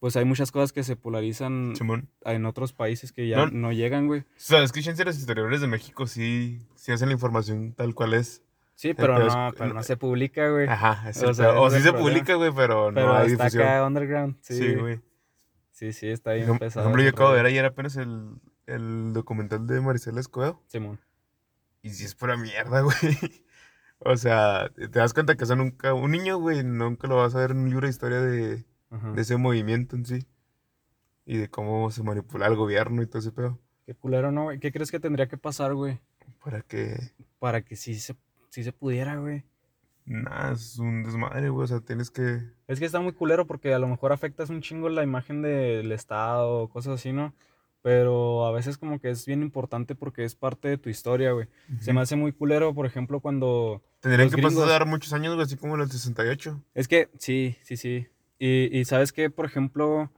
pues 0.00 0.16
hay 0.16 0.24
muchas 0.24 0.50
cosas 0.50 0.72
que 0.72 0.82
se 0.82 0.96
polarizan 0.96 1.74
Simón. 1.76 2.08
en 2.24 2.44
otros 2.46 2.72
países 2.72 3.12
que 3.12 3.28
ya 3.28 3.36
No. 3.36 3.46
no, 3.50 3.72
llegan, 3.72 4.06
güey. 4.08 4.20
O 4.20 4.24
sea, 4.36 4.62
es 4.64 4.72
que 4.72 4.82
chance 4.82 5.04
los 5.04 5.16
historiadores 5.18 5.60
de 5.60 5.66
México 5.68 6.06
sí, 6.08 6.66
sí 6.74 6.90
hacen 6.90 7.08
la 7.08 7.12
información 7.14 7.72
tal 7.74 7.94
cual 7.94 8.14
es. 8.14 8.42
Sí, 8.74 8.94
pero 8.94 9.14
pero 9.14 9.26
es- 9.28 9.34
no, 9.36 9.52
pero 9.56 9.74
no 9.74 9.82
se 9.82 9.96
publica, 9.98 10.48
güey. 10.48 10.66
Ajá, 10.66 11.10
es 11.10 11.22
O 11.22 11.32
sea. 11.34 11.60
O 11.60 11.70
sí 11.70 11.76
se 11.76 11.92
problema. 11.92 11.98
publica, 12.08 12.34
güey, 12.34 12.50
pero, 12.56 12.90
Pero 12.94 13.06
no 13.08 13.12
hay 13.14 13.26
está 13.32 13.44
difusión. 13.44 13.62
acá 13.68 13.86
underground. 13.86 14.36
Sí, 14.40 14.54
Sí, 14.56 14.74
güey. 14.74 15.00
Sí, 15.70 15.92
sí, 15.92 16.08
está 16.08 16.32
bien 16.32 16.46
Por 16.48 16.58
pesado. 16.58 16.86
ejemplo, 16.86 17.02
yo 17.02 17.10
acabo 17.10 17.30
de 17.30 17.36
ver 17.36 17.46
ayer 17.46 17.64
apenas 17.64 17.96
el, 17.96 18.34
el 18.66 19.12
documental 19.12 19.66
de 19.66 19.80
Maricela 19.82 20.18
Escobedo. 20.20 20.62
Simón. 20.66 20.98
Y 21.82 21.90
sí 21.90 22.04
es 22.04 22.14
pura 22.14 22.36
mierda, 22.38 22.80
güey. 22.82 23.18
O 23.98 24.16
sea, 24.16 24.70
te 24.76 24.88
das 24.88 25.12
cuenta 25.12 25.34
que 25.36 25.44
eso 25.44 25.56
nunca, 25.56 25.92
un 25.92 26.10
niño, 26.10 26.38
güey, 26.38 26.64
nunca 26.64 27.06
lo 27.06 27.16
vas 27.16 27.34
a 27.34 27.38
ver 27.38 27.50
en 27.50 27.58
un 27.58 27.68
libro 27.70 27.86
de 27.86 27.90
historia 27.90 28.20
de, 28.22 28.64
Ajá. 28.90 29.12
de 29.12 29.22
ese 29.22 29.36
movimiento 29.36 29.96
en 29.96 30.04
sí. 30.06 30.26
Y 31.26 31.36
de 31.36 31.48
cómo 31.48 31.90
se 31.90 32.02
manipula 32.02 32.46
el 32.46 32.56
gobierno 32.56 33.02
y 33.02 33.06
todo 33.06 33.18
ese 33.18 33.30
pedo. 33.32 33.58
Qué 33.86 33.94
culero, 33.94 34.32
¿no, 34.32 34.44
güey? 34.44 34.58
¿Qué 34.58 34.72
crees 34.72 34.90
que 34.90 35.00
tendría 35.00 35.28
que 35.28 35.36
pasar, 35.36 35.74
güey? 35.74 36.00
Para 36.44 36.62
que, 36.62 37.12
Para 37.38 37.62
que 37.62 37.76
sí 37.76 37.94
se, 37.96 38.16
sí 38.48 38.64
se 38.64 38.72
pudiera, 38.72 39.16
güey. 39.16 39.44
nada, 40.06 40.52
es 40.52 40.78
un 40.78 41.02
desmadre, 41.04 41.50
güey. 41.50 41.64
O 41.64 41.68
sea, 41.68 41.80
tienes 41.80 42.10
que, 42.10 42.40
Es 42.66 42.78
que 42.80 42.86
está 42.86 43.00
muy 43.00 43.12
culero 43.12 43.46
porque 43.46 43.72
a 43.74 43.78
lo 43.78 43.86
mejor 43.88 44.12
afectas 44.12 44.50
un 44.50 44.60
chingo 44.62 44.88
la 44.88 45.02
imagen 45.04 45.42
del 45.42 45.92
Estado 45.92 46.62
o 46.62 46.68
cosas 46.68 46.94
así, 46.94 47.12
¿no? 47.12 47.32
Pero 47.82 48.44
a 48.46 48.52
veces 48.52 48.76
como 48.76 49.00
que 49.00 49.10
es 49.10 49.24
bien 49.24 49.42
importante 49.42 49.94
porque 49.94 50.24
es 50.24 50.34
parte 50.34 50.68
de 50.68 50.78
tu 50.78 50.90
historia, 50.90 51.32
güey. 51.32 51.46
Se 51.80 51.92
me 51.92 52.00
hace 52.00 52.14
muy 52.16 52.32
culero, 52.32 52.74
por 52.74 52.86
ejemplo, 52.86 53.20
cuando... 53.20 53.82
tendrían 54.00 54.28
que 54.30 54.36
gringos- 54.36 54.54
pasar 54.64 54.86
muchos 54.86 55.12
años, 55.12 55.34
güey, 55.34 55.44
así 55.46 55.56
como 55.56 55.76
en 55.76 55.82
el 55.82 55.90
68. 55.90 56.60
Es 56.74 56.88
que, 56.88 57.08
sí, 57.18 57.56
sí, 57.62 57.76
sí. 57.76 58.06
Y, 58.40 58.76
y 58.76 58.84
sabes 58.86 59.12
que, 59.12 59.30
por 59.30 59.44
ejemplo, 59.44 60.10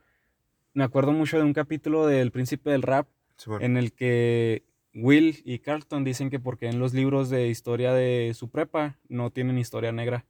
me 0.72 0.84
acuerdo 0.84 1.12
mucho 1.12 1.36
de 1.36 1.42
un 1.42 1.52
capítulo 1.52 2.06
del 2.06 2.30
Príncipe 2.30 2.70
del 2.70 2.82
Rap 2.82 3.08
Sí, 3.36 3.50
bueno. 3.50 3.66
en 3.66 3.76
el 3.76 3.92
que 3.92 4.62
Will 4.94 5.42
y 5.44 5.58
Carlton 5.58 6.04
dicen 6.04 6.30
que 6.30 6.38
porque 6.38 6.68
en 6.68 6.78
los 6.78 6.94
libros 6.94 7.30
de 7.30 7.48
historia 7.48 7.92
de 7.92 8.32
su 8.34 8.48
prepa 8.48 8.98
no 9.08 9.30
tienen 9.30 9.58
historia 9.58 9.90
negra. 9.92 10.24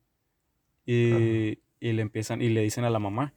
Y, 0.87 1.59
y 1.81 1.93
le 1.93 2.03
empiezan, 2.03 2.41
y 2.43 2.49
le 2.49 2.63
dicen 2.63 2.85
a 2.85 2.91
la 2.91 2.99
mamá. 2.99 3.35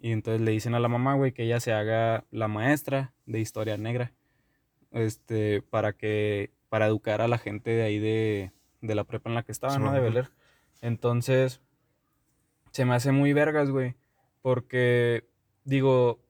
Y 0.00 0.12
entonces 0.12 0.40
le 0.40 0.52
dicen 0.52 0.74
a 0.74 0.80
la 0.80 0.88
mamá, 0.88 1.14
güey, 1.14 1.32
que 1.32 1.44
ella 1.44 1.60
se 1.60 1.72
haga 1.72 2.24
la 2.30 2.48
maestra 2.48 3.12
de 3.26 3.40
historia 3.40 3.76
negra. 3.76 4.12
Este, 4.90 5.60
para 5.60 5.92
que, 5.92 6.50
para 6.70 6.86
educar 6.86 7.20
a 7.20 7.28
la 7.28 7.36
gente 7.38 7.70
de 7.70 7.82
ahí 7.82 7.98
de, 7.98 8.52
de 8.80 8.94
la 8.94 9.04
prepa 9.04 9.28
en 9.28 9.34
la 9.34 9.42
que 9.42 9.52
estaba, 9.52 9.74
Sí, 9.74 9.80
¿no? 9.80 9.90
De 9.92 9.98
ajá. 9.98 10.00
Bel 10.06 10.16
Air. 10.16 10.30
Entonces, 10.80 11.60
se 12.70 12.84
me 12.84 12.94
hace 12.94 13.12
muy 13.12 13.32
vergas, 13.32 13.70
güey. 13.70 13.94
Porque, 14.42 15.28
digo, 15.64 16.20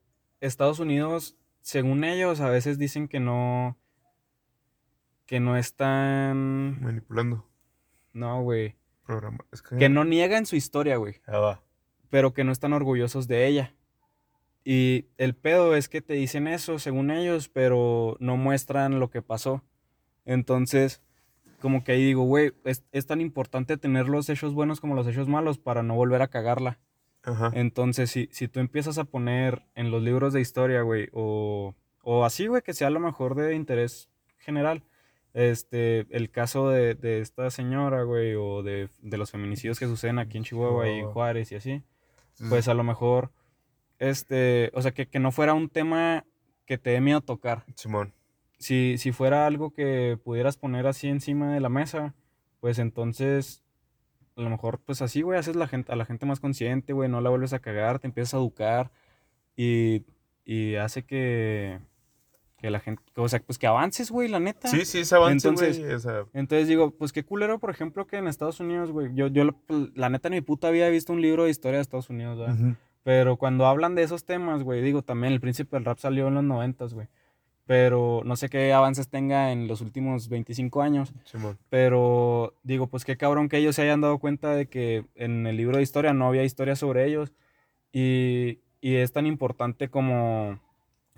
Estados 0.40 0.78
Unidos, 0.78 1.36
según 1.60 2.04
ellos, 2.04 2.40
a 2.40 2.50
veces 2.50 2.78
dicen 2.78 3.08
que 3.08 3.20
no. 3.20 3.76
Que 5.26 5.40
no 5.40 5.56
están. 5.56 6.80
Manipulando. 6.82 7.46
No, 8.12 8.42
güey. 8.42 8.76
Programa. 9.04 9.38
Es 9.52 9.62
que, 9.62 9.76
Que 9.76 9.88
no 9.88 10.04
niegan 10.04 10.46
su 10.46 10.56
historia, 10.56 10.96
güey. 10.96 11.20
Ah, 11.26 11.38
va. 11.38 11.62
Pero 12.10 12.32
que 12.32 12.44
no 12.44 12.52
están 12.52 12.72
orgullosos 12.72 13.28
de 13.28 13.46
ella. 13.46 13.74
Y 14.64 15.06
el 15.16 15.34
pedo 15.34 15.76
es 15.76 15.88
que 15.88 16.02
te 16.02 16.14
dicen 16.14 16.46
eso, 16.46 16.78
según 16.78 17.10
ellos, 17.10 17.48
pero 17.48 18.16
no 18.20 18.36
muestran 18.36 19.00
lo 19.00 19.10
que 19.10 19.22
pasó. 19.22 19.62
Entonces, 20.24 21.02
como 21.60 21.84
que 21.84 21.92
ahí 21.92 22.04
digo, 22.04 22.22
güey, 22.24 22.52
es, 22.64 22.84
es 22.92 23.06
tan 23.06 23.20
importante 23.20 23.76
tener 23.76 24.08
los 24.08 24.28
hechos 24.28 24.54
buenos 24.54 24.80
como 24.80 24.94
los 24.94 25.06
hechos 25.06 25.28
malos 25.28 25.58
para 25.58 25.82
no 25.82 25.94
volver 25.94 26.22
a 26.22 26.28
cagarla. 26.28 26.78
Ajá. 27.28 27.50
Entonces, 27.54 28.10
si, 28.10 28.28
si 28.32 28.48
tú 28.48 28.60
empiezas 28.60 28.98
a 28.98 29.04
poner 29.04 29.62
en 29.74 29.90
los 29.90 30.02
libros 30.02 30.32
de 30.32 30.40
historia, 30.40 30.82
güey, 30.82 31.08
o, 31.12 31.74
o 32.02 32.24
así, 32.24 32.46
güey, 32.46 32.62
que 32.62 32.72
sea 32.74 32.88
a 32.88 32.90
lo 32.90 33.00
mejor 33.00 33.34
de 33.34 33.54
interés 33.54 34.08
general, 34.38 34.82
este, 35.34 36.06
el 36.10 36.30
caso 36.30 36.70
de, 36.70 36.94
de 36.94 37.20
esta 37.20 37.50
señora, 37.50 38.02
güey, 38.02 38.34
o 38.34 38.62
de, 38.62 38.88
de 39.02 39.18
los 39.18 39.30
feminicidios 39.30 39.78
que 39.78 39.86
suceden 39.86 40.18
aquí 40.18 40.38
en 40.38 40.44
Chihuahua 40.44 40.88
y 40.88 41.02
Oh. 41.02 41.12
Juárez 41.12 41.52
y 41.52 41.56
así, 41.56 41.82
pues 42.48 42.66
a 42.68 42.74
lo 42.74 42.82
mejor, 42.82 43.30
este, 43.98 44.70
o 44.74 44.82
sea, 44.82 44.92
que, 44.92 45.06
que 45.06 45.18
no 45.18 45.30
fuera 45.32 45.54
un 45.54 45.68
tema 45.68 46.24
que 46.64 46.78
te 46.78 46.90
dé 46.90 47.00
miedo 47.00 47.20
tocar. 47.20 47.64
Simón. 47.74 48.14
Si, 48.58 48.96
si 48.98 49.12
fuera 49.12 49.46
algo 49.46 49.70
que 49.70 50.18
pudieras 50.24 50.56
poner 50.56 50.86
así 50.86 51.08
encima 51.08 51.52
de 51.52 51.60
la 51.60 51.68
mesa, 51.68 52.14
pues 52.60 52.78
entonces 52.78 53.62
a 54.38 54.42
lo 54.42 54.51
mejor 54.51 54.79
pues 54.81 55.03
así, 55.03 55.22
güey, 55.22 55.38
haces 55.38 55.57
la 55.57 55.66
gente, 55.68 55.92
a 55.92 55.96
la 55.96 56.05
gente 56.07 56.24
más 56.27 56.40
consciente, 56.40 56.92
güey, 56.92 57.09
no 57.09 57.20
la 57.20 57.31
vuelves 57.31 57.53
a 57.53 57.59
cagar, 57.59 57.98
te 57.98 58.07
empiezas 58.07 58.35
a 58.35 58.37
educar 58.38 58.90
y, 59.57 60.05
y 60.44 60.77
hace 60.77 61.03
que, 61.05 61.81
que 62.57 62.70
la 62.70 62.81
gente, 62.81 63.03
o 63.16 63.29
sea, 63.29 63.40
pues 63.40 63.59
que 63.59 63.66
avances, 63.66 64.11
güey, 64.11 64.29
la 64.29 64.40
neta. 64.40 64.68
Sí, 64.68 64.85
sí, 64.85 65.01
ese 65.01 65.14
avance, 65.16 65.48
Entonces- 65.48 65.79
güey. 65.81 66.24
Entonces 66.35 66.68
digo, 66.68 66.92
pues 66.92 67.12
qué 67.12 67.24
culero, 67.24 67.59
por 67.59 67.70
ejemplo, 67.70 68.07
que 68.07 68.16
en 68.16 68.29
Estados 68.29 68.61
Unidos, 68.61 68.90
güey, 68.92 69.11
yo, 69.14 69.27
yo 69.29 69.44
la- 69.94 70.09
neta 70.09 70.29
en 70.29 70.35
mi 70.35 70.40
puta 70.40 70.68
había 70.68 70.88
visto 70.88 71.12
un 71.12 71.20
libro 71.20 71.44
de 71.44 71.51
historia 71.51 71.79
de 71.79 71.83
Estados 71.83 72.11
Unidos, 72.11 72.38
¿verdad? 72.38 72.55
ujú. 72.59 72.74
Pero 73.05 73.37
cuando 73.38 73.66
hablan 73.66 73.94
de 73.94 74.03
esos 74.03 74.24
temas, 74.24 74.62
güey, 74.62 74.83
digo, 74.83 75.03
también 75.03 75.33
el 75.33 75.40
príncipe 75.40 75.77
del 75.77 75.85
rap 75.85 75.98
salió 75.98 76.29
en 76.29 76.35
los 76.35 76.44
noventas, 76.44 76.92
güey. 76.94 77.09
Pero 77.68 78.22
no 78.24 78.35
sé 78.37 78.48
qué 78.48 78.72
avances 78.72 79.11
tenga 79.11 79.52
en 79.52 79.68
los 79.68 79.83
últimos 79.83 80.31
25 80.31 80.81
años. 80.81 81.12
Simón. 81.24 81.59
Pero 81.68 82.54
digo, 82.62 82.87
pues 82.87 83.04
qué 83.04 83.18
cabrón 83.18 83.50
que 83.50 83.59
ellos 83.59 83.76
se 83.76 83.83
hayan 83.83 84.00
dado 84.00 84.18
cuenta 84.18 84.54
de 84.54 84.70
que 84.70 85.04
en 85.14 85.46
el 85.46 85.59
libro 85.59 85.76
de 85.76 85.83
historia 85.83 86.14
no 86.14 86.26
había 86.26 86.44
historia 86.44 86.76
sobre 86.76 87.04
ellos. 87.04 87.35
Y, 87.92 88.61
y 88.81 88.94
es 88.94 89.12
tan 89.12 89.26
importante 89.26 89.90
como 89.90 90.59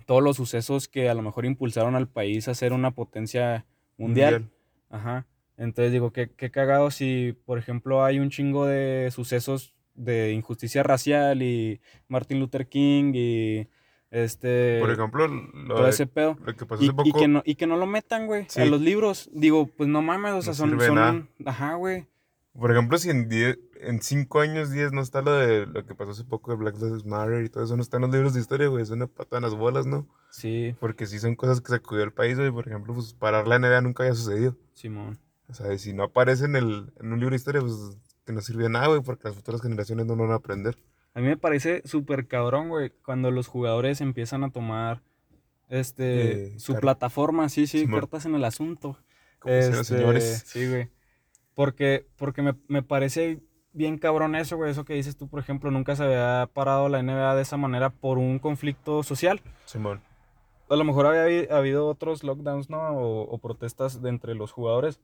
todos 0.06 0.24
los 0.24 0.38
sucesos 0.38 0.88
que 0.88 1.08
a 1.08 1.14
lo 1.14 1.22
mejor 1.22 1.46
impulsaron 1.46 1.94
al 1.94 2.08
país 2.08 2.48
a 2.48 2.54
ser 2.54 2.72
una 2.72 2.90
potencia 2.90 3.64
mundial. 3.96 4.50
Ajá. 4.88 5.26
Entonces 5.56 5.92
digo, 5.92 6.12
qué, 6.12 6.32
qué 6.36 6.50
cagado 6.50 6.90
si, 6.90 7.38
por 7.44 7.58
ejemplo, 7.58 8.04
hay 8.04 8.18
un 8.18 8.28
chingo 8.28 8.66
de 8.66 9.08
sucesos 9.12 9.72
de 9.94 10.32
injusticia 10.32 10.82
racial 10.82 11.42
y 11.42 11.80
Martin 12.08 12.40
Luther 12.40 12.66
King 12.66 13.12
y 13.14 13.68
este 14.10 14.78
Por 14.80 14.90
ejemplo, 14.90 15.28
lo, 15.28 15.74
todo 15.74 15.84
de- 15.84 15.90
ese 15.90 16.06
pedo. 16.06 16.36
lo 16.44 16.56
que 16.56 16.66
pasó 16.66 16.82
Y, 16.82 16.86
hace 16.88 16.94
poco. 16.96 17.08
y 17.08 17.12
que 17.12 17.28
no, 17.28 17.42
y 17.44 17.54
que 17.54 17.66
no 17.66 17.76
lo 17.76 17.86
metan, 17.86 18.26
güey, 18.26 18.46
Sí. 18.48 18.60
a 18.60 18.64
los 18.64 18.80
libros. 18.80 19.30
Digo, 19.32 19.66
pues 19.68 19.88
no 19.88 20.02
mames, 20.02 20.32
o 20.34 20.42
sea, 20.42 20.52
No 20.52 20.54
son, 20.76 20.80
son 20.80 20.94
nada. 20.94 21.26
ajá, 21.46 21.74
güey. 21.74 22.06
Por 22.52 22.72
ejemplo, 22.72 22.98
si 22.98 23.10
en 23.10 23.28
10 23.28 23.58
en 23.82 24.02
5 24.02 24.40
años, 24.40 24.70
10 24.70 24.92
no 24.92 25.00
está 25.00 25.22
lo 25.22 25.32
de 25.32 25.64
lo 25.66 25.86
que 25.86 25.94
pasó 25.94 26.10
hace 26.10 26.24
poco 26.24 26.50
de 26.50 26.56
Black 26.58 26.76
Lives 26.82 27.06
Matter 27.06 27.44
y 27.44 27.48
todo 27.48 27.64
eso, 27.64 27.76
no 27.76 27.82
está 27.82 27.96
en 27.96 28.02
los 28.02 28.10
libros 28.12 28.34
de 28.34 28.40
historia, 28.40 28.66
güey. 28.66 28.82
Es 28.82 28.90
una 28.90 29.06
pata 29.06 29.36
en 29.36 29.42
las 29.44 29.54
bolas, 29.54 29.86
¿no? 29.86 30.06
Sí, 30.30 30.74
Porque 30.80 31.06
sí 31.06 31.18
son 31.18 31.34
cosas 31.36 31.60
que 31.60 31.68
sacudió 31.70 32.02
el 32.04 32.12
país, 32.12 32.36
güey. 32.36 32.50
Por 32.50 32.66
ejemplo, 32.68 32.92
pues 32.92 33.14
parar 33.14 33.46
la 33.48 33.58
NBA 33.58 33.80
nunca 33.80 34.02
había 34.02 34.14
sucedido. 34.14 34.56
Simón. 34.74 35.18
O 35.48 35.54
sea, 35.54 35.76
si 35.78 35.92
no 35.94 36.02
aparece 36.04 36.44
en, 36.44 36.56
el, 36.56 36.92
en 37.00 37.12
un 37.12 37.18
libro 37.20 37.30
de 37.30 37.36
historia, 37.36 37.60
pues 37.60 37.74
que 38.26 38.32
no 38.32 38.40
sirve 38.42 38.64
de 38.64 38.68
nada, 38.68 38.88
güey, 38.88 39.00
porque 39.00 39.28
las 39.28 39.36
futuras 39.36 39.62
generaciones 39.62 40.04
no 40.06 40.14
lo 40.14 40.24
van 40.24 40.32
a 40.32 40.36
aprender. 40.36 40.76
A 41.14 41.20
mí 41.20 41.26
me 41.26 41.36
parece 41.36 41.82
súper 41.84 42.26
cabrón, 42.28 42.68
güey, 42.68 42.90
cuando 43.04 43.30
los 43.30 43.48
jugadores 43.48 44.00
empiezan 44.00 44.44
a 44.44 44.50
tomar 44.50 45.02
este 45.68 46.54
Eh, 46.54 46.58
su 46.58 46.74
plataforma, 46.76 47.48
sí, 47.48 47.66
sí, 47.66 47.80
Simón. 47.80 48.00
cartas 48.00 48.26
en 48.26 48.34
el 48.34 48.44
asunto. 48.44 48.96
Como 49.38 49.54
Este, 49.54 49.84
señores. 49.84 50.44
Sí, 50.46 50.68
güey. 50.68 50.88
Porque, 51.54 52.06
porque 52.16 52.42
me, 52.42 52.54
me 52.68 52.82
parece 52.82 53.40
bien 53.72 53.98
cabrón 53.98 54.34
eso, 54.34 54.56
güey. 54.56 54.70
Eso 54.70 54.84
que 54.84 54.94
dices 54.94 55.16
tú, 55.16 55.28
por 55.28 55.40
ejemplo, 55.40 55.70
nunca 55.70 55.94
se 55.96 56.04
había 56.04 56.48
parado 56.52 56.88
la 56.88 57.02
NBA 57.02 57.34
de 57.36 57.42
esa 57.42 57.56
manera 57.56 57.90
por 57.90 58.18
un 58.18 58.38
conflicto 58.38 59.02
social. 59.02 59.40
Simón. 59.66 60.00
A 60.68 60.76
lo 60.76 60.84
mejor 60.84 61.06
había 61.06 61.24
habi- 61.26 61.50
habido 61.50 61.86
otros 61.88 62.22
lockdowns, 62.22 62.70
¿no? 62.70 62.80
O, 62.90 63.22
o 63.22 63.38
protestas 63.38 64.00
de 64.02 64.08
entre 64.10 64.34
los 64.36 64.52
jugadores. 64.52 65.00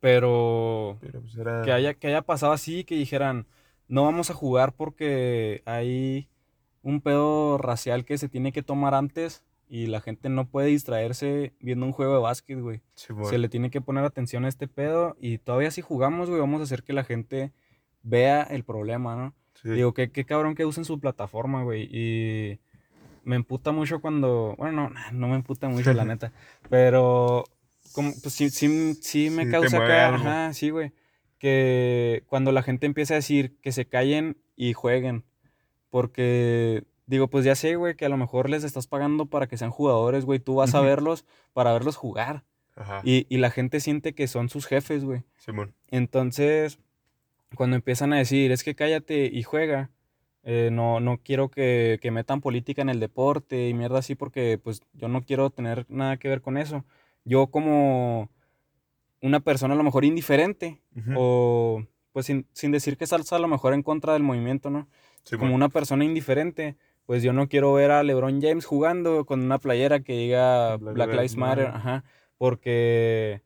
Pero 0.00 0.98
Pero 1.00 1.20
pues 1.20 1.36
era. 1.36 1.62
que 1.62 1.72
haya, 1.72 1.94
que 1.94 2.08
haya 2.08 2.22
pasado 2.22 2.52
así, 2.52 2.84
que 2.84 2.94
dijeran, 2.96 3.46
no 3.88 4.04
vamos 4.04 4.30
a 4.30 4.34
jugar 4.34 4.72
porque 4.74 5.62
hay 5.66 6.28
un 6.82 7.00
pedo 7.00 7.58
racial 7.58 8.04
que 8.04 8.18
se 8.18 8.28
tiene 8.28 8.52
que 8.52 8.62
tomar 8.62 8.94
antes 8.94 9.44
y 9.68 9.86
la 9.86 10.00
gente 10.00 10.28
no 10.28 10.46
puede 10.46 10.68
distraerse 10.68 11.54
viendo 11.60 11.86
un 11.86 11.92
juego 11.92 12.14
de 12.14 12.20
básquet, 12.20 12.60
güey. 12.60 12.82
Se 12.94 13.38
le 13.38 13.48
tiene 13.48 13.70
que 13.70 13.80
poner 13.80 14.04
atención 14.04 14.44
a 14.44 14.48
este 14.48 14.68
pedo 14.68 15.16
y 15.18 15.38
todavía 15.38 15.70
si 15.70 15.80
jugamos, 15.80 16.28
güey, 16.28 16.40
vamos 16.40 16.60
a 16.60 16.64
hacer 16.64 16.82
que 16.82 16.92
la 16.92 17.04
gente 17.04 17.52
vea 18.02 18.42
el 18.42 18.64
problema, 18.64 19.16
¿no? 19.16 19.34
Sí. 19.54 19.70
Digo, 19.70 19.94
qué, 19.94 20.10
qué 20.10 20.24
cabrón 20.26 20.54
que 20.54 20.66
usen 20.66 20.84
su 20.84 21.00
plataforma, 21.00 21.62
güey. 21.62 21.88
Y 21.90 22.60
me 23.24 23.36
emputa 23.36 23.72
mucho 23.72 24.00
cuando. 24.00 24.54
Bueno, 24.58 24.90
no, 24.90 25.12
no 25.12 25.28
me 25.28 25.36
emputa 25.36 25.68
mucho, 25.68 25.92
la 25.94 26.04
neta. 26.04 26.32
Pero, 26.68 27.44
como, 27.92 28.12
pues 28.22 28.34
sí, 28.34 28.50
sí, 28.50 28.94
sí 29.00 29.30
me 29.30 29.44
Sí, 29.46 29.50
causa 29.50 29.76
acá. 29.82 30.08
algo. 30.08 30.18
Ajá, 30.18 30.52
sí, 30.52 30.68
güey. 30.70 30.92
Que 31.44 32.22
cuando 32.26 32.52
la 32.52 32.62
gente 32.62 32.86
empieza 32.86 33.12
a 33.12 33.16
decir 33.16 33.54
que 33.60 33.70
se 33.70 33.84
callen 33.84 34.38
y 34.56 34.72
jueguen. 34.72 35.24
Porque, 35.90 36.84
digo, 37.04 37.28
pues 37.28 37.44
ya 37.44 37.54
sé, 37.54 37.76
güey, 37.76 37.96
que 37.96 38.06
a 38.06 38.08
lo 38.08 38.16
mejor 38.16 38.48
les 38.48 38.64
estás 38.64 38.86
pagando 38.86 39.26
para 39.26 39.46
que 39.46 39.58
sean 39.58 39.70
jugadores, 39.70 40.24
güey. 40.24 40.38
Tú 40.38 40.54
vas 40.54 40.74
a 40.74 40.80
verlos 40.80 41.26
para 41.52 41.74
verlos 41.74 41.96
jugar. 41.96 42.44
Ajá. 42.76 43.02
Y, 43.04 43.26
y 43.28 43.36
la 43.36 43.50
gente 43.50 43.80
siente 43.80 44.14
que 44.14 44.26
son 44.26 44.48
sus 44.48 44.64
jefes, 44.64 45.04
güey. 45.04 45.24
Simón. 45.36 45.74
Entonces, 45.90 46.78
cuando 47.54 47.76
empiezan 47.76 48.14
a 48.14 48.16
decir, 48.16 48.50
es 48.50 48.64
que 48.64 48.74
cállate 48.74 49.26
y 49.30 49.42
juega, 49.42 49.90
eh, 50.44 50.70
no, 50.72 50.98
no 50.98 51.18
quiero 51.18 51.50
que, 51.50 51.98
que 52.00 52.10
metan 52.10 52.40
política 52.40 52.80
en 52.80 52.88
el 52.88 53.00
deporte 53.00 53.68
y 53.68 53.74
mierda 53.74 53.98
así 53.98 54.14
porque 54.14 54.58
pues 54.64 54.80
yo 54.94 55.08
no 55.08 55.26
quiero 55.26 55.50
tener 55.50 55.84
nada 55.90 56.16
que 56.16 56.28
ver 56.28 56.40
con 56.40 56.56
eso. 56.56 56.86
Yo 57.26 57.48
como 57.48 58.30
una 59.24 59.40
persona 59.40 59.74
a 59.74 59.76
lo 59.76 59.82
mejor 59.82 60.04
indiferente 60.04 60.80
o 61.16 61.82
pues 62.12 62.26
sin, 62.26 62.46
sin 62.52 62.70
decir 62.70 62.96
que 62.96 63.06
salsa 63.06 63.36
a 63.36 63.38
lo 63.40 63.48
mejor 63.48 63.74
en 63.74 63.82
contra 63.82 64.12
del 64.12 64.22
movimiento, 64.22 64.70
¿no? 64.70 64.86
Como 65.38 65.54
una 65.54 65.68
persona 65.68 66.04
indiferente, 66.04 66.76
pues 67.06 67.22
yo 67.22 67.32
no 67.32 67.48
quiero 67.48 67.72
ver 67.72 67.90
a 67.90 68.02
LeBron 68.02 68.40
James 68.40 68.66
jugando 68.66 69.24
con 69.24 69.40
una 69.42 69.58
playera 69.58 70.00
que 70.00 70.12
diga 70.16 70.76
Black 70.76 70.94
Black, 70.94 71.10
Lives 71.12 71.36
Matter, 71.36 71.64
Matter. 71.66 71.76
ajá, 71.80 72.04
porque 72.38 73.42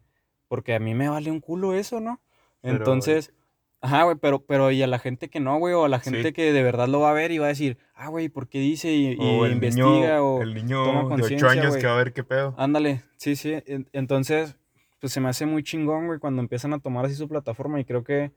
porque 0.49 0.75
a 0.75 0.81
mí 0.81 0.95
me 0.95 1.09
vale 1.09 1.31
un 1.31 1.41
culo 1.41 1.75
eso, 1.75 2.01
¿no? 2.01 2.21
Pero, 2.63 2.77
Entonces, 2.77 3.33
ajá, 3.81 4.03
güey, 4.05 4.17
pero 4.21 4.41
pero 4.45 4.71
y 4.73 4.83
a 4.83 4.87
la 4.87 4.99
gente 4.99 5.29
que 5.31 5.41
no, 5.41 5.59
güey, 5.59 5.75
o 5.75 5.85
a 5.85 5.89
la 5.89 6.01
gente 6.01 6.23
Sí. 6.25 6.33
que 6.33 6.53
de 6.53 6.63
verdad 6.63 6.89
lo 6.89 7.01
va 7.01 7.11
a 7.11 7.15
ver 7.15 7.31
y 7.31 7.39
va 7.39 7.47
a 7.47 7.51
decir, 7.51 7.79
"Ah, 7.95 8.09
güey, 8.09 8.29
¿por 8.29 8.49
qué 8.49 8.59
dice 8.59 8.91
y, 8.93 9.13
y 9.13 9.17
O 9.21 9.47
el 9.47 9.53
investiga 9.53 9.85
niño, 9.87 10.25
o 10.25 10.43
el 10.43 10.55
niño 10.55 10.85
toma 10.85 11.01
de 11.01 11.07
8 11.07 11.09
conciencia, 11.11 11.51
años 11.51 11.69
güey. 11.69 11.81
que 11.81 11.87
va 11.87 11.95
a 11.95 11.99
ver 11.99 12.13
qué 12.13 12.25
pedo. 12.25 12.55
Ándale, 12.59 13.03
sí, 13.17 13.37
sí. 13.37 13.53
en- 13.67 13.89
Entonces, 13.93 14.57
pues 15.01 15.13
se 15.13 15.21
me 15.21 15.29
hace 15.29 15.47
muy 15.47 15.63
chingón, 15.63 16.07
güey, 16.07 16.19
cuando 16.19 16.43
empiezan 16.43 16.73
a 16.73 16.81
tomar 16.81 17.05
así 17.07 17.15
su 17.15 17.29
plataforma 17.29 17.79
y 17.81 17.85
creo 17.85 18.05
que 18.05 18.33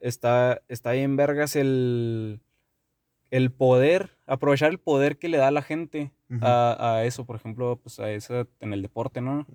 está, 0.00 0.62
está 0.68 0.90
ahí 0.90 1.00
en 1.00 1.16
vergas 1.16 1.56
el, 1.56 2.40
el 3.30 3.52
poder, 3.52 4.10
aprovechar 4.26 4.70
el 4.70 4.78
poder 4.78 5.18
que 5.18 5.28
le 5.28 5.38
da 5.38 5.48
a 5.48 5.52
la 5.52 5.62
gente 5.62 6.12
a, 6.42 6.94
a 6.96 7.04
eso, 7.04 7.24
por 7.26 7.36
ejemplo, 7.36 7.80
pues 7.82 7.98
a 8.00 8.10
eso 8.10 8.46
en 8.60 8.72
el 8.72 8.82
deporte, 8.82 9.20
¿no? 9.20 9.46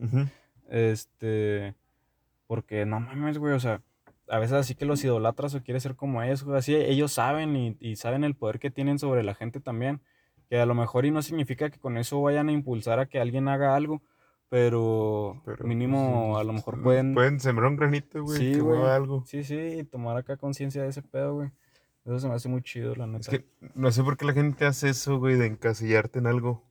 Este, 0.69 1.75
porque 2.47 2.85
no 2.85 2.99
mames, 2.99 3.37
güey, 3.37 3.53
o 3.53 3.59
sea, 3.59 3.81
a 4.27 4.39
veces 4.39 4.53
así 4.53 4.75
que 4.75 4.85
los 4.85 5.03
idolatras 5.03 5.53
o 5.55 5.61
quieres 5.63 5.83
ser 5.83 5.95
como 5.95 6.21
ellos, 6.23 6.43
güey, 6.43 6.57
así 6.57 6.75
ellos 6.75 7.11
saben 7.13 7.55
y, 7.55 7.77
y 7.79 7.95
saben 7.95 8.23
el 8.23 8.35
poder 8.35 8.59
que 8.59 8.71
tienen 8.71 8.99
sobre 8.99 9.23
la 9.23 9.35
gente 9.35 9.59
también, 9.59 10.01
que 10.49 10.59
a 10.59 10.65
lo 10.65 10.75
mejor 10.75 11.05
y 11.05 11.11
no 11.11 11.21
significa 11.21 11.69
que 11.69 11.79
con 11.79 11.97
eso 11.97 12.21
vayan 12.21 12.49
a 12.49 12.51
impulsar 12.51 12.99
a 12.99 13.05
que 13.07 13.19
alguien 13.19 13.47
haga 13.47 13.75
algo, 13.75 14.01
pero, 14.55 15.41
Pero, 15.43 15.67
mínimo 15.67 16.29
pues, 16.31 16.39
a 16.39 16.43
lo 16.45 16.53
mejor 16.53 16.75
pues, 16.75 16.83
pueden, 16.85 17.13
Pueden 17.13 17.41
sembrar 17.41 17.69
un 17.69 17.75
granito, 17.75 18.23
güey, 18.23 18.37
Sí, 18.37 18.51
que 18.53 18.61
güey. 18.61 18.77
mueva 18.77 18.95
algo. 18.95 19.25
sí, 19.25 19.43
sí, 19.43 19.57
y 19.57 19.83
tomar 19.83 20.15
acá 20.15 20.37
conciencia 20.37 20.81
de 20.81 20.87
ese 20.87 21.01
pedo, 21.01 21.33
güey. 21.33 21.51
Eso 22.05 22.19
se 22.21 22.29
me 22.29 22.35
hace 22.35 22.47
muy 22.47 22.61
chido, 22.61 22.95
la 22.95 23.05
neta. 23.05 23.19
Es 23.19 23.27
que 23.27 23.45
no 23.73 23.91
sé 23.91 24.01
por 24.01 24.15
qué 24.15 24.23
la 24.23 24.31
gente 24.31 24.65
hace 24.65 24.87
eso, 24.87 25.19
güey, 25.19 25.35
de 25.35 25.47
encasillarte 25.47 26.19
en 26.19 26.27
algo. 26.27 26.63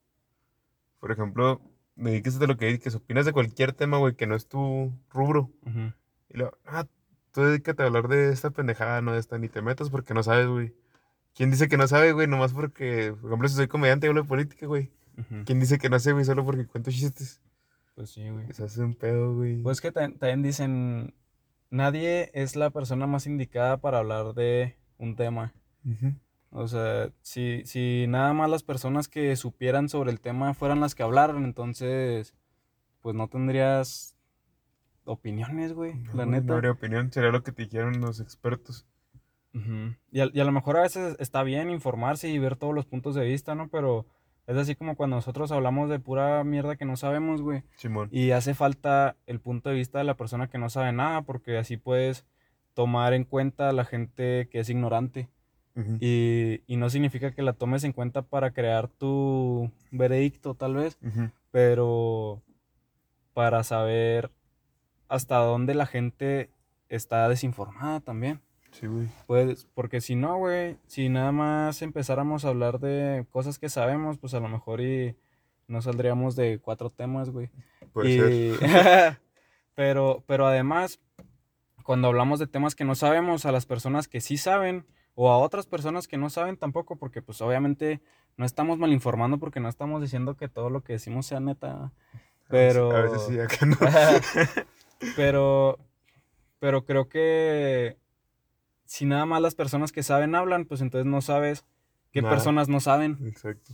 Por 0.98 1.12
ejemplo, 1.12 1.60
me 1.94 2.12
dices 2.12 2.38
de 2.38 2.46
lo 2.46 2.56
que 2.56 2.68
dices, 2.72 2.94
opinas 2.94 3.26
de 3.26 3.34
cualquier 3.34 3.74
tema, 3.74 3.98
güey, 3.98 4.14
que 4.14 4.26
no 4.26 4.34
es 4.34 4.48
tu 4.48 4.90
rubro. 5.10 5.50
Y 6.30 6.38
luego, 6.38 6.56
ah, 6.64 6.86
tú 7.32 7.42
dedícate 7.42 7.82
a 7.82 7.86
hablar 7.86 8.08
de 8.08 8.32
esta 8.32 8.48
pendejada, 8.48 9.02
no 9.02 9.12
de 9.12 9.18
esta, 9.20 9.36
ni 9.36 9.50
te 9.50 9.60
metas 9.60 9.90
porque 9.90 10.14
no 10.14 10.22
sabes, 10.22 10.46
güey. 10.46 10.72
¿Quién 11.34 11.50
dice 11.50 11.68
que 11.68 11.76
no 11.76 11.86
sabe, 11.86 12.12
güey? 12.12 12.28
Nomás 12.28 12.54
porque, 12.54 13.12
por 13.20 13.28
ejemplo, 13.28 13.48
si 13.48 13.56
soy 13.56 13.68
comediante 13.68 14.06
y 14.06 14.08
hablo 14.08 14.22
de 14.22 14.28
política, 14.28 14.64
güey. 14.64 14.90
¿Quién 15.44 15.60
dice 15.60 15.76
que 15.76 15.90
no 15.90 15.98
sé, 15.98 16.12
güey? 16.12 16.24
Solo 16.24 16.46
porque 16.46 16.66
cuento 16.66 16.90
chistes. 16.90 17.42
Pues 17.94 18.10
sí, 18.10 18.28
güey. 18.28 18.52
Se 18.52 18.64
hace 18.64 18.82
un 18.82 18.94
pedo, 18.94 19.34
güey. 19.34 19.62
Pues 19.62 19.80
que 19.80 19.92
ta- 19.92 20.08
también 20.10 20.42
dicen, 20.42 21.14
nadie 21.70 22.30
es 22.34 22.56
la 22.56 22.70
persona 22.70 23.06
más 23.06 23.26
indicada 23.26 23.76
para 23.78 23.98
hablar 23.98 24.34
de 24.34 24.76
un 24.98 25.16
tema. 25.16 25.54
O 26.50 26.66
sea, 26.68 27.10
si, 27.22 27.62
si 27.66 28.06
nada 28.08 28.32
más 28.32 28.48
las 28.50 28.62
personas 28.62 29.08
que 29.08 29.34
supieran 29.36 29.88
sobre 29.88 30.10
el 30.10 30.20
tema 30.20 30.54
fueran 30.54 30.80
las 30.80 30.94
que 30.94 31.02
hablaran, 31.02 31.44
entonces, 31.44 32.34
pues 33.00 33.14
no 33.14 33.28
tendrías 33.28 34.16
opiniones, 35.04 35.72
güey, 35.72 35.94
No, 35.94 36.14
la 36.14 36.26
neta. 36.26 36.46
No 36.46 36.54
habría 36.54 36.70
opinión, 36.72 37.12
sería 37.12 37.30
lo 37.30 37.42
que 37.42 37.52
te 37.52 37.64
dijeron 37.64 38.00
los 38.00 38.20
expertos. 38.20 38.86
Y, 40.10 40.18
a, 40.20 40.30
y 40.32 40.40
a 40.40 40.44
lo 40.44 40.50
mejor 40.50 40.76
a 40.78 40.82
veces 40.82 41.14
está 41.20 41.44
bien 41.44 41.70
informarse 41.70 42.28
y 42.28 42.38
ver 42.40 42.56
todos 42.56 42.74
los 42.74 42.86
puntos 42.86 43.14
de 43.14 43.24
vista, 43.24 43.54
¿no? 43.54 43.68
Pero 43.68 44.04
es 44.46 44.56
así 44.56 44.74
como 44.74 44.96
cuando 44.96 45.16
nosotros 45.16 45.50
hablamos 45.52 45.88
de 45.88 45.98
pura 45.98 46.44
mierda 46.44 46.76
que 46.76 46.84
no 46.84 46.96
sabemos, 46.96 47.40
güey. 47.40 47.62
Simón. 47.76 48.08
Y 48.12 48.32
hace 48.32 48.54
falta 48.54 49.16
el 49.26 49.40
punto 49.40 49.70
de 49.70 49.76
vista 49.76 49.98
de 49.98 50.04
la 50.04 50.16
persona 50.16 50.48
que 50.48 50.58
no 50.58 50.68
sabe 50.68 50.92
nada, 50.92 51.22
porque 51.22 51.56
así 51.56 51.76
puedes 51.76 52.26
tomar 52.74 53.14
en 53.14 53.24
cuenta 53.24 53.68
a 53.68 53.72
la 53.72 53.84
gente 53.84 54.48
que 54.50 54.60
es 54.60 54.68
ignorante. 54.68 55.28
Y, 55.98 56.60
y 56.68 56.76
no 56.76 56.88
significa 56.88 57.32
que 57.32 57.42
la 57.42 57.52
tomes 57.52 57.82
en 57.82 57.92
cuenta 57.92 58.22
para 58.22 58.52
crear 58.52 58.86
tu 58.86 59.72
veredicto, 59.90 60.54
tal 60.54 60.76
vez, 60.76 60.96
pero 61.50 62.42
para 63.32 63.64
saber 63.64 64.30
hasta 65.08 65.38
dónde 65.38 65.74
la 65.74 65.86
gente 65.86 66.48
está 66.88 67.28
desinformada 67.28 67.98
también. 67.98 68.40
Sí, 68.78 68.86
güey. 68.86 69.06
Pues, 69.26 69.66
porque 69.74 70.00
si 70.00 70.16
no, 70.16 70.36
güey, 70.38 70.76
si 70.86 71.08
nada 71.08 71.30
más 71.32 71.80
empezáramos 71.82 72.44
a 72.44 72.48
hablar 72.48 72.80
de 72.80 73.24
cosas 73.30 73.58
que 73.58 73.68
sabemos, 73.68 74.18
pues 74.18 74.34
a 74.34 74.40
lo 74.40 74.48
mejor 74.48 74.80
y 74.80 75.16
no 75.68 75.80
saldríamos 75.80 76.34
de 76.36 76.58
cuatro 76.58 76.90
temas, 76.90 77.30
güey. 77.30 77.50
Puede 77.92 78.10
Y- 78.10 78.54
ser. 78.56 79.20
pero, 79.74 80.24
pero 80.26 80.46
además, 80.46 81.00
cuando 81.84 82.08
hablamos 82.08 82.38
de 82.40 82.46
temas 82.48 82.74
que 82.74 82.84
no 82.84 82.94
sabemos, 82.96 83.46
a 83.46 83.52
las 83.52 83.64
personas 83.64 84.08
que 84.08 84.20
sí 84.20 84.36
saben, 84.36 84.84
o 85.14 85.30
a 85.30 85.38
otras 85.38 85.66
personas 85.66 86.08
que 86.08 86.18
no 86.18 86.28
saben 86.28 86.56
tampoco, 86.56 86.96
porque 86.96 87.22
pues 87.22 87.40
obviamente 87.40 88.00
no 88.36 88.44
estamos 88.44 88.78
mal 88.78 88.92
informando 88.92 89.38
porque 89.38 89.60
no 89.60 89.68
estamos 89.68 90.02
diciendo 90.02 90.36
que 90.36 90.48
todo 90.48 90.70
lo 90.70 90.82
que 90.82 90.94
decimos 90.94 91.26
sea 91.26 91.38
neta. 91.38 91.92
Pero. 92.48 92.90
A 92.90 93.02
veces 93.02 93.22
sí, 93.28 93.38
acá 93.38 93.64
no. 93.64 93.76
pero. 95.16 95.78
Pero 96.58 96.84
creo 96.84 97.08
que. 97.08 97.96
Si 98.84 99.04
nada 99.06 99.26
más 99.26 99.40
las 99.42 99.54
personas 99.54 99.92
que 99.92 100.02
saben 100.02 100.34
hablan, 100.34 100.64
pues 100.66 100.80
entonces 100.80 101.06
no 101.06 101.20
sabes 101.20 101.64
qué 102.12 102.22
Nada. 102.22 102.34
personas 102.34 102.68
no 102.68 102.80
saben. 102.80 103.18
Exacto. 103.26 103.72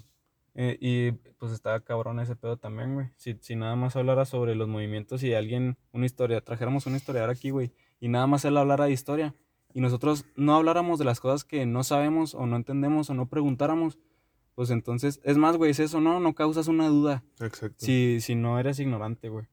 Eh, 0.54 0.76
y 0.80 1.12
pues 1.38 1.52
está 1.52 1.78
cabrón 1.80 2.18
ese 2.20 2.36
pedo 2.36 2.56
también, 2.56 2.94
güey. 2.94 3.08
Si, 3.16 3.36
si 3.40 3.54
nada 3.56 3.76
más 3.76 3.96
hablara 3.96 4.24
sobre 4.24 4.54
los 4.54 4.68
movimientos 4.68 5.22
y 5.22 5.32
alguien, 5.34 5.76
una 5.92 6.06
historia, 6.06 6.40
trajéramos 6.40 6.86
una 6.86 6.96
historiador 6.96 7.30
aquí, 7.30 7.50
güey, 7.50 7.72
y 8.00 8.08
nada 8.08 8.26
más 8.26 8.44
él 8.44 8.56
hablara 8.56 8.86
de 8.86 8.92
historia, 8.92 9.34
y 9.72 9.80
nosotros 9.80 10.24
no 10.34 10.56
habláramos 10.56 10.98
de 10.98 11.04
las 11.04 11.20
cosas 11.20 11.44
que 11.44 11.66
no 11.66 11.84
sabemos 11.84 12.34
o 12.34 12.46
no 12.46 12.56
entendemos 12.56 13.08
o 13.10 13.14
no 13.14 13.26
preguntáramos, 13.28 13.98
pues 14.56 14.70
entonces, 14.70 15.20
es 15.22 15.36
más, 15.38 15.56
güey, 15.56 15.70
es 15.70 15.78
eso, 15.80 16.00
¿no? 16.00 16.18
No 16.18 16.34
causas 16.34 16.66
una 16.66 16.88
duda 16.88 17.22
Exacto. 17.40 17.76
si, 17.78 18.20
si 18.20 18.34
no 18.34 18.58
eres 18.58 18.80
ignorante, 18.80 19.28
güey. 19.28 19.46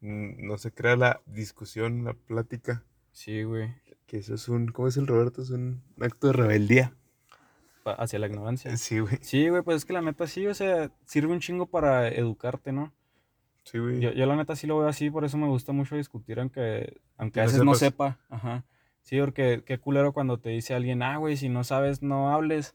Mm, 0.00 0.46
No 0.46 0.56
se 0.58 0.72
crea 0.72 0.96
la 0.96 1.20
discusión, 1.26 2.04
la 2.04 2.14
plática. 2.14 2.84
Sí, 3.12 3.42
güey. 3.42 3.74
Que 4.10 4.16
eso 4.16 4.34
es 4.34 4.48
un. 4.48 4.66
¿Cómo 4.72 4.88
es 4.88 4.96
el 4.96 5.06
Roberto? 5.06 5.40
Es 5.40 5.50
un 5.50 5.84
acto 6.00 6.26
de 6.26 6.32
rebeldía. 6.32 6.92
Hacia 7.84 8.18
la 8.18 8.26
ignorancia. 8.26 8.76
Sí, 8.76 8.98
güey. 8.98 9.18
Sí, 9.20 9.48
güey, 9.48 9.62
pues 9.62 9.76
es 9.76 9.84
que 9.84 9.92
la 9.92 10.02
neta 10.02 10.26
sí, 10.26 10.48
o 10.48 10.54
sea, 10.54 10.90
sirve 11.04 11.32
un 11.32 11.38
chingo 11.38 11.66
para 11.66 12.08
educarte, 12.08 12.72
¿no? 12.72 12.92
Sí, 13.62 13.78
güey. 13.78 14.00
Yo, 14.00 14.10
yo 14.10 14.26
la 14.26 14.34
neta 14.34 14.56
sí 14.56 14.66
lo 14.66 14.78
veo 14.80 14.88
así, 14.88 15.10
por 15.10 15.24
eso 15.24 15.38
me 15.38 15.46
gusta 15.46 15.70
mucho 15.70 15.94
discutir, 15.94 16.40
aunque, 16.40 17.00
aunque 17.18 17.38
a 17.38 17.44
veces 17.44 17.62
no 17.62 17.76
sepa. 17.76 18.18
Ajá. 18.28 18.64
Sí, 19.02 19.20
porque 19.20 19.62
qué 19.64 19.78
culero 19.78 20.12
cuando 20.12 20.40
te 20.40 20.50
dice 20.50 20.74
alguien, 20.74 21.04
ah, 21.04 21.16
güey, 21.18 21.36
si 21.36 21.48
no 21.48 21.62
sabes, 21.62 22.02
no 22.02 22.34
hables. 22.34 22.74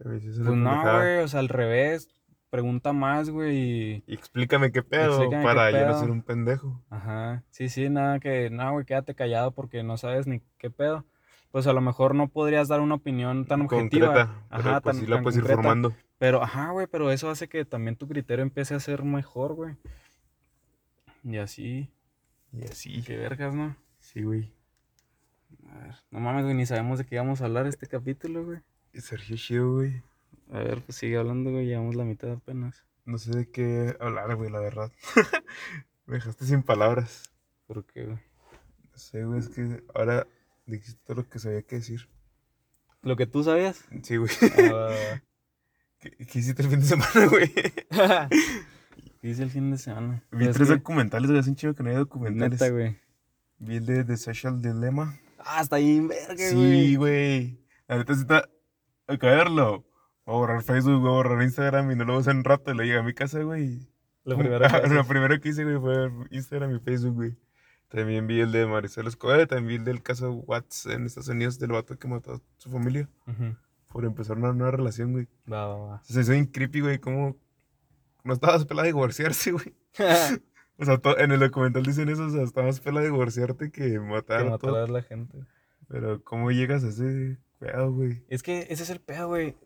Pues 0.00 0.24
no, 0.38 0.82
güey, 0.82 1.18
o 1.18 1.26
sea, 1.26 1.40
al 1.40 1.48
revés, 1.48 2.10
pregunta 2.56 2.92
más, 2.94 3.28
güey, 3.28 3.56
y... 3.58 4.04
Explícame 4.06 4.72
qué 4.72 4.82
pedo 4.82 5.08
Explícame 5.22 5.42
qué 5.42 5.46
para 5.46 5.70
yo 5.70 5.78
no 5.80 5.86
pedo. 5.92 6.00
ser 6.00 6.10
un 6.10 6.22
pendejo. 6.22 6.82
Ajá, 6.88 7.42
sí, 7.50 7.68
sí, 7.68 7.90
nada 7.90 8.18
que, 8.18 8.48
no, 8.48 8.72
güey, 8.72 8.86
quédate 8.86 9.14
callado 9.14 9.50
porque 9.52 9.82
no 9.82 9.98
sabes 9.98 10.26
ni 10.26 10.40
qué 10.56 10.70
pedo. 10.70 11.04
Pues 11.50 11.66
a 11.66 11.72
lo 11.74 11.80
mejor 11.82 12.14
no 12.14 12.28
podrías 12.28 12.68
dar 12.68 12.80
una 12.80 12.94
opinión 12.94 13.44
tan 13.46 13.62
objetiva. 13.62 14.06
Concreta. 14.06 14.34
Pero 14.50 14.60
Ajá, 14.70 14.80
pues 14.80 14.96
tan- 14.96 15.04
sí 15.04 15.10
la 15.10 15.16
tan 15.16 15.22
puedes 15.22 15.38
ir 15.38 15.44
formando. 15.44 15.94
Pero, 16.18 16.42
ajá, 16.42 16.70
güey, 16.70 16.86
pero 16.86 17.10
eso 17.10 17.28
hace 17.30 17.48
que 17.48 17.64
también 17.66 17.96
tu 17.96 18.08
criterio 18.08 18.42
empiece 18.42 18.74
a 18.74 18.80
ser 18.80 19.02
mejor, 19.04 19.52
güey. 19.54 19.76
Y 21.24 21.36
así, 21.38 21.90
Y 22.52 22.64
así. 22.64 23.02
qué 23.02 23.16
vergas, 23.16 23.54
¿no? 23.54 23.76
Sí, 24.00 24.22
güey. 24.22 24.50
A 25.70 25.78
ver, 25.78 25.94
no 26.10 26.20
mames, 26.20 26.44
güey, 26.44 26.54
ni 26.56 26.64
sabemos 26.66 26.98
de 26.98 27.04
qué 27.06 27.16
íbamos 27.16 27.40
a 27.40 27.44
hablar 27.46 27.66
este 27.66 27.86
capítulo, 27.86 28.44
güey. 28.44 28.58
Sergio 28.94 29.36
Chido, 29.36 29.72
güey. 29.74 30.02
A 30.52 30.58
ver, 30.58 30.82
pues 30.82 30.98
sigue 30.98 31.16
hablando, 31.16 31.50
güey, 31.50 31.66
llevamos 31.66 31.96
la 31.96 32.04
mitad 32.04 32.30
apenas. 32.30 32.84
No 33.04 33.18
sé 33.18 33.36
de 33.36 33.50
qué 33.50 33.96
hablar, 34.00 34.34
güey, 34.36 34.50
la 34.50 34.60
verdad. 34.60 34.92
Me 36.06 36.14
dejaste 36.16 36.44
sin 36.44 36.62
palabras. 36.62 37.32
¿Por 37.66 37.84
qué, 37.84 38.04
güey? 38.04 38.18
No 38.92 38.98
sé, 38.98 39.24
güey, 39.24 39.40
es 39.40 39.48
que 39.48 39.82
ahora 39.94 40.26
dijiste 40.66 41.00
todo 41.04 41.18
lo 41.18 41.28
que 41.28 41.38
sabía 41.38 41.62
que 41.62 41.76
decir. 41.76 42.08
¿Lo 43.02 43.16
que 43.16 43.26
tú 43.26 43.42
sabías? 43.42 43.84
Sí, 44.02 44.16
güey. 44.16 44.30
Ah, 44.72 45.20
¿Qué, 46.00 46.10
qué 46.10 46.38
hiciste 46.38 46.62
el 46.62 46.68
fin 46.68 46.80
de 46.80 46.86
semana, 46.86 47.26
güey? 47.28 47.52
¿Qué 49.20 49.28
hice 49.28 49.42
el 49.42 49.50
fin 49.50 49.70
de 49.70 49.78
semana? 49.78 50.22
Vi 50.30 50.38
Pues 50.38 50.48
es 50.50 50.56
tres 50.56 50.68
que, 50.68 50.74
documentales, 50.74 51.28
güey. 51.28 51.40
Hace 51.40 51.50
un 51.50 51.56
chido 51.56 51.74
que 51.74 51.82
no 51.82 51.90
hay 51.90 51.96
documentales. 51.96 52.60
Neta, 52.60 52.72
güey. 52.72 52.96
Vi 53.58 53.76
el 53.76 53.86
de 53.86 54.04
The 54.04 54.16
Social 54.16 54.60
Dilemma. 54.60 55.18
Ah, 55.38 55.62
está 55.62 55.76
bien 55.78 56.08
verga, 56.08 56.34
güey. 56.34 56.86
Sí, 56.86 56.96
güey. 56.96 57.66
La 57.88 57.98
neta 57.98 58.14
sí 58.14 58.20
está 58.20 58.48
a 59.06 59.18
caerlo. 59.18 59.84
Voy 60.26 60.34
a 60.34 60.38
borrar 60.38 60.62
Facebook, 60.62 61.00
voy 61.00 61.08
a 61.08 61.12
borrar 61.12 61.42
Instagram 61.42 61.90
y 61.92 61.94
no 61.94 62.04
lo 62.04 62.12
voy 62.12 62.16
a 62.18 62.20
usar 62.20 62.32
en 62.32 62.38
un 62.38 62.44
rato. 62.44 62.74
Le 62.74 62.84
llegué 62.84 62.98
a 62.98 63.02
mi 63.02 63.14
casa, 63.14 63.40
güey. 63.42 63.88
Lo 64.24 64.36
primero 64.36 64.66
que. 64.68 64.88
Lo 64.94 65.04
primero 65.06 65.40
que 65.40 65.48
hice, 65.50 65.64
güey, 65.64 65.78
fue 65.78 66.10
Instagram 66.30 66.74
y 66.74 66.80
Facebook, 66.80 67.14
güey. 67.14 67.36
También 67.88 68.26
vi 68.26 68.40
el 68.40 68.50
de 68.50 68.66
Maricel 68.66 69.06
Escobar, 69.06 69.46
también 69.46 69.68
vi 69.68 69.74
el 69.76 69.84
del 69.84 70.02
caso 70.02 70.32
Watts 70.32 70.86
en 70.86 71.06
Estados 71.06 71.28
Unidos 71.28 71.58
del 71.60 71.70
vato 71.70 71.96
que 71.96 72.08
mató 72.08 72.34
a 72.34 72.40
su 72.56 72.68
familia 72.68 73.08
Ujú. 73.28 73.54
por 73.92 74.04
empezar 74.04 74.36
una 74.36 74.52
nueva 74.52 74.72
relación, 74.72 75.12
güey. 75.12 75.28
Va, 75.50 75.68
va, 75.68 75.76
va. 75.76 75.94
O 75.94 76.02
sea, 76.04 76.24
soy 76.24 76.48
creepy, 76.48 76.80
güey, 76.80 76.98
como 76.98 77.36
no 78.24 78.34
estabas 78.34 78.64
pelada 78.66 78.86
de 78.86 78.92
divorciarse, 78.92 79.52
güey. 79.52 79.74
O 80.78 80.84
sea, 80.84 81.00
en 81.16 81.32
el 81.32 81.40
documental 81.40 81.84
dicen 81.84 82.10
eso, 82.10 82.26
o 82.26 82.28
sea, 82.30 82.42
estabas 82.42 82.80
pelada 82.80 83.04
de 83.06 83.10
divorciarte 83.10 83.70
que 83.70 83.92
que 83.92 83.98
matar 83.98 84.46
a 84.46 84.58
todo. 84.58 84.72
matar 84.72 84.90
a 84.90 84.92
la 84.92 85.00
gente. 85.00 85.38
Pero, 85.88 86.22
¿cómo 86.22 86.50
llegas 86.50 86.84
a 86.84 86.88
ese 86.88 87.38
pedo, 87.58 87.92
güey? 87.92 88.22
Es 88.28 88.42
que 88.42 88.66
ese 88.68 88.82
es 88.82 88.90
el 88.90 89.00
pedo, 89.00 89.28
güey. 89.28 89.56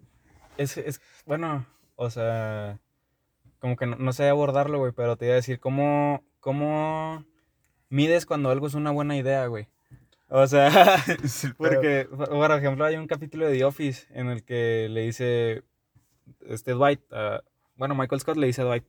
Es, 0.57 0.76
es, 0.76 1.01
bueno, 1.26 1.66
o 1.96 2.11
sea, 2.11 2.78
como 3.59 3.76
que 3.76 3.86
no, 3.86 3.96
no 3.96 4.12
sé 4.12 4.28
abordarlo, 4.28 4.78
güey, 4.78 4.92
pero 4.92 5.16
te 5.16 5.26
iba 5.26 5.34
a 5.34 5.36
decir, 5.36 5.61
¿cómo, 5.61 6.24
cómo 6.40 7.24
mides 7.88 8.26
cuando 8.26 8.51
algo 8.51 8.66
es 8.66 8.74
una 8.74 8.90
buena 8.90 9.16
idea, 9.16 9.46
güey? 9.46 9.68
O 10.28 10.46
sea, 10.46 10.70
porque, 11.59 12.09
por 12.11 12.28
por 12.28 12.53
ejemplo, 12.53 12.84
hay 12.84 12.96
un 12.96 13.07
capítulo 13.07 13.46
de 13.46 13.59
The 13.59 13.64
Office 13.64 14.07
en 14.11 14.28
el 14.28 14.44
que 14.44 14.88
le 14.90 15.03
dice, 15.03 15.62
este 16.46 16.72
Dwight, 16.72 17.01
bueno, 17.76 17.94
Michael 17.94 18.20
Scott 18.20 18.36
le 18.36 18.46
dice 18.46 18.62
a 18.62 18.64
Dwight, 18.64 18.84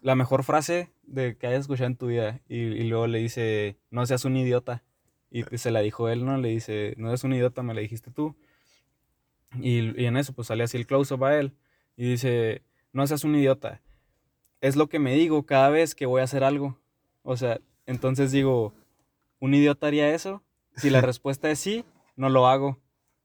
la 0.00 0.14
mejor 0.14 0.42
frase 0.44 0.90
de 1.02 1.36
que 1.36 1.46
hayas 1.46 1.60
escuchado 1.60 1.86
en 1.86 1.96
tu 1.96 2.06
vida, 2.06 2.40
y, 2.48 2.56
y 2.58 2.84
luego 2.88 3.06
le 3.06 3.18
dice, 3.18 3.76
no 3.90 4.04
seas 4.06 4.24
un 4.24 4.36
idiota. 4.36 4.82
Y 5.30 5.44
se 5.56 5.70
la 5.70 5.80
dijo 5.80 6.10
él, 6.10 6.26
¿no? 6.26 6.36
Le 6.36 6.50
dice, 6.50 6.92
no 6.98 7.08
eres 7.08 7.24
un 7.24 7.32
idiota, 7.32 7.62
me 7.62 7.72
la 7.72 7.80
dijiste 7.80 8.10
tú. 8.10 8.36
Y, 9.60 10.00
y 10.00 10.06
en 10.06 10.16
eso, 10.16 10.32
pues 10.32 10.48
sale 10.48 10.64
así 10.64 10.76
el 10.76 10.86
close-up 10.86 11.24
a 11.24 11.36
él. 11.38 11.52
Y 11.96 12.10
dice, 12.10 12.62
no 12.92 13.06
seas 13.06 13.24
un 13.24 13.34
idiota. 13.36 13.80
Es 14.60 14.76
lo 14.76 14.88
que 14.88 14.98
me 14.98 15.14
digo 15.14 15.44
cada 15.44 15.68
vez 15.70 15.94
que 15.94 16.06
voy 16.06 16.20
a 16.20 16.24
hacer 16.24 16.44
algo. 16.44 16.78
O 17.22 17.36
sea, 17.36 17.60
entonces 17.86 18.32
digo, 18.32 18.72
¿un 19.40 19.54
idiota 19.54 19.86
haría 19.88 20.14
eso? 20.14 20.42
Si 20.76 20.88
la 20.90 21.00
respuesta 21.02 21.50
es 21.50 21.58
sí, 21.58 21.84
no 22.16 22.28
lo 22.28 22.46
hago. 22.46 22.78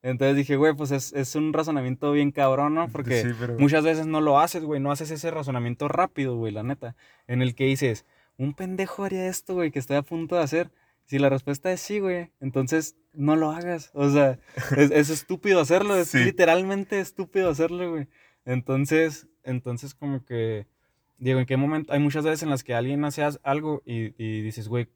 Entonces 0.04 0.36
dije, 0.38 0.56
güey, 0.58 0.74
pues 0.74 0.92
es, 0.92 1.12
es 1.14 1.36
un 1.36 1.54
razonamiento 1.54 2.12
bien 2.12 2.32
cabrón, 2.32 2.76
¿no? 2.76 2.88
Porque 2.90 3.22
Sí, 3.24 3.30
pero- 3.40 3.58
muchas 3.60 3.84
veces 3.84 4.06
no 4.08 4.22
lo 4.22 4.40
haces, 4.40 4.64
güey. 4.64 4.80
No 4.80 4.92
haces 4.92 5.12
ese 5.12 5.32
razonamiento 5.32 5.88
rápido, 5.88 6.38
güey, 6.38 6.54
la 6.54 6.64
neta. 6.64 6.96
En 7.28 7.42
el 7.42 7.56
que 7.56 7.66
dices, 7.66 8.06
un 8.38 8.54
pendejo 8.54 9.04
haría 9.04 9.28
esto, 9.28 9.56
güey, 9.56 9.72
que 9.72 9.80
estoy 9.80 9.98
a 9.98 10.02
punto 10.04 10.36
de 10.36 10.44
hacer. 10.44 10.72
Si 11.08 11.18
la 11.20 11.30
respuesta 11.30 11.72
es 11.72 11.80
sí, 11.82 12.00
güey, 12.00 12.32
entonces 12.40 12.96
no 13.14 13.36
lo 13.36 13.50
hagas. 13.52 13.90
O 13.94 14.10
sea, 14.10 14.40
es, 14.78 14.92
es 14.92 15.10
estúpido 15.10 15.60
hacerlo, 15.62 15.96
es 15.96 16.10
Sí. 16.10 16.20
literalmente 16.20 17.00
estúpido 17.00 17.50
hacerlo, 17.50 17.90
güey. 17.92 18.08
Entonces, 18.46 19.28
entonces 19.44 19.96
como 19.96 20.24
que, 20.26 20.68
digo, 21.18 21.40
¿en 21.40 21.46
qué 21.46 21.58
momento? 21.58 21.92
Hay 21.94 22.00
muchas 22.00 22.24
veces 22.26 22.44
en 22.44 22.50
las 22.50 22.64
que 22.64 22.76
alguien 22.76 23.04
hace 23.06 23.24
algo 23.44 23.82
y, 23.86 24.14
y 24.24 24.42
dices, 24.42 24.68
güey, 24.68 24.88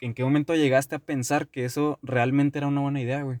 ¿en 0.00 0.14
qué 0.14 0.24
momento 0.24 0.54
llegaste 0.54 0.94
a 0.96 0.98
pensar 1.00 1.48
que 1.48 1.64
eso 1.64 1.98
realmente 2.02 2.58
era 2.58 2.66
una 2.66 2.80
buena 2.80 3.00
idea, 3.00 3.22
güey? 3.22 3.40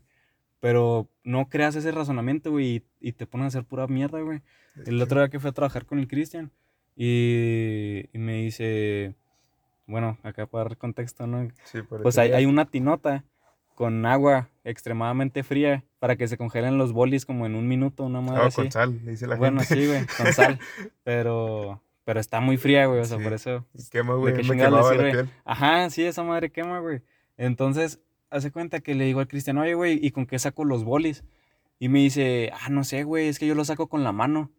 Pero 0.60 1.08
no 1.24 1.48
creas 1.48 1.76
ese 1.76 1.92
razonamiento, 1.92 2.50
güey, 2.50 2.66
y, 3.00 3.08
y 3.08 3.12
te 3.12 3.26
pones 3.26 3.44
a 3.44 3.48
hacer 3.48 3.64
pura 3.64 3.86
mierda, 3.86 4.20
güey. 4.20 4.42
El 4.86 5.00
otro 5.00 5.20
día 5.20 5.28
que 5.28 5.40
fui 5.40 5.48
a 5.50 5.52
trabajar 5.52 5.86
con 5.86 5.98
el 5.98 6.08
Cristian 6.08 6.50
y, 6.96 8.04
y 8.12 8.18
me 8.18 8.42
dice, 8.42 9.14
bueno, 9.88 10.16
acá 10.22 10.46
para 10.46 10.64
dar 10.68 10.76
contexto, 10.76 11.26
¿no? 11.26 11.48
Sí, 11.64 11.82
por 11.82 12.02
Pues 12.02 12.16
eso 12.16 12.34
hay, 12.36 12.46
una 12.46 12.66
tinota 12.66 13.24
con 13.74 14.06
agua 14.06 14.48
extremadamente 14.64 15.42
fría 15.42 15.84
para 15.98 16.14
que 16.16 16.28
se 16.28 16.36
congelen 16.36 16.78
los 16.78 16.92
bolis 16.92 17.26
como 17.26 17.46
en 17.46 17.54
un 17.56 17.66
minuto, 17.66 18.04
una 18.04 18.20
madre 18.20 18.42
Ah, 18.42 18.46
así. 18.46 18.62
con 18.62 18.70
sal, 18.72 19.00
le 19.04 19.10
dice 19.12 19.26
la 19.26 19.34
Bueno, 19.36 19.60
gente. 19.62 19.74
sí, 19.74 19.86
güey, 19.88 20.06
con 20.16 20.32
sal. 20.32 20.58
Pero, 21.04 21.82
pero 22.04 22.20
está 22.20 22.40
muy 22.40 22.56
fría, 22.56 22.86
güey, 22.86 23.00
o 23.00 23.04
sea, 23.04 23.18
Sí. 23.18 23.24
por 23.24 23.32
eso. 23.32 23.66
Quema, 23.90 24.14
güey, 24.14 24.34
qué 24.34 24.42
me 24.42 24.56
quemaba 24.56 24.94
la 24.94 25.10
piel. 25.10 25.30
Ajá, 25.44 25.90
sí, 25.90 26.04
esa 26.04 26.22
madre 26.22 26.50
quema, 26.50 26.80
güey. 26.80 27.02
Entonces, 27.36 28.00
hace 28.30 28.50
cuenta 28.50 28.80
que 28.80 28.94
le 28.94 29.04
digo 29.04 29.20
al 29.20 29.28
Cristian, 29.28 29.58
oye, 29.58 29.74
güey, 29.74 29.98
¿y 30.04 30.10
con 30.10 30.26
qué 30.26 30.38
saco 30.38 30.64
los 30.64 30.84
bolis? 30.84 31.22
Y 31.78 31.88
me 31.88 32.00
dice, 32.00 32.50
ah, 32.60 32.68
no 32.70 32.82
sé, 32.84 33.04
güey, 33.04 33.28
es 33.28 33.38
que 33.38 33.46
yo 33.46 33.54
los 33.54 33.68
saco 33.68 33.88
con 33.88 34.04
la 34.04 34.12
mano. 34.12 34.50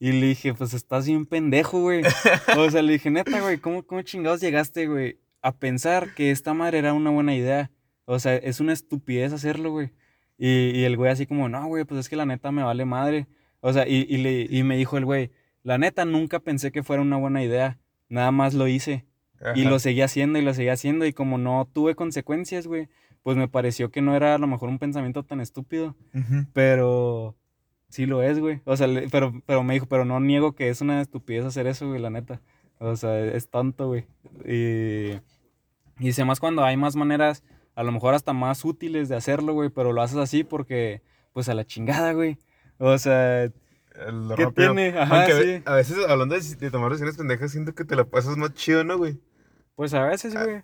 Y 0.00 0.12
le 0.12 0.26
dije, 0.26 0.54
pues 0.54 0.74
estás 0.74 1.06
bien 1.06 1.24
pendejo, 1.26 1.80
güey. 1.80 2.02
O 2.58 2.70
sea, 2.70 2.82
le 2.82 2.94
dije, 2.94 3.10
neta, 3.10 3.40
güey, 3.40 3.58
¿cómo, 3.58 3.84
¿cómo 3.84 4.02
chingados 4.02 4.40
llegaste, 4.40 4.86
güey, 4.86 5.18
a 5.42 5.56
pensar 5.56 6.14
que 6.14 6.30
esta 6.30 6.54
madre 6.54 6.78
era 6.78 6.92
una 6.92 7.10
buena 7.10 7.34
idea? 7.34 7.70
O 8.04 8.18
sea, 8.18 8.36
es 8.36 8.60
una 8.60 8.72
estupidez 8.72 9.32
hacerlo, 9.32 9.70
güey. 9.70 9.92
Y, 10.36 10.70
y 10.70 10.84
el 10.84 10.96
güey 10.96 11.10
así 11.10 11.26
como, 11.26 11.48
no, 11.48 11.66
güey, 11.66 11.84
pues 11.84 12.00
es 12.00 12.08
que 12.08 12.16
la 12.16 12.26
neta 12.26 12.52
me 12.52 12.62
vale 12.62 12.84
madre. 12.84 13.28
O 13.60 13.72
sea, 13.72 13.88
y, 13.88 14.06
y, 14.08 14.18
le, 14.18 14.46
y 14.50 14.62
me 14.62 14.76
dijo 14.76 14.98
el 14.98 15.04
güey, 15.04 15.30
la 15.62 15.78
neta 15.78 16.04
nunca 16.04 16.40
pensé 16.40 16.70
que 16.70 16.82
fuera 16.82 17.02
una 17.02 17.16
buena 17.16 17.42
idea. 17.42 17.78
Nada 18.08 18.30
más 18.30 18.54
lo 18.54 18.68
hice. 18.68 19.06
Y 19.54 19.64
lo 19.64 19.78
seguí 19.78 20.00
haciendo 20.00 20.38
y 20.38 20.42
lo 20.42 20.54
seguí 20.54 20.68
haciendo. 20.68 21.06
Y 21.06 21.12
como 21.12 21.38
no 21.38 21.68
tuve 21.72 21.94
consecuencias, 21.94 22.66
güey, 22.66 22.88
pues 23.22 23.36
me 23.36 23.48
pareció 23.48 23.90
que 23.90 24.02
no 24.02 24.14
era 24.14 24.34
a 24.34 24.38
lo 24.38 24.46
mejor 24.46 24.68
un 24.68 24.78
pensamiento 24.78 25.22
tan 25.22 25.40
estúpido. 25.40 25.96
Pero 26.52 27.36
sí 27.88 28.06
lo 28.06 28.22
es, 28.22 28.38
güey. 28.38 28.60
O 28.64 28.76
sea, 28.76 28.86
le- 28.86 29.08
pero, 29.08 29.32
pero 29.46 29.62
me 29.62 29.74
dijo, 29.74 29.86
pero 29.86 30.04
no 30.04 30.20
niego 30.20 30.54
que 30.54 30.68
es 30.68 30.80
una 30.80 31.00
estupidez 31.00 31.44
hacer 31.44 31.66
eso, 31.66 31.88
güey, 31.88 32.00
la 32.00 32.10
neta. 32.10 32.40
O 32.78 32.96
sea, 32.96 33.18
es 33.18 33.48
tonto, 33.48 33.86
güey. 33.88 34.06
Y, 34.44 35.12
y 35.12 36.06
dice 36.06 36.24
más 36.24 36.40
cuando 36.40 36.64
hay 36.64 36.76
más 36.76 36.96
maneras, 36.96 37.42
a 37.74 37.82
lo 37.82 37.92
mejor 37.92 38.14
hasta 38.14 38.32
más 38.32 38.64
útiles 38.64 39.08
de 39.08 39.16
hacerlo, 39.16 39.52
güey, 39.54 39.70
pero 39.70 39.92
lo 39.92 40.02
haces 40.02 40.16
así 40.18 40.44
porque, 40.44 41.02
pues 41.32 41.48
a 41.48 41.54
la 41.54 41.64
chingada, 41.64 42.12
güey. 42.12 42.38
O 42.78 42.98
sea, 42.98 43.48
Lo 44.10 44.34
¿Qué 44.34 44.44
rápido. 44.46 44.74
tiene? 44.74 44.98
Ajá, 44.98 45.18
Aunque 45.20 45.32
a 45.32 45.40
sí. 45.42 45.62
a 45.64 45.74
veces 45.76 45.96
hablando 46.08 46.34
de, 46.34 46.40
de 46.56 46.70
tomar 46.72 46.90
decisiones 46.90 47.16
pendejas, 47.16 47.52
siento 47.52 47.74
que 47.76 47.84
te 47.84 47.94
la 47.94 48.04
pasas 48.04 48.36
más 48.36 48.52
chido, 48.54 48.82
¿no, 48.84 48.98
güey? 48.98 49.18
pues 49.76 49.94
a 49.94 50.04
veces, 50.04 50.34
Ah. 50.36 50.44
güey. 50.44 50.62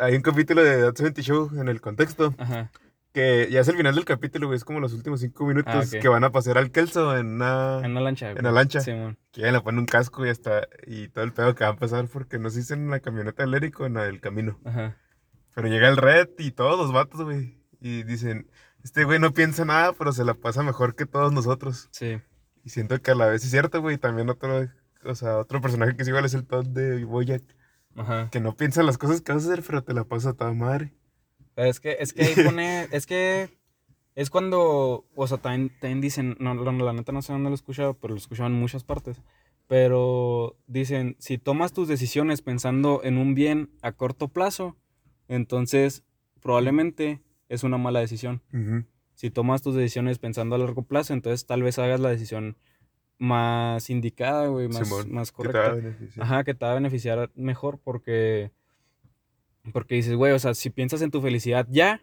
Hay 0.00 0.14
un 0.16 0.22
capítulo 0.22 0.62
de 0.62 0.82
That 0.82 0.96
70 0.96 1.22
Show 1.22 1.50
en 1.60 1.68
el 1.68 1.80
contexto, 1.80 2.34
Ajá. 2.38 2.70
Que 3.18 3.48
ya 3.50 3.60
es 3.60 3.68
el 3.68 3.76
final 3.76 3.94
del 3.94 4.04
capítulo, 4.04 4.46
güey, 4.46 4.56
es 4.56 4.64
como 4.64 4.78
los 4.80 4.92
últimos 4.92 5.20
cinco 5.20 5.44
minutos 5.46 5.74
Ah, 5.74 5.80
ok. 5.80 6.00
que 6.00 6.08
van 6.08 6.22
a 6.24 6.30
pasear 6.30 6.56
al 6.58 6.70
Kelso 6.70 7.16
en 7.16 7.26
una... 7.34 7.80
En 7.84 7.90
una 7.90 8.00
lancha, 8.00 8.30
En 8.30 8.42
la 8.44 8.52
lancha. 8.52 8.80
Simón. 8.80 9.18
Que 9.32 9.40
ya 9.40 9.50
le 9.52 9.60
ponen 9.60 9.80
un 9.80 9.86
casco 9.86 10.24
y 10.24 10.28
hasta... 10.28 10.68
Y 10.86 11.08
todo 11.08 11.24
el 11.24 11.32
pedo 11.32 11.54
que 11.54 11.64
va 11.64 11.70
a 11.70 11.76
pasar 11.76 12.06
porque 12.06 12.38
no 12.38 12.48
se 12.50 12.60
hizo 12.60 12.74
en 12.74 12.90
la 12.90 13.00
camioneta 13.00 13.42
del 13.42 13.54
Eric 13.54 13.80
o 13.80 13.86
en 13.86 13.94
del 13.94 14.20
camino. 14.20 14.58
Ajá. 14.64 14.96
Pero 15.54 15.66
llega 15.68 15.88
el 15.88 15.96
Red 15.96 16.28
y 16.38 16.52
todos 16.52 16.78
los 16.78 16.92
vatos, 16.92 17.22
güey, 17.22 17.58
y 17.80 18.02
dicen... 18.04 18.48
Este 18.84 19.02
güey 19.02 19.18
no 19.18 19.32
piensa 19.34 19.64
nada, 19.64 19.92
pero 19.92 20.12
se 20.12 20.24
la 20.24 20.34
pasa 20.34 20.62
mejor 20.62 20.94
que 20.94 21.04
todos 21.04 21.32
nosotros. 21.32 21.88
Sí. 21.90 22.20
Y 22.64 22.70
siento 22.70 23.02
que 23.02 23.10
a 23.10 23.14
la 23.16 23.26
vez 23.26 23.44
es 23.44 23.50
cierto, 23.50 23.80
güey. 23.80 23.98
También 23.98 24.30
otro, 24.30 24.68
o 25.04 25.14
sea, 25.16 25.36
otro 25.38 25.60
personaje 25.60 25.96
que 25.96 26.02
es 26.02 26.08
igual 26.08 26.24
es 26.24 26.34
el 26.34 26.46
Todd 26.46 26.66
de 26.68 27.04
Boyack. 27.04 27.42
Ajá. 27.96 28.28
Que 28.30 28.38
no 28.38 28.54
piensa 28.54 28.84
las 28.84 28.96
cosas 28.96 29.20
que 29.20 29.32
vas 29.32 29.44
a 29.44 29.52
hacer, 29.52 29.64
pero 29.66 29.82
te 29.82 29.92
la 29.94 30.04
pasa 30.04 30.30
a 30.30 30.32
toda 30.34 30.52
madre. 30.52 30.94
Es 31.66 31.80
que, 31.80 31.96
es 32.00 32.12
que 32.12 32.24
ahí 32.24 32.34
pone, 32.44 32.88
es 32.92 33.06
que 33.06 33.50
es 34.14 34.30
cuando, 34.30 35.04
o 35.14 35.26
sea, 35.26 35.38
también, 35.38 35.70
también 35.80 36.00
dicen, 36.00 36.36
no, 36.40 36.54
no, 36.54 36.72
la 36.84 36.92
neta 36.92 37.12
no 37.12 37.22
sé 37.22 37.32
dónde 37.32 37.50
lo 37.50 37.54
he 37.54 37.56
escuchado, 37.56 37.94
pero 37.94 38.14
lo 38.14 38.18
he 38.18 38.20
escuchado 38.20 38.48
en 38.48 38.54
muchas 38.54 38.84
partes. 38.84 39.22
Pero 39.66 40.56
dicen, 40.66 41.16
si 41.18 41.36
tomas 41.38 41.72
tus 41.72 41.88
decisiones 41.88 42.42
pensando 42.42 43.00
en 43.04 43.18
un 43.18 43.34
bien 43.34 43.70
a 43.82 43.92
corto 43.92 44.28
plazo, 44.28 44.76
entonces 45.28 46.04
probablemente 46.40 47.20
es 47.48 47.64
una 47.64 47.76
mala 47.78 48.00
decisión. 48.00 48.42
Ujú. 48.52 48.84
Si 49.14 49.30
tomas 49.30 49.62
tus 49.62 49.74
decisiones 49.74 50.18
pensando 50.18 50.54
a 50.54 50.58
largo 50.58 50.82
plazo, 50.82 51.12
entonces 51.12 51.44
tal 51.44 51.62
vez 51.62 51.78
hagas 51.78 52.00
la 52.00 52.08
decisión 52.08 52.56
más 53.18 53.90
indicada, 53.90 54.46
güey, 54.46 54.68
más, 54.68 54.88
Simón, 54.88 55.12
más 55.12 55.32
que 55.32 55.42
te 55.42 55.48
va 55.48 55.66
a 55.66 55.70
correcta. 55.70 55.88
beneficiar. 55.88 56.24
Ajá, 56.24 56.44
que 56.44 56.54
te 56.54 56.64
va 56.64 56.72
a 56.72 56.74
beneficiar 56.74 57.30
mejor 57.34 57.78
porque, 57.78 58.52
porque 59.68 59.94
dices, 59.94 60.14
güey, 60.14 60.32
o 60.32 60.38
sea, 60.38 60.54
si 60.54 60.70
piensas 60.70 61.02
en 61.02 61.10
tu 61.10 61.20
felicidad 61.20 61.66
ya, 61.70 62.00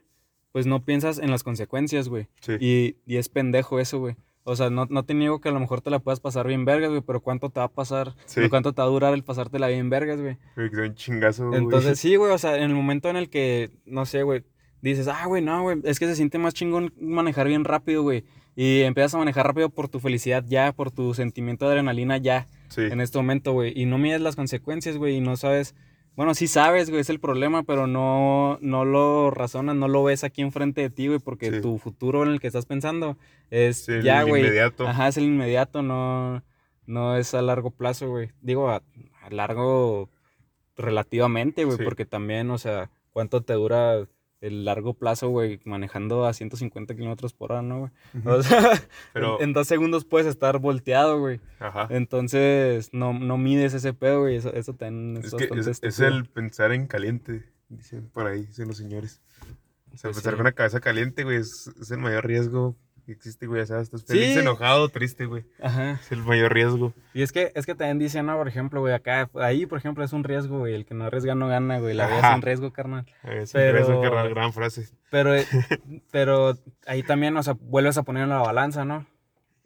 pues 0.52 0.66
no 0.68 0.84
piensas 0.86 1.20
en 1.20 1.32
las 1.32 1.44
consecuencias, 1.44 2.08
güey. 2.10 2.28
Sí. 2.42 2.54
Y, 2.60 2.96
y 3.06 3.18
es 3.18 3.30
pendejo 3.30 3.80
eso, 3.80 4.00
güey. 4.00 4.16
O 4.44 4.56
sea, 4.56 4.70
no, 4.70 4.86
no 4.90 5.04
te 5.04 5.14
niego 5.16 5.42
que 5.42 5.50
a 5.50 5.52
lo 5.52 5.60
mejor 5.60 5.82
te 5.82 5.90
la 5.90 6.00
puedas 6.00 6.20
pasar 6.20 6.48
bien 6.48 6.66
vergas, 6.66 6.90
güey, 6.92 7.02
pero 7.02 7.20
¿cuánto 7.20 7.50
te 7.50 7.60
va 7.60 7.66
a 7.66 7.72
pasar? 7.72 8.14
Sí. 8.26 8.42
¿O 8.42 8.50
¿Cuánto 8.50 8.74
te 8.74 8.82
va 8.82 8.88
a 8.88 8.92
durar 8.92 9.14
el 9.16 9.24
pasártela 9.24 9.68
bien 9.70 9.90
vergas, 9.90 10.22
güey? 10.22 10.38
Güey, 10.56 10.70
que 10.70 10.82
un 10.82 10.96
chingazo, 10.96 11.48
güey. 11.48 11.62
Entonces, 11.62 11.98
sí, 12.00 12.16
güey, 12.16 12.32
o 12.32 12.38
sea, 12.38 12.56
en 12.58 12.64
el 12.64 12.76
momento 12.76 13.10
en 13.10 13.16
el 13.16 13.30
que, 13.30 13.72
no 13.86 14.06
sé, 14.06 14.22
güey, 14.24 14.44
dices, 14.82 15.08
ah, 15.08 15.26
güey, 15.26 15.42
no, 15.42 15.64
güey, 15.64 15.80
es 15.84 16.00
que 16.00 16.06
se 16.06 16.16
siente 16.16 16.38
más 16.38 16.54
chingón 16.54 16.94
manejar 17.02 17.48
bien 17.48 17.64
rápido, 17.66 18.04
güey. 18.04 18.24
Y 18.56 18.82
empiezas 18.84 19.16
a 19.16 19.18
manejar 19.18 19.48
rápido 19.48 19.70
por 19.70 19.90
tu 19.90 20.00
felicidad 20.00 20.46
ya, 20.48 20.72
por 20.74 20.92
tu 20.92 21.14
sentimiento 21.16 21.66
de 21.66 21.72
adrenalina 21.72 22.18
ya 22.18 22.48
Sí. 22.70 22.82
en 22.82 23.02
este 23.02 23.18
momento, 23.18 23.52
güey. 23.52 23.74
Y 23.76 23.86
no 23.86 23.98
mides 23.98 24.22
las 24.22 24.36
consecuencias, 24.36 24.96
güey, 24.98 25.18
y 25.18 25.22
no 25.22 25.36
sabes. 25.38 25.76
Bueno, 26.16 26.34
sí 26.34 26.48
sabes, 26.48 26.90
güey, 26.90 27.02
es 27.02 27.10
el 27.10 27.20
problema, 27.20 27.64
pero 27.64 27.88
no, 27.88 28.58
no 28.62 28.86
lo 28.86 29.32
razonas, 29.32 29.76
no 29.76 29.88
lo 29.90 30.04
ves 30.04 30.24
aquí 30.24 30.42
enfrente 30.42 30.80
de 30.82 30.90
ti, 30.90 31.08
güey, 31.08 31.20
porque 31.20 31.52
Sí. 31.52 31.62
tu 31.62 31.78
futuro 31.78 32.24
en 32.24 32.30
el 32.30 32.40
que 32.40 32.48
estás 32.48 32.66
pensando 32.66 33.18
es 33.50 33.86
Sí, 33.86 33.92
el 33.94 34.04
ya, 34.04 34.24
güey. 34.24 34.42
inmediato. 34.44 34.88
Ajá, 34.88 35.10
es 35.10 35.18
el 35.18 35.26
inmediato, 35.26 35.82
no, 35.82 36.42
no 36.86 37.18
es 37.18 37.34
a 37.34 37.42
largo 37.42 37.72
plazo, 37.72 38.08
güey. 38.10 38.32
Digo, 38.42 38.70
a, 38.70 38.82
a 39.24 39.30
largo 39.30 40.10
relativamente, 40.78 41.66
güey, 41.66 41.78
Sí. 41.78 41.84
porque 41.84 42.06
también, 42.06 42.50
o 42.50 42.58
sea, 42.58 42.90
¿cuánto 43.12 43.42
te 43.42 43.54
dura 43.54 44.08
el 44.42 44.66
largo 44.66 44.94
plazo, 44.94 45.30
güey, 45.30 45.60
manejando 45.66 46.26
a 46.26 46.34
150 46.34 46.96
kilómetros 46.96 47.34
por 47.34 47.52
hora, 47.52 47.62
no, 47.62 47.80
güey? 47.80 47.92
O 48.26 48.44
sea, 48.44 48.60
Pero- 49.14 49.38
en, 49.40 49.46
en 49.50 49.54
dos 49.54 49.68
segundos 49.68 50.06
puedes 50.06 50.28
estar 50.28 50.60
volteado, 50.60 51.20
güey. 51.20 51.40
Ajá. 51.60 51.88
Entonces, 51.90 52.90
no, 52.94 53.14
no 53.14 53.38
mides 53.38 53.74
ese 53.74 53.94
pedo, 53.94 54.22
güey. 54.22 54.36
Eso, 54.36 54.54
eso 54.54 54.74
también 54.74 55.18
es, 55.18 55.26
Es 55.26 55.34
que 55.36 55.48
bastante 55.48 55.62
es, 55.62 55.68
es 55.82 55.84
estúpido. 56.00 56.18
el 56.20 56.26
pensar 56.26 56.72
en 56.74 56.88
caliente, 56.88 57.44
dicen 57.70 58.10
por 58.14 58.28
ahí, 58.28 58.46
dicen 58.46 58.68
los 58.68 58.78
señores. 58.78 59.22
O 59.94 59.98
sea, 59.98 60.10
Pues 60.10 60.18
pensar 60.18 60.34
sí. 60.34 60.38
con 60.38 60.42
una 60.42 60.52
cabeza 60.52 60.80
caliente, 60.82 61.24
güey, 61.24 61.38
es, 61.38 61.72
es 61.82 61.90
el 61.92 62.00
mayor 62.00 62.26
riesgo 62.28 62.76
que 63.06 63.12
existe, 63.14 63.48
güey. 63.48 63.62
O 63.62 63.66
sea, 63.66 63.80
estás 63.80 64.04
feliz, 64.04 64.34
Sí. 64.34 64.40
enojado, 64.40 64.90
triste, 64.90 65.26
güey. 65.26 65.46
Ajá. 65.62 65.94
Es 66.02 66.12
el 66.12 66.24
mayor 66.24 66.54
riesgo. 66.54 66.94
Y 67.14 67.22
es 67.22 67.32
que, 67.32 67.52
es 67.56 67.66
que 67.66 67.76
también 67.76 68.00
dicen, 68.00 68.26
no, 68.26 68.36
por 68.38 68.48
ejemplo, 68.48 68.82
güey, 68.82 68.94
acá, 68.94 69.30
ahí, 69.36 69.66
por 69.66 69.78
ejemplo, 69.78 70.04
es 70.04 70.12
un 70.14 70.24
riesgo, 70.24 70.60
güey. 70.60 70.74
El 70.74 70.86
que 70.86 70.94
no 70.94 71.06
arriesga 71.06 71.36
no 71.36 71.48
gana, 71.48 71.80
güey. 71.80 71.94
La 71.94 72.08
vida 72.08 72.18
Ajá. 72.20 72.30
es 72.32 72.36
un 72.36 72.42
riesgo, 72.42 72.74
carnal. 72.74 73.06
Es 73.24 73.54
Pero- 73.54 73.70
un 73.70 73.76
riesgo, 73.86 74.02
carnal, 74.02 74.30
gran 74.30 74.52
frase. 74.54 74.90
Pero, 75.12 75.32
pero 76.12 76.58
ahí 76.88 77.04
también, 77.04 77.36
o 77.38 77.44
sea, 77.44 77.54
vuelves 77.54 77.98
a 77.98 78.04
poner 78.04 78.24
en 78.24 78.30
la 78.30 78.40
balanza, 78.40 78.86
¿no? 78.86 79.06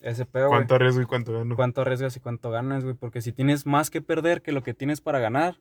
Ese 0.01 0.25
pedo, 0.25 0.47
güey. 0.47 0.59
¿Cuánto 0.59 0.77
riesgo 0.77 1.01
y 1.01 1.05
cuánto 1.05 1.33
gano? 1.33 1.55
¿Cuánto 1.55 1.81
arriesgas 1.81 2.15
y 2.15 2.19
cuánto 2.19 2.51
ganas, 2.51 2.83
güey? 2.83 2.95
Porque 2.95 3.21
si 3.21 3.33
tienes 3.33 3.65
más 3.65 3.89
que 3.89 4.01
perder 4.01 4.41
que 4.41 4.51
lo 4.53 4.63
que 4.63 4.73
tienes 4.73 5.01
para 5.01 5.19
ganar, 5.19 5.57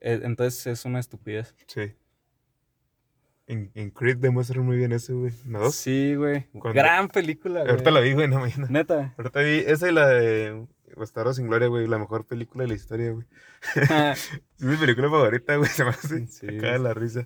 eh, 0.00 0.20
entonces 0.22 0.66
es 0.68 0.84
una 0.84 1.00
estupidez. 1.00 1.54
Sí. 1.66 1.92
En, 3.46 3.70
en 3.74 3.90
Creed 3.90 4.18
demuestran 4.18 4.64
muy 4.64 4.76
bien 4.76 4.92
eso, 4.92 5.18
güey. 5.18 5.32
¿No? 5.44 5.70
Sí, 5.70 6.14
güey. 6.14 6.46
Cuando- 6.52 6.72
Gran 6.80 7.08
película, 7.08 7.60
güey. 7.60 7.70
Ahorita 7.72 7.90
la 7.90 8.00
vi, 8.00 8.12
güey, 8.12 8.24
en 8.26 8.30
la 8.32 8.38
mañana. 8.38 8.66
Neta. 8.70 9.14
Ahorita 9.18 9.40
vi 9.40 9.58
esa 9.66 9.88
y 9.88 9.92
la 9.92 10.08
de 10.08 10.66
Bastardos 10.96 11.36
sin 11.36 11.48
Gloria, 11.48 11.68
güey. 11.68 11.86
La 11.88 11.98
mejor 11.98 12.24
película 12.26 12.62
de 12.64 12.68
la 12.68 12.74
historia, 12.74 13.10
güey. 13.12 13.26
Es 14.58 14.64
mi 14.64 14.76
película 14.76 15.08
favorita, 15.10 15.56
güey. 15.56 15.68
Se 15.70 15.84
me 15.84 15.90
hace 15.90 16.26
Sí. 16.26 16.26
se 16.26 16.56
cae 16.58 16.78
la 16.78 16.94
risa. 16.94 17.24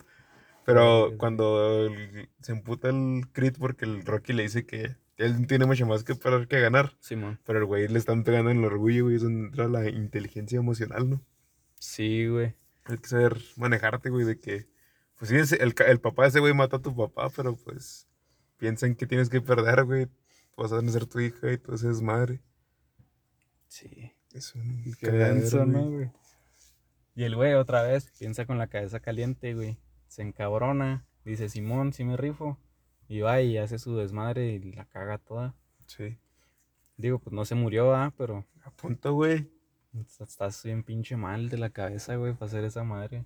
Pero 0.65 1.11
Sí. 1.11 1.17
cuando 1.19 1.87
el- 1.87 2.29
se 2.41 2.53
emputa 2.53 2.89
el 2.89 3.23
Creed 3.33 3.55
porque 3.59 3.85
el 3.85 4.05
Rocky 4.05 4.33
le 4.33 4.43
dice 4.45 4.65
que 4.67 4.97
él 5.19 5.47
tiene 5.47 5.67
mucho 5.67 5.87
más 5.87 6.03
que 6.03 6.15
que 6.49 6.61
ganar. 6.61 6.93
Simón. 7.01 7.39
Pero 7.45 7.59
el 7.61 7.65
güey 7.67 7.89
le 7.89 7.99
están 7.99 8.25
pegando 8.25 8.51
en 8.51 8.59
el 8.59 8.65
orgullo, 8.65 9.05
güey. 9.05 9.17
Es 9.17 9.23
donde 9.23 9.47
entra 9.49 9.69
la 9.69 9.89
inteligencia 9.89 10.59
emocional, 10.59 11.09
¿no? 11.11 11.23
Sí, 11.79 12.27
güey. 12.27 12.55
Hay 12.87 12.99
que 12.99 13.09
saber 13.09 13.37
manejarte, 13.57 14.11
güey, 14.11 14.25
de 14.25 14.39
que... 14.41 14.67
Pues 15.19 15.31
sí, 15.31 15.57
el, 15.59 16.01
papá 16.01 16.23
de 16.23 16.29
ese 16.29 16.41
güey 16.41 16.55
mata 16.55 16.77
a 16.77 16.83
tu 16.83 16.95
papá, 16.95 17.31
pero 17.35 17.57
pues... 17.57 18.07
Piensa 18.59 18.87
en 18.87 18.95
que 18.95 19.07
tienes 19.07 19.29
que 19.29 19.41
perder, 19.41 19.85
güey. 19.85 20.09
Vas 20.57 20.73
a 20.73 20.81
nacer 20.81 21.05
tu 21.07 21.21
hija 21.21 21.53
y 21.53 21.59
tú 21.59 21.73
eres 21.73 22.01
madre. 22.01 22.41
Sí. 23.69 24.13
Es 24.33 24.55
un 24.55 24.83
Qué 24.99 25.11
denso. 25.11 25.65
¿no, 25.65 25.91
güey? 25.91 26.11
Y 27.15 27.25
el 27.25 27.35
güey 27.35 27.55
otra 27.55 27.83
vez 27.83 28.11
piensa 28.19 28.45
con 28.45 28.59
la 28.59 28.67
cabeza 28.67 29.01
caliente, 29.01 29.55
güey. 29.55 29.79
Se 30.09 30.23
encabrona. 30.23 31.07
Dice, 31.25 31.49
Simón, 31.49 31.93
sí 31.93 32.05
me 32.05 32.17
rifo. 32.17 32.59
Y 33.09 33.21
va 33.21 33.41
y 33.41 33.57
hace 33.57 33.79
su 33.79 33.97
desmadre 33.97 34.49
y 34.55 34.73
la 34.73 34.85
caga 34.85 35.19
toda. 35.19 35.55
Sí. 35.87 36.19
Digo, 36.97 37.19
pues 37.19 37.33
no 37.33 37.45
se 37.45 37.55
murió, 37.55 37.95
¿ah? 37.95 38.13
Pero 38.17 38.45
A 38.63 38.71
punto, 38.71 39.15
güey. 39.15 39.51
estás 40.21 40.63
bien 40.65 40.83
pinche 40.83 41.17
mal 41.17 41.49
de 41.49 41.59
la 41.59 41.71
cabeza, 41.71 42.17
güey, 42.17 42.35
para 42.35 42.47
hacer 42.47 42.65
esa 42.65 42.85
madre. 42.85 43.25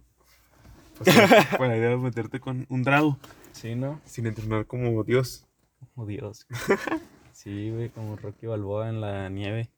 Pues, 1.05 1.17
buena 1.59 1.77
idea 1.77 1.97
meterte 1.97 2.41
con 2.41 2.67
un 2.69 2.83
drago. 2.83 3.19
Sí, 3.53 3.75
¿no? 3.75 4.01
Sin 4.05 4.27
entrenar 4.27 4.67
como 4.67 5.03
Dios. 5.05 5.47
Oh, 5.97 6.07
Dios. 6.07 6.47
Sí, 7.33 7.71
güey, 7.71 7.89
como 7.89 8.17
Rocky 8.17 8.47
Balboa 8.47 8.91
en 8.91 9.01
la 9.01 9.31
nieve. 9.31 9.71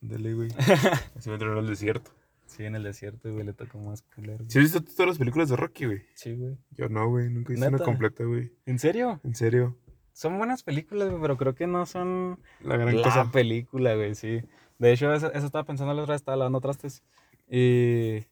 Dale, 0.00 0.32
güey. 0.32 0.48
Así 1.14 1.28
me 1.28 1.34
entrenó 1.34 1.52
en 1.58 1.58
el 1.58 1.66
desierto. 1.66 2.10
Sí, 2.46 2.64
en 2.64 2.74
el 2.74 2.84
desierto, 2.84 3.30
güey, 3.30 3.44
le 3.44 3.52
tocó 3.52 3.76
más 3.78 4.00
culero. 4.00 4.42
¿Sí 4.48 4.58
has 4.58 4.64
visto 4.64 4.82
todas 4.82 5.08
las 5.08 5.18
películas 5.18 5.50
de 5.50 5.56
Rocky, 5.56 5.84
güey? 5.84 6.02
Sí, 6.14 6.34
güey. 6.34 6.56
Yo 6.70 6.88
no, 6.88 7.06
güey. 7.10 7.28
Nunca 7.28 7.52
hice 7.52 7.68
una 7.68 7.78
completa, 7.78 8.24
güey. 8.24 8.52
¿En 8.64 8.78
serio? 8.78 9.20
En 9.24 9.34
serio. 9.34 9.76
Son 10.14 10.38
buenas 10.38 10.62
películas, 10.62 11.10
güey, 11.10 11.20
pero 11.20 11.36
creo 11.36 11.54
que 11.54 11.66
no 11.66 11.84
son 11.84 12.38
La 12.62 12.78
gran 12.78 12.96
la 12.96 13.02
cosa. 13.02 13.30
película, 13.30 13.94
güey, 13.94 14.14
sí. 14.14 14.40
De 14.78 14.92
hecho, 14.92 15.12
eso, 15.12 15.30
eso 15.34 15.44
estaba 15.46 15.64
pensando 15.64 15.92
la 15.92 16.00
otra 16.02 16.12
vez, 16.14 16.22
estaba 16.22 16.36
lavando 16.38 16.62
trastes. 16.62 17.02
Y 17.46 18.24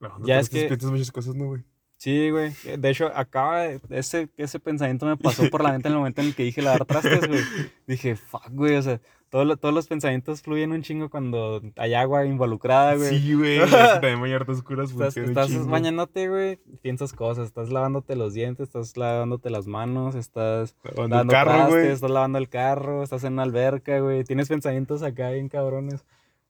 No, 0.00 0.18
Ya 0.26 0.34
no 0.34 0.40
es 0.40 0.50
te 0.50 0.66
que- 0.76 0.86
muchas 0.86 1.12
cosas, 1.12 1.36
no, 1.36 1.46
güey. 1.46 1.62
Sí, 1.96 2.30
güey. 2.30 2.52
De 2.78 2.90
hecho, 2.90 3.10
acaba 3.14 3.62
de, 3.62 3.80
ese, 3.90 4.28
ese 4.36 4.60
pensamiento 4.60 5.06
me 5.06 5.16
pasó 5.16 5.48
por 5.50 5.62
la 5.62 5.72
mente 5.72 5.88
en 5.88 5.94
el 5.94 5.98
momento 5.98 6.20
en 6.20 6.28
el 6.28 6.34
que 6.34 6.42
dije 6.42 6.60
lavar 6.62 6.84
trastes, 6.84 7.26
güey. 7.26 7.40
Dije, 7.86 8.16
fuck, 8.16 8.50
güey, 8.50 8.76
o 8.76 8.82
sea, 8.82 9.00
todos, 9.30 9.58
todos 9.58 9.74
los 9.74 9.86
pensamientos 9.86 10.42
fluyen 10.42 10.72
un 10.72 10.82
chingo 10.82 11.08
cuando 11.08 11.62
hay 11.76 11.94
agua 11.94 12.26
involucrada, 12.26 12.94
güey. 12.96 13.18
Sí, 13.18 13.34
güey. 13.34 13.58
también 13.70 14.20
bañarte 14.20 14.52
oscuras 14.52 14.90
Estás, 14.90 15.16
estás 15.16 15.48
chingo. 15.48 15.66
bañándote, 15.66 16.28
güey, 16.28 16.56
piensas 16.82 17.12
cosas, 17.14 17.46
estás 17.46 17.70
lavándote 17.70 18.14
los 18.14 18.34
dientes, 18.34 18.68
estás 18.68 18.96
lavándote 18.96 19.48
las 19.48 19.66
manos, 19.66 20.14
estás 20.14 20.76
Lavando 20.84 21.22
el 21.22 21.28
carro, 21.28 21.50
trastes, 21.50 21.74
güey. 21.74 21.88
estás 21.88 22.10
lavando 22.10 22.38
el 22.38 22.48
carro, 22.50 23.02
estás 23.02 23.24
en 23.24 23.32
una 23.32 23.42
alberca, 23.44 23.98
güey, 24.00 24.22
tienes 24.24 24.48
pensamientos 24.48 25.02
acá 25.02 25.30
bien 25.30 25.48
cabrones. 25.48 26.04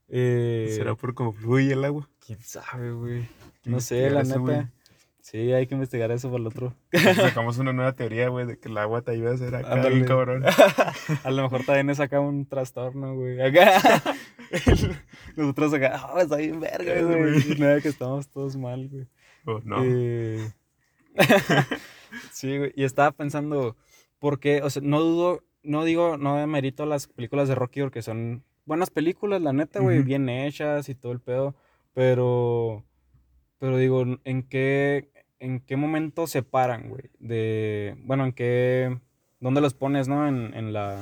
Eh, 0.08 0.72
¿Será 0.76 0.94
por 0.96 1.14
cómo 1.14 1.32
fluye 1.32 1.72
el 1.72 1.84
agua? 1.84 2.08
¿Quién 2.24 2.40
sabe, 2.40 2.92
güey? 2.92 3.28
No 3.64 3.80
sé, 3.80 4.10
la 4.10 4.22
güey. 4.22 4.66
Sí, 5.26 5.52
hay 5.52 5.66
que 5.66 5.74
investigar 5.74 6.12
eso 6.12 6.30
por 6.30 6.38
el 6.38 6.46
otro. 6.46 6.72
Sacamos 7.16 7.58
una 7.58 7.72
nueva 7.72 7.94
teoría, 7.94 8.28
güey, 8.28 8.46
de 8.46 8.60
que 8.60 8.68
el 8.68 8.78
agua 8.78 9.02
te 9.02 9.10
ayuda 9.10 9.34
a 9.34 9.36
ser 9.36 9.56
acá 9.56 9.72
Ándale. 9.72 9.96
bien 9.96 10.06
cabrón. 10.06 10.44
A 11.24 11.30
lo 11.32 11.42
mejor 11.42 11.64
también 11.64 11.90
es 11.90 11.98
acá 11.98 12.20
un 12.20 12.46
trastorno, 12.46 13.16
güey. 13.16 13.40
Acá. 13.42 13.82
Nosotros 15.36 15.74
acá, 15.74 16.00
ah, 16.00 16.20
está 16.22 16.36
bien 16.36 16.60
verga, 16.60 16.94
Eh, 16.94 17.02
güey. 17.02 17.58
Nada, 17.58 17.80
que 17.80 17.88
estamos 17.88 18.28
todos 18.28 18.56
mal, 18.56 18.88
güey. 18.88 19.08
Oh, 19.46 19.60
no. 19.64 19.82
Eh, 19.84 20.48
sí, 22.30 22.58
güey. 22.58 22.72
Y 22.76 22.84
estaba 22.84 23.10
pensando, 23.10 23.76
¿por 24.20 24.38
qué? 24.38 24.62
O 24.62 24.70
sea, 24.70 24.80
no 24.80 25.00
dudo, 25.00 25.42
no 25.64 25.82
digo, 25.82 26.18
no 26.18 26.36
demerito 26.36 26.86
las 26.86 27.08
películas 27.08 27.48
de 27.48 27.56
Rocky 27.56 27.80
porque 27.80 28.00
son 28.00 28.44
buenas 28.64 28.90
películas, 28.90 29.42
la 29.42 29.52
neta, 29.52 29.80
güey, 29.80 30.04
bien 30.04 30.28
hechas 30.28 30.88
y 30.88 30.94
todo 30.94 31.10
el 31.10 31.18
pedo. 31.18 31.56
Pero, 31.94 32.84
pero 33.58 33.76
digo, 33.76 34.04
¿en 34.22 34.42
qué, 34.44 35.10
en 35.38 35.60
qué 35.60 35.76
momento 35.76 36.26
se 36.26 36.42
paran, 36.42 36.88
güey? 36.88 37.10
De, 37.18 37.94
bueno, 38.04 38.24
¿en 38.24 38.32
qué, 38.32 38.98
dónde 39.40 39.60
los 39.60 39.74
pones, 39.74 40.08
no? 40.08 40.26
En, 40.28 40.54
en 40.54 40.72
la, 40.72 40.98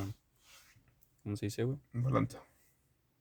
¿cómo 1.22 1.36
se 1.36 1.46
dice, 1.46 1.64
güey? 1.64 1.78
Balanza. 1.92 2.40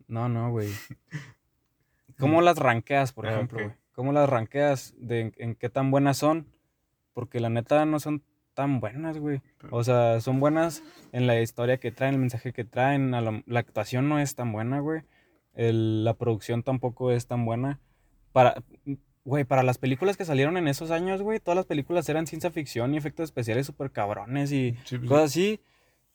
No, 0.08 0.28
no, 0.30 0.52
güey. 0.52 0.70
¿Cómo 2.20 2.42
las 2.42 2.58
ranqueas, 2.58 3.14
por 3.14 3.28
Ah, 3.28 3.34
ejemplo, 3.34 3.60
güey? 3.64 3.76
¿Cómo 3.94 4.12
las 4.14 4.30
ranqueas? 4.30 4.94
De 4.98 5.20
en, 5.22 5.34
en 5.38 5.56
qué 5.56 5.70
tan 5.70 5.92
buenas 5.92 6.18
son? 6.18 6.48
Porque 7.14 7.40
la 7.40 7.50
neta 7.50 7.86
no 7.86 8.00
son 8.00 8.24
tan 8.54 8.80
buenas, 8.80 9.18
güey. 9.18 9.42
O 9.72 9.84
sea, 9.84 10.20
son 10.22 10.40
buenas 10.40 10.84
en 11.12 11.28
la 11.28 11.40
historia 11.42 11.78
que 11.78 11.92
traen, 11.92 12.16
el 12.16 12.20
mensaje 12.20 12.54
que 12.54 12.64
traen. 12.64 13.14
a 13.14 13.22
lo- 13.22 13.44
la 13.46 13.60
actuación 13.60 14.10
no 14.10 14.20
es 14.20 14.36
tan 14.36 14.52
buena, 14.52 14.80
güey. 14.80 15.02
El- 15.54 16.04
la 16.04 16.16
producción 16.16 16.64
tampoco 16.64 17.12
es 17.12 17.28
tan 17.28 17.46
buena. 17.46 17.80
Para, 18.32 18.64
güey, 19.26 19.44
para 19.46 19.64
las 19.64 19.78
películas 19.78 20.18
que 20.18 20.26
salieron 20.26 20.58
en 20.58 20.68
esos 20.68 20.92
años, 20.92 21.22
güey, 21.22 21.40
todas 21.40 21.56
las 21.56 21.66
películas 21.66 22.08
eran 22.10 22.28
ciencia 22.28 22.52
ficción 22.52 22.94
y 22.94 22.98
efectos 22.98 23.26
especiales 23.26 23.66
súper 23.66 23.92
cabrones 23.92 24.52
y 24.52 24.76
Sí, 24.86 24.98
pues, 24.98 25.10
cosas 25.10 25.26
así. 25.32 25.62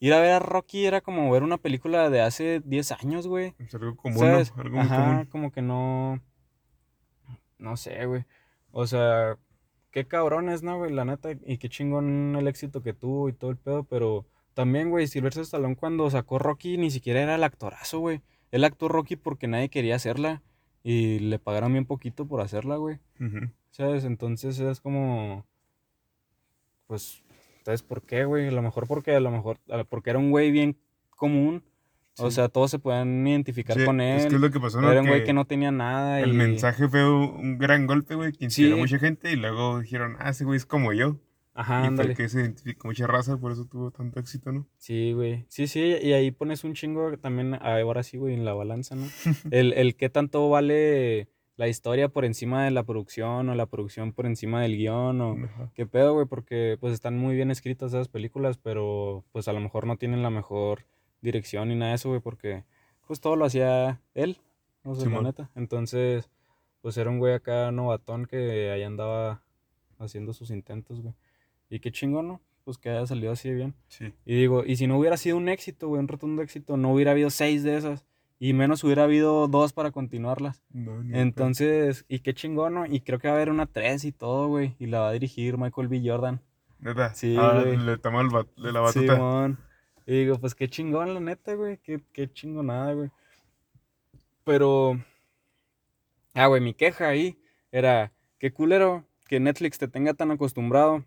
Ir 0.00 0.12
a 0.14 0.20
ver 0.20 0.30
a 0.32 0.38
Rocky 0.38 0.86
era 0.86 1.00
como 1.00 1.30
ver 1.30 1.42
una 1.42 1.56
película 1.58 2.08
de 2.10 2.20
hace 2.20 2.60
10 2.64 2.92
años, 2.92 3.26
güey. 3.26 3.54
es 3.58 3.74
algo 3.74 3.96
común, 3.96 4.18
¿Sabes? 4.20 4.54
¿no? 4.54 4.62
Algo 4.62 4.76
muy 4.76 4.86
Ajá, 4.86 4.96
común. 5.06 5.26
como 5.26 5.50
que 5.52 5.62
no. 5.62 6.20
No 7.58 7.76
sé, 7.76 8.06
güey. 8.06 8.24
O 8.70 8.86
sea, 8.86 9.36
qué 9.90 10.06
cabrones, 10.06 10.62
¿no, 10.62 10.78
güey? 10.78 10.92
La 10.92 11.04
neta, 11.04 11.30
y 11.32 11.58
qué 11.58 11.68
chingón 11.68 12.36
el 12.38 12.46
éxito 12.46 12.82
que 12.82 12.92
tuvo 12.92 13.28
y 13.28 13.32
todo 13.32 13.50
el 13.50 13.56
pedo, 13.56 13.82
pero 13.84 14.26
también, 14.54 14.90
güey, 14.90 15.06
Sylvester 15.08 15.42
Stallone 15.42 15.74
cuando 15.76 16.08
sacó 16.10 16.38
Rocky 16.38 16.76
ni 16.78 16.90
siquiera 16.90 17.20
era 17.22 17.34
el 17.34 17.42
actorazo, 17.44 17.98
güey. 17.98 18.20
Él 18.52 18.64
actuó 18.64 18.88
Rocky 18.88 19.16
porque 19.16 19.48
nadie 19.48 19.68
quería 19.68 19.96
hacerla 19.96 20.42
y 20.82 21.18
le 21.18 21.38
pagaron 21.38 21.72
bien 21.72 21.84
poquito 21.84 22.26
por 22.26 22.40
hacerla, 22.40 22.76
güey. 22.76 22.98
¿Sabes? 23.70 24.04
Entonces 24.04 24.58
es 24.58 24.80
como. 24.80 25.44
Pues, 26.86 27.22
¿sabes 27.64 27.82
por 27.82 28.02
qué, 28.02 28.24
güey? 28.24 28.48
A 28.48 28.50
lo 28.50 28.62
mejor 28.62 28.86
porque, 28.86 29.14
a 29.14 29.20
lo 29.20 29.30
mejor, 29.30 29.58
porque 29.88 30.10
era 30.10 30.18
un 30.18 30.30
güey 30.30 30.50
bien 30.50 30.76
común. 31.10 31.62
O 32.20 32.32
sea, 32.32 32.48
todos 32.48 32.68
se 32.72 32.80
pueden 32.80 33.24
identificar 33.26 33.78
Sí, 33.78 33.84
con 33.84 34.00
él. 34.00 34.18
Es 34.18 34.26
que 34.26 34.34
es 34.34 34.40
lo 34.40 34.50
que 34.50 34.58
pasó, 34.58 34.80
¿no? 34.80 34.90
Era 34.90 35.02
un 35.02 35.06
güey 35.06 35.22
Que 35.22 35.32
no 35.32 35.44
tenía 35.44 35.70
nada. 35.70 36.20
El 36.20 36.30
y... 36.30 36.32
mensaje 36.32 36.88
fue 36.88 37.08
un 37.08 37.28
un 37.38 37.58
gran 37.58 37.86
golpe, 37.86 38.16
güey, 38.16 38.32
que 38.32 38.46
inspiró 38.46 38.70
Sí. 38.70 38.72
a 38.74 38.76
mucha 38.76 38.98
gente 38.98 39.30
y 39.30 39.36
luego 39.36 39.78
dijeron, 39.80 40.16
ah, 40.18 40.30
ese 40.30 40.44
güey 40.44 40.56
es 40.56 40.66
como 40.66 40.92
yo. 40.92 41.16
Ajá, 41.58 41.90
y 41.90 41.96
fue 41.96 42.04
el 42.04 42.16
que 42.16 42.28
se 42.28 42.40
identificó 42.40 42.86
mucha 42.86 43.08
raza, 43.08 43.36
por 43.36 43.50
eso 43.50 43.64
tuvo 43.64 43.90
tanto 43.90 44.20
éxito, 44.20 44.52
¿no? 44.52 44.68
Sí, 44.76 45.12
güey. 45.12 45.44
Sí, 45.48 45.66
sí, 45.66 45.96
y 46.00 46.12
ahí 46.12 46.30
pones 46.30 46.62
un 46.62 46.74
chingo 46.74 47.18
también, 47.18 47.54
ah, 47.54 47.80
ahora 47.80 48.04
sí, 48.04 48.16
güey, 48.16 48.34
en 48.34 48.44
la 48.44 48.54
balanza, 48.54 48.94
¿no? 48.94 49.06
El, 49.50 49.72
el 49.72 49.96
qué 49.96 50.08
tanto 50.08 50.48
vale 50.48 51.28
la 51.56 51.66
historia 51.66 52.10
por 52.10 52.24
encima 52.24 52.64
de 52.64 52.70
la 52.70 52.84
producción 52.84 53.48
o 53.48 53.56
la 53.56 53.66
producción 53.66 54.12
por 54.12 54.26
encima 54.26 54.62
del 54.62 54.76
guion 54.76 55.20
o 55.20 55.32
Ajá. 55.44 55.72
qué 55.74 55.84
pedo, 55.84 56.14
güey, 56.14 56.26
porque 56.26 56.78
pues 56.80 56.92
están 56.94 57.18
muy 57.18 57.34
bien 57.34 57.50
escritas 57.50 57.92
esas 57.92 58.06
películas, 58.06 58.56
pero 58.56 59.24
pues 59.32 59.48
a 59.48 59.52
lo 59.52 59.58
mejor 59.58 59.84
no 59.84 59.96
tienen 59.96 60.22
la 60.22 60.30
mejor 60.30 60.86
dirección 61.22 61.70
ni 61.70 61.74
nada 61.74 61.90
de 61.90 61.96
eso, 61.96 62.10
güey, 62.10 62.20
porque 62.20 62.62
pues 63.08 63.20
todo 63.20 63.34
lo 63.34 63.44
hacía 63.44 64.00
él, 64.14 64.38
o 64.84 64.94
sea, 64.94 65.10
la 65.10 65.22
neta. 65.22 65.50
Entonces, 65.56 66.30
pues 66.82 66.96
era 66.96 67.10
un 67.10 67.18
güey 67.18 67.34
acá 67.34 67.72
novatón 67.72 68.26
que 68.26 68.70
ahí 68.70 68.84
andaba 68.84 69.42
haciendo 69.98 70.32
sus 70.32 70.52
intentos, 70.52 71.02
güey. 71.02 71.14
Y 71.70 71.80
qué 71.80 71.90
chingón, 71.92 72.28
¿no? 72.28 72.40
Pues 72.64 72.78
que 72.78 72.90
haya 72.90 73.06
salido 73.06 73.32
así 73.32 73.48
de 73.48 73.54
bien. 73.54 73.74
Sí. 73.88 74.12
Y 74.26 74.34
digo, 74.36 74.64
y 74.64 74.76
si 74.76 74.86
no 74.86 74.98
hubiera 74.98 75.16
sido 75.16 75.36
un 75.36 75.48
éxito, 75.48 75.88
güey, 75.88 76.00
un 76.00 76.08
rotundo 76.08 76.42
éxito, 76.42 76.76
no 76.76 76.92
hubiera 76.92 77.12
habido 77.12 77.30
seis 77.30 77.62
de 77.62 77.76
esas. 77.76 78.04
Y 78.40 78.52
menos 78.52 78.84
hubiera 78.84 79.04
habido 79.04 79.48
dos 79.48 79.72
para 79.72 79.90
continuarlas. 79.90 80.62
No. 80.70 81.02
Entonces, 81.16 82.04
y 82.08 82.20
qué 82.20 82.34
chingón, 82.34 82.74
¿no? 82.74 82.86
Y 82.86 83.00
creo 83.00 83.18
que 83.18 83.26
va 83.28 83.34
a 83.34 83.36
haber 83.36 83.50
una 83.50 83.66
tres 83.66 84.04
y 84.04 84.12
todo, 84.12 84.46
güey. 84.48 84.76
Y 84.78 84.86
la 84.86 85.00
va 85.00 85.08
a 85.08 85.12
dirigir 85.12 85.58
Michael 85.58 85.88
B. 85.88 86.02
Jordan. 86.04 86.40
Neta. 86.78 87.12
Sí, 87.14 87.36
Ah, 87.38 87.60
güey. 87.64 87.76
le 87.76 87.98
tomó 87.98 88.20
el 88.20 88.28
bat- 88.28 88.54
de 88.56 88.70
la 88.72 88.80
batuta. 88.80 89.14
Simón. 89.16 89.58
Y 90.06 90.12
digo, 90.20 90.38
pues 90.38 90.54
qué 90.54 90.68
chingón, 90.68 91.14
la 91.14 91.20
neta, 91.20 91.54
güey. 91.54 91.78
Qué, 91.78 92.00
qué 92.12 92.30
chingonada, 92.32 92.92
güey. 92.92 93.10
Pero. 94.44 95.00
Ah, 96.34 96.46
güey, 96.46 96.60
mi 96.60 96.74
queja 96.74 97.08
ahí 97.08 97.38
era. 97.72 98.12
Qué 98.38 98.52
culero 98.52 99.04
que 99.26 99.40
Netflix 99.40 99.78
te 99.78 99.88
tenga 99.88 100.14
tan 100.14 100.30
acostumbrado 100.30 101.04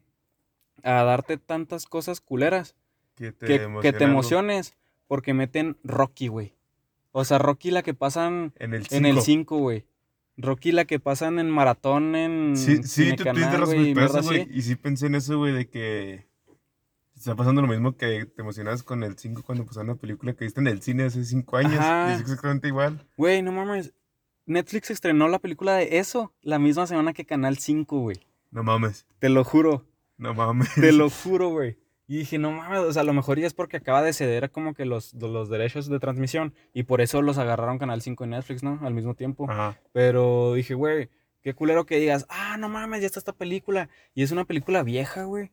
a 0.84 1.04
darte 1.04 1.38
tantas 1.38 1.86
cosas 1.86 2.22
culeras 2.22 2.76
que 3.16 3.32
te, 3.32 3.46
que, 3.46 3.58
que 3.58 3.64
emociona 3.64 3.82
te 3.98 4.04
algo. 4.04 4.14
emociones 4.14 4.74
porque 5.08 5.34
meten 5.34 5.78
Rocky, 5.84 6.28
güey. 6.28 6.54
O 7.12 7.26
sea, 7.26 7.38
Rocky 7.38 7.72
la 7.72 7.84
que 7.84 7.94
pasan 7.94 8.54
En 8.58 8.74
el 8.74 8.86
5. 8.86 8.96
en 8.96 9.06
el 9.06 9.22
5, 9.22 9.58
güey. 9.58 9.86
Rocky 10.38 10.72
la 10.72 10.86
que 10.86 11.00
pasan 11.00 11.40
en 11.40 11.50
maratón 11.50 12.16
en 12.16 12.56
Sí, 12.56 12.78
sí, 12.78 13.16
tú 13.16 13.24
Cinecanal, 13.24 13.62
razón 13.62 14.24
güey, 14.24 14.48
y 14.50 14.62
sí 14.62 14.76
pensé 14.76 15.08
en 15.08 15.16
eso, 15.16 15.38
güey, 15.38 15.54
de 15.54 15.70
que 15.70 16.26
está 17.16 17.36
pasando 17.36 17.62
lo 17.62 17.68
mismo 17.68 17.96
que 17.96 18.26
te 18.26 18.42
emocionas 18.42 18.82
con 18.84 19.04
el 19.04 19.18
5 19.18 19.44
cuando 19.44 19.66
pasó 19.66 19.82
una 19.82 19.96
película 19.96 20.34
que 20.34 20.46
viste 20.46 20.60
en 20.60 20.68
el 20.68 20.82
cine 20.82 21.04
hace 21.04 21.24
5 21.24 21.58
años. 21.58 21.74
Ajá. 21.74 22.12
Y 22.12 22.16
es 22.16 22.22
exactamente 22.22 22.68
igual. 22.68 23.06
Güey, 23.18 23.42
no 23.42 23.52
mames. 23.52 23.94
Netflix 24.46 24.90
estrenó 24.90 25.28
la 25.28 25.40
película 25.40 25.76
de 25.76 26.00
eso 26.00 26.34
la 26.42 26.58
misma 26.58 26.88
semana 26.88 27.14
que 27.14 27.26
Canal 27.26 27.58
5, 27.58 28.00
güey. 28.00 28.18
No 28.50 28.64
mames. 28.64 29.06
Te 29.20 29.30
lo 29.30 29.44
juro. 29.44 29.86
No 30.22 30.36
mames. 30.36 30.70
Te 30.76 30.92
lo 30.92 31.10
juro, 31.10 31.50
güey. 31.50 31.78
Y 32.08 32.20
dije, 32.20 32.38
no 32.38 32.52
mames, 32.52 32.80
o 32.80 32.94
sea, 32.94 33.02
a 33.02 33.06
lo 33.06 33.14
mejor 33.14 33.40
ya 33.40 33.48
es 33.48 33.56
porque 33.56 33.78
acaba 33.78 34.04
de 34.04 34.14
ceder 34.14 34.52
como 34.52 34.76
que 34.76 34.86
los, 34.86 35.16
los 35.16 35.50
derechos 35.50 35.90
de 35.90 36.00
transmisión 36.00 36.54
y 36.74 36.84
por 36.84 37.02
eso 37.02 37.24
los 37.24 37.40
agarraron 37.40 37.80
Canal 37.80 38.04
5 38.04 38.26
y 38.26 38.28
Netflix, 38.28 38.62
¿no? 38.62 38.80
Al 38.84 38.94
mismo 38.94 39.16
tiempo. 39.16 39.50
Ajá. 39.50 39.80
Pero 39.94 40.54
dije, 40.54 40.76
güey, 40.76 41.10
qué 41.42 41.56
culero 41.56 41.88
que 41.88 41.98
digas, 41.98 42.28
ah, 42.30 42.56
no 42.60 42.70
mames, 42.70 43.02
ya 43.02 43.08
está 43.08 43.18
esta 43.18 43.34
película. 43.34 43.90
Y 44.14 44.22
es 44.22 44.32
una 44.32 44.46
película 44.46 44.84
vieja, 44.84 45.24
güey. 45.24 45.52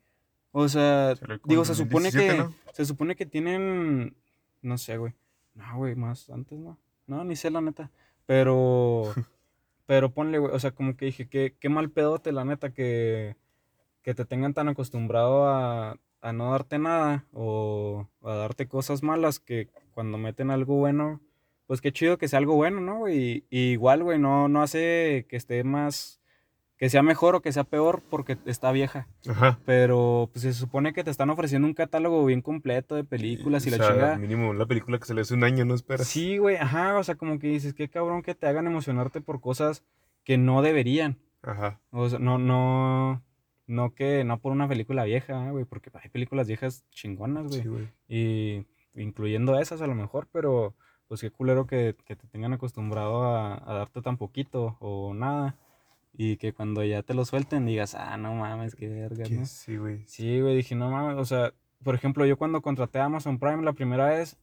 O 0.53 0.69
sea, 0.69 1.15
como 1.19 1.39
digo, 1.45 1.65
se 1.65 1.75
supone 1.75 2.11
2017, 2.11 2.31
que, 2.31 2.39
¿no? 2.39 2.55
se 2.75 2.85
supone 2.85 3.17
que 3.17 3.25
tienen, 3.25 4.17
no 4.61 4.77
sé, 4.77 4.99
güey. 4.99 5.15
No, 5.55 5.79
güey, 5.79 5.95
más 5.95 6.29
antes, 6.29 6.59
¿no? 6.59 6.79
No, 7.07 7.25
ni 7.25 7.37
sé 7.37 7.51
la 7.51 7.63
neta. 7.63 7.91
Pero, 8.27 9.15
pero 9.87 10.13
ponle, 10.13 10.39
güey, 10.39 10.53
o 10.53 10.61
sea, 10.61 10.73
como 10.73 10.95
que 10.95 11.07
dije, 11.07 11.27
qué, 11.27 11.57
qué 11.59 11.71
mal 11.71 11.89
pedote, 11.89 12.33
la 12.33 12.45
neta, 12.45 12.71
que, 12.71 13.37
que 14.09 14.15
te 14.15 14.25
tengan 14.25 14.55
tan 14.55 14.71
acostumbrado 14.71 15.47
a, 15.51 15.99
a 16.23 16.33
no 16.33 16.53
darte 16.53 16.79
nada 16.79 17.27
o 17.35 18.09
a 18.23 18.37
darte 18.37 18.67
cosas 18.67 19.03
malas 19.03 19.39
que 19.39 19.69
cuando 19.93 20.17
meten 20.17 20.51
algo 20.51 20.77
bueno, 20.77 21.21
pues 21.67 21.83
qué 21.83 21.93
chido 21.93 22.17
que 22.17 22.27
sea 22.27 22.39
algo 22.39 22.55
bueno, 22.55 22.81
¿no? 22.81 23.11
Y, 23.11 23.45
y 23.51 23.73
igual, 23.73 24.03
güey, 24.03 24.19
no, 24.19 24.49
no 24.49 24.63
hace 24.63 25.27
que 25.29 25.37
esté 25.37 25.63
más, 25.63 26.23
que 26.79 26.89
sea 26.89 27.03
mejor 27.03 27.35
o 27.35 27.43
que 27.43 27.53
sea 27.53 27.65
peor 27.65 28.03
porque 28.09 28.39
está 28.47 28.73
vieja. 28.73 29.09
Ajá. 29.29 29.59
Pero 29.67 30.31
pues 30.33 30.43
se 30.45 30.55
supone 30.55 30.95
que 30.95 31.05
te 31.05 31.11
están 31.11 31.29
ofreciendo 31.29 31.69
un 31.69 31.75
catálogo 31.75 32.25
bien 32.25 32.41
completo 32.41 32.95
de 32.95 33.05
películas 33.05 33.67
y 33.67 33.75
O 33.75 33.77
la 33.77 33.87
chingada. 33.87 34.17
Mínimo 34.17 34.55
la 34.55 34.65
película 34.65 34.99
que 34.99 35.05
salió 35.05 35.21
hace 35.21 35.35
un 35.35 35.45
año, 35.45 35.67
¿no 35.67 35.75
esperas? 35.75 36.07
Sí, 36.07 36.39
güey, 36.39 36.57
ajá, 36.57 36.97
o 36.97 37.05
sea, 37.05 37.17
como 37.17 37.39
que 37.39 37.49
dices, 37.49 37.75
qué 37.75 37.91
cabrón 37.91 38.23
que 38.23 38.35
te 38.35 38.47
hagan 38.47 38.67
emocionarte 38.67 39.21
por 39.21 39.43
cosas 39.43 39.85
que 40.25 40.39
no 40.39 40.63
deberían. 40.63 41.19
Ajá. 41.43 41.79
O 41.91 42.09
sea, 42.09 42.19
no, 42.19 42.39
no, 42.39 43.23
no 43.69 43.95
que, 43.95 44.25
no 44.25 44.41
por 44.41 44.51
una 44.53 44.67
película 44.69 45.05
vieja, 45.05 45.51
güey, 45.53 45.65
porque 45.65 45.91
hay 45.95 46.09
películas 46.11 46.49
viejas 46.49 46.85
chingonas, 46.91 47.47
güey. 47.47 47.63
Sí, 47.63 47.69
güey. 47.69 47.89
Y 48.09 48.67
incluyendo 49.01 49.59
esas 49.61 49.81
a 49.83 49.87
lo 49.87 49.95
mejor, 49.95 50.27
pero 50.33 50.75
pues 51.07 51.21
qué 51.21 51.31
culero 51.31 51.67
que, 51.67 51.95
que 52.05 52.17
te 52.17 52.27
tengan 52.27 52.53
acostumbrado 52.55 53.23
a, 53.25 53.55
a 53.55 53.75
darte 53.75 54.03
tan 54.03 54.17
poquito 54.17 54.77
o 54.81 55.15
nada. 55.15 55.57
y 56.13 56.37
que 56.39 56.53
cuando 56.53 56.83
ya 56.85 57.03
te 57.03 57.15
lo 57.15 57.25
suelten 57.25 57.65
digas, 57.67 57.95
ah, 57.95 58.17
no 58.17 58.35
mames, 58.35 58.75
qué 58.75 58.89
verga, 58.89 59.25
¿no? 59.29 59.47
Sí, 59.47 59.77
güey. 59.77 60.05
Sí, 60.07 60.41
güey, 60.41 60.57
dije, 60.57 60.75
no 60.75 60.91
mames, 60.91 61.17
o 61.19 61.25
sea, 61.25 61.55
por 61.85 61.95
ejemplo, 61.95 62.27
yo 62.27 62.37
cuando 62.37 62.61
contraté 62.61 62.99
a 62.99 63.05
Amazon 63.05 63.39
Prime 63.39 63.63
la 63.63 63.73
primera 63.73 64.09
vez, 64.09 64.37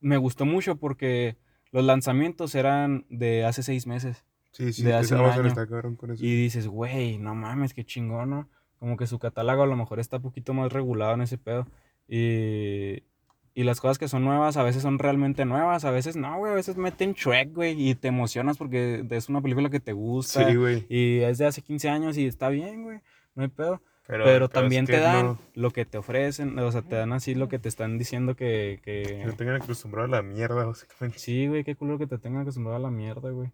me 0.00 0.16
gustó 0.16 0.44
mucho 0.44 0.76
porque 0.76 1.36
los 1.70 1.84
lanzamientos 1.84 2.54
eran 2.56 3.06
de 3.10 3.44
hace 3.44 3.62
seis 3.62 3.86
meses. 3.86 4.24
Sí, 4.52 4.72
sí, 4.72 4.82
de 4.82 4.94
hace 4.94 5.14
un 5.14 5.22
año. 5.22 5.46
está 5.46 5.66
cabrón 5.66 5.96
con 5.96 6.10
eso. 6.10 6.24
Y 6.24 6.34
dices, 6.36 6.66
güey, 6.66 7.18
no 7.18 7.34
mames, 7.34 7.74
qué 7.74 7.84
chingón, 7.84 8.30
¿no? 8.30 8.48
Como 8.78 8.96
que 8.96 9.06
su 9.06 9.18
catálogo 9.18 9.62
a 9.62 9.66
lo 9.66 9.76
mejor 9.76 10.00
está 10.00 10.16
un 10.16 10.22
poquito 10.22 10.54
más 10.54 10.72
regulado 10.72 11.14
en 11.14 11.22
ese 11.22 11.38
pedo. 11.38 11.66
Y, 12.08 13.02
y 13.54 13.64
las 13.64 13.80
cosas 13.80 13.98
que 13.98 14.08
son 14.08 14.24
nuevas 14.24 14.56
a 14.56 14.62
veces 14.62 14.82
son 14.82 14.98
realmente 14.98 15.44
nuevas, 15.44 15.84
a 15.84 15.90
veces 15.90 16.16
no, 16.16 16.38
güey, 16.38 16.52
a 16.52 16.54
veces 16.54 16.76
meten 16.76 17.12
Shrek, 17.12 17.52
güey, 17.52 17.90
y 17.90 17.94
te 17.94 18.08
emocionas 18.08 18.56
porque 18.56 19.04
es 19.10 19.28
una 19.28 19.42
película 19.42 19.68
que 19.68 19.80
te 19.80 19.92
gusta. 19.92 20.48
Sí, 20.48 20.56
güey. 20.56 20.86
Y 20.88 21.18
es 21.18 21.38
de 21.38 21.46
hace 21.46 21.62
15 21.62 21.88
años 21.88 22.16
y 22.16 22.26
está 22.26 22.48
bien, 22.48 22.84
güey, 22.84 23.00
no 23.34 23.42
hay 23.42 23.48
pedo. 23.48 23.82
Pero, 24.08 24.46
es 24.46 24.50
también 24.50 24.86
que 24.86 24.94
te 24.94 25.00
dan 25.00 25.26
No, 25.26 25.38
lo 25.54 25.70
que 25.70 25.84
te 25.84 25.98
ofrecen, 25.98 26.58
o 26.58 26.72
sea, 26.72 26.80
te 26.80 26.96
dan 26.96 27.12
así 27.12 27.34
lo 27.34 27.48
que 27.48 27.58
te 27.58 27.68
están 27.68 27.98
diciendo 27.98 28.36
que... 28.36 28.80
que 28.82 29.02
que... 29.02 29.24
no 29.26 29.34
tengan 29.34 29.56
acostumbrado 29.56 30.06
a 30.06 30.10
la 30.10 30.22
mierda, 30.22 30.64
básicamente. 30.64 31.18
Sí, 31.18 31.46
güey, 31.46 31.62
qué 31.62 31.74
culo 31.74 31.98
que 31.98 32.06
te 32.06 32.16
tengan 32.16 32.42
acostumbrado 32.42 32.76
a 32.76 32.80
la 32.80 32.90
mierda, 32.90 33.30
güey. 33.30 33.52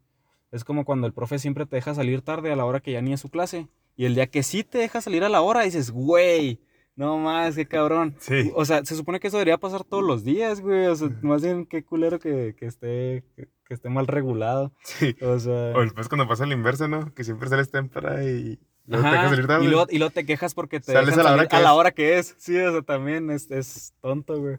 Es 0.55 0.63
como 0.63 0.85
cuando 0.85 1.09
el 1.09 1.13
profe 1.13 1.41
siempre 1.41 1.67
te 1.67 1.75
deja 1.75 1.95
salir 1.95 2.23
tarde 2.23 2.53
a 2.53 2.57
la 2.57 2.65
hora 2.65 2.79
que 2.79 2.93
ya 2.93 3.03
ni 3.03 3.13
es 3.13 3.21
su 3.21 3.29
clase. 3.29 3.67
Y 3.97 4.05
el 4.05 4.15
día 4.15 4.29
que 4.29 4.45
sí 4.45 4.63
te 4.63 4.79
deja 4.79 5.01
salir 5.01 5.25
a 5.25 5.29
la 5.29 5.41
hora, 5.41 5.63
dices, 5.63 5.91
güey, 5.91 6.61
no 6.95 7.19
más, 7.19 7.57
qué 7.57 7.67
cabrón. 7.67 8.15
Sí. 8.21 8.53
O 8.55 8.65
sea, 8.65 8.85
se 8.85 8.95
supone 8.95 9.19
que 9.19 9.27
eso 9.27 9.37
debería 9.37 9.59
pasar 9.59 9.83
todos 9.83 10.05
los 10.05 10.23
días, 10.23 10.61
güey. 10.61 10.87
O 10.87 10.95
sea, 10.95 11.09
más 11.23 11.43
bien 11.43 11.67
qué 11.67 11.85
culero 11.85 12.21
que, 12.21 12.55
que 12.57 12.67
esté, 12.67 13.25
que, 13.35 13.49
que 13.67 13.75
esté 13.75 13.89
mal 13.89 14.07
regulado. 14.07 14.73
Sí. 14.85 15.17
O 15.23 15.41
sea... 15.41 15.73
O 15.75 15.81
después 15.81 16.09
cuando 16.09 16.29
pasa 16.29 16.47
la 16.47 16.55
inversa, 16.55 16.87
¿no? 16.87 17.13
Que 17.15 17.25
siempre 17.25 17.49
sales 17.49 17.73
temprano 17.73 18.23
y 18.23 18.61
luego 18.87 19.03
te 19.03 19.09
Ajá, 19.09 19.13
dejas 19.17 19.31
salir 19.31 19.47
tarde. 19.49 19.65
y, 19.65 19.69
luego, 19.69 19.87
y 19.91 19.99
luego 19.99 20.13
te 20.13 20.25
quejas 20.25 20.55
porque 20.55 20.79
te 20.79 20.93
Sales 20.93 21.19
a 21.19 21.25
la 21.25 21.33
hora 21.33 21.49
que 21.49 21.57
a 21.57 21.61
la 21.61 21.71
es. 21.71 21.75
hora 21.75 21.91
que 21.91 22.19
es. 22.19 22.35
Sí, 22.39 22.57
o 22.59 22.71
sea, 22.71 22.83
también 22.83 23.29
es, 23.33 23.51
es 23.51 23.93
tonto, 24.01 24.39
güey. 24.41 24.59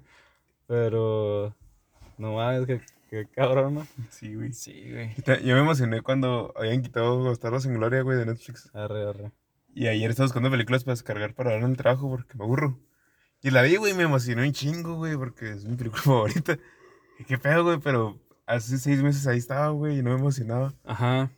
Pero... 0.67 1.55
No 2.17 2.33
mames, 2.33 2.65
que, 2.65 2.81
que 3.09 3.27
cabrón, 3.27 3.75
¿no? 3.75 3.87
Sí, 4.09 4.35
güey. 4.35 4.53
Sí, 4.53 4.91
güey. 4.91 5.15
Yo 5.43 5.55
me 5.55 5.61
emocioné 5.61 6.01
cuando 6.01 6.53
habían 6.55 6.81
quitado 6.81 7.23
Bastardos 7.23 7.65
en 7.65 7.75
Gloria, 7.75 8.01
güey, 8.01 8.17
de 8.17 8.25
Netflix. 8.25 8.69
Arre, 8.73 9.09
arre. 9.09 9.31
Y 9.73 9.87
ayer 9.87 10.09
estaba 10.09 10.25
buscando 10.27 10.49
películas 10.49 10.83
para 10.83 10.93
descargar 10.93 11.33
para 11.33 11.51
ver 11.51 11.63
en 11.63 11.71
el 11.71 11.77
trabajo 11.77 12.09
porque 12.09 12.37
me 12.37 12.45
aburro. 12.45 12.79
Y 13.41 13.51
la 13.51 13.61
vi, 13.61 13.75
güey, 13.75 13.93
y 13.93 13.95
me 13.95 14.03
emocionó 14.03 14.41
un 14.41 14.53
chingo, 14.53 14.95
güey, 14.95 15.15
porque 15.17 15.51
es 15.51 15.65
mi 15.65 15.75
película 15.75 16.01
favorita. 16.03 16.57
Y 17.19 17.25
qué 17.25 17.37
pedo, 17.37 17.63
güey, 17.63 17.79
pero 17.79 18.19
hace 18.45 18.77
seis 18.77 19.01
meses 19.03 19.27
ahí 19.27 19.37
estaba, 19.37 19.69
güey, 19.69 19.99
y 19.99 20.03
no 20.03 20.11
me 20.11 20.19
emocionaba. 20.19 20.73
Ajá. 20.83 21.31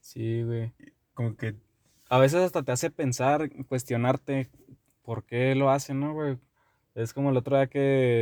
Sí, 0.00 0.42
güey. 0.42 0.72
Como 1.14 1.36
que, 1.36 1.56
A 2.08 2.18
veces 2.18 2.40
hasta 2.40 2.62
te 2.62 2.72
hace 2.72 2.90
pensar, 2.90 3.50
cuestionarte 3.66 4.48
por 5.02 5.24
qué 5.24 5.54
lo 5.54 5.70
hacen, 5.70 6.00
¿no, 6.00 6.12
güey? 6.12 6.38
Es 6.94 7.12
como 7.12 7.30
el 7.30 7.36
otro 7.36 7.56
día 7.56 7.66
que 7.66 7.78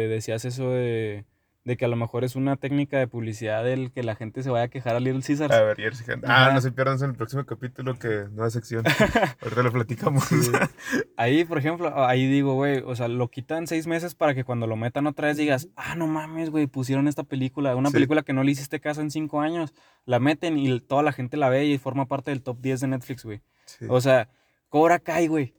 decías 0.09 0.45
eso 0.45 0.71
de, 0.71 1.25
de 1.67 1.77
que 1.77 1.85
a 1.85 1.89
lo 1.89 1.97
mejor 1.97 2.23
es 2.23 2.37
una 2.37 2.55
técnica 2.57 2.97
de 2.97 3.09
publicidad 3.09 3.65
del 3.65 3.91
que 3.91 4.05
la 4.05 4.15
gente 4.15 4.45
se 4.45 4.51
vaya 4.51 4.67
a 4.67 4.69
quejar 4.69 4.95
a 4.95 5.01
Little 5.01 5.21
Caesars. 5.21 5.53
a 5.53 5.63
ver. 5.63 5.77
Ah, 6.25 6.53
no 6.55 6.61
se 6.61 6.71
pierdan 6.71 6.97
en 7.03 7.11
el 7.11 7.17
próximo 7.17 7.45
capítulo, 7.45 7.99
que 7.99 8.27
nueva 8.31 8.51
sección. 8.51 8.85
Ahorita 9.43 9.63
lo 9.65 9.73
platicamos. 9.73 10.25
Sí. 10.27 10.37
Ahí, 11.17 11.45
por 11.45 11.59
ejemplo, 11.59 12.07
ahí 12.07 12.27
digo, 12.29 12.55
güey, 12.55 12.83
o 12.87 12.95
sea, 12.95 13.09
lo 13.09 13.29
quitan 13.29 13.67
seis 13.67 13.87
meses 13.89 14.15
para 14.15 14.33
que 14.35 14.45
cuando 14.45 14.67
lo 14.69 14.77
metan 14.77 15.07
otra 15.09 15.27
vez 15.29 15.37
digas, 15.37 15.69
ah, 15.75 15.97
no 15.97 16.07
mames, 16.07 16.51
güey, 16.51 16.67
pusieron 16.69 17.09
esta 17.09 17.25
película, 17.25 17.75
una 17.75 17.89
Sí. 17.89 17.95
película 17.95 18.23
que 18.23 18.33
no 18.33 18.45
le 18.45 18.53
hiciste 18.53 18.79
caso 18.81 19.01
en 19.01 19.11
cinco 19.11 19.41
años, 19.41 19.75
la 20.05 20.21
meten 20.21 20.59
y 20.59 20.79
toda 20.81 21.03
la 21.03 21.11
gente 21.13 21.37
la 21.37 21.49
ve 21.49 21.65
y 21.65 21.79
forma 21.79 22.07
parte 22.07 22.31
del 22.31 22.43
top 22.43 22.59
10 22.61 22.81
de 22.83 22.87
Netflix, 22.89 23.25
güey. 23.25 23.41
Sí. 23.65 23.87
O 23.89 24.01
sea, 24.01 24.29
Cobra 24.69 25.01
Kai, 25.01 25.27
güey. 25.27 25.53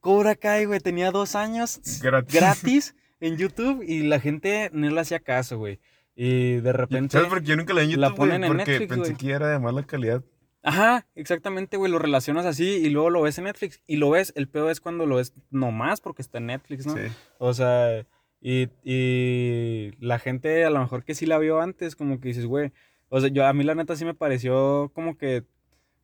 Cobra 0.00 0.34
Kai, 0.34 0.64
güey, 0.64 0.80
tenía 0.80 1.10
dos 1.10 1.34
años 1.36 1.78
Gratis. 2.02 2.34
gratis 2.34 2.94
en 3.22 3.36
YouTube 3.38 3.82
y 3.86 4.02
la 4.02 4.20
gente 4.20 4.68
no 4.72 4.90
le 4.90 5.00
hacía 5.00 5.20
caso, 5.20 5.58
güey. 5.58 5.78
Y 6.14 6.56
de 6.56 6.72
repente... 6.72 7.12
¿Sabes 7.12 7.28
por 7.28 7.40
qué 7.40 7.46
yo 7.46 7.56
nunca 7.56 7.72
la 7.72 7.82
vi 7.82 7.94
en 7.94 8.00
la 8.00 8.08
YouTube, 8.08 8.18
güey? 8.18 8.30
ponen 8.30 8.44
en 8.44 8.48
Porque 8.56 8.70
Netflix, 8.72 8.88
pensé 8.88 9.12
güey. 9.12 9.16
que 9.16 9.30
era 9.32 9.48
de 9.48 9.58
mala 9.58 9.82
calidad. 9.84 10.22
Ajá, 10.62 11.06
exactamente, 11.14 11.76
güey, 11.76 11.90
lo 11.90 11.98
relacionas 11.98 12.46
así 12.46 12.64
y 12.64 12.90
luego 12.90 13.10
lo 13.10 13.22
ves 13.22 13.38
en 13.38 13.44
Netflix. 13.44 13.80
Y 13.86 13.96
lo 13.96 14.10
ves, 14.10 14.32
el 14.36 14.48
peor 14.48 14.70
es 14.70 14.80
cuando 14.80 15.06
lo 15.06 15.16
ves 15.16 15.34
nomás 15.50 16.00
porque 16.00 16.22
está 16.22 16.38
en 16.38 16.46
Netflix, 16.46 16.86
¿no? 16.86 16.94
Sí. 16.94 17.02
O 17.38 17.54
sea, 17.54 18.06
y, 18.40 18.68
y 18.84 19.92
la 19.98 20.18
gente 20.18 20.64
a 20.64 20.70
lo 20.70 20.80
mejor 20.80 21.04
que 21.04 21.14
sí 21.14 21.26
la 21.26 21.38
vio 21.38 21.60
antes, 21.60 21.96
como 21.96 22.20
que 22.20 22.28
dices, 22.28 22.46
güey. 22.46 22.72
O 23.08 23.20
sea, 23.20 23.28
yo 23.28 23.46
a 23.46 23.52
mí 23.52 23.64
la 23.64 23.74
neta 23.74 23.96
sí 23.96 24.04
me 24.04 24.14
pareció 24.14 24.90
como 24.94 25.16
que, 25.16 25.44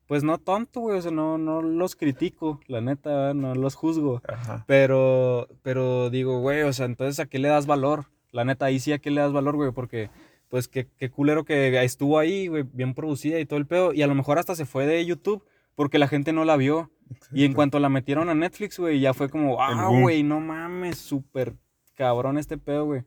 pues 0.09 0.24
no 0.24 0.38
tonto, 0.38 0.80
güey. 0.80 0.98
O 0.98 1.02
sea, 1.02 1.12
no, 1.12 1.38
no 1.38 1.62
los 1.62 1.94
critico, 1.94 2.59
la 2.66 2.80
neta, 2.80 3.34
no 3.34 3.54
los 3.54 3.76
juzgo. 3.76 4.20
Ajá. 4.26 4.64
Pero, 4.66 5.46
pero 5.62 6.11
digo, 6.11 6.40
güey, 6.40 6.62
o 6.62 6.72
sea, 6.72 6.86
entonces 6.86 7.20
¿a 7.20 7.26
qué 7.26 7.38
le 7.38 7.48
das 7.48 7.66
valor? 7.66 8.06
La 8.32 8.44
neta, 8.44 8.66
ahí 8.66 8.80
sí 8.80 8.92
a 8.92 8.98
qué 8.98 9.11
le 9.11 9.20
das 9.20 9.32
valor, 9.32 9.56
güey, 9.56 9.70
porque, 9.70 10.11
pues, 10.48 10.66
qué, 10.66 10.88
qué 10.98 11.11
culero 11.11 11.44
que 11.44 11.82
estuvo 11.84 12.18
ahí, 12.18 12.48
güey, 12.48 12.64
bien 12.72 12.94
producida 12.94 13.38
y 13.38 13.46
todo 13.46 13.59
el 13.59 13.66
pedo. 13.66 13.92
Y 13.92 14.02
a 14.02 14.06
lo 14.06 14.14
mejor 14.14 14.38
hasta 14.38 14.54
se 14.54 14.66
fue 14.66 14.86
de 14.86 15.04
YouTube 15.04 15.44
porque 15.74 15.98
la 15.98 16.09
gente 16.09 16.32
no 16.32 16.44
la 16.44 16.56
vio. 16.56 16.90
Y 17.32 17.44
en 17.44 17.54
cuanto 17.54 17.78
la 17.78 17.88
metieron 17.88 18.28
a 18.28 18.34
Netflix, 18.34 18.78
güey, 18.78 19.00
ya 19.00 19.14
fue 19.14 19.30
como, 19.30 19.62
ah, 19.62 19.88
güey, 19.88 20.22
no 20.22 20.40
mames, 20.40 20.98
súper 20.98 21.54
cabrón 21.94 22.36
este 22.38 22.59
pedo, 22.59 22.86
güey. 22.86 23.04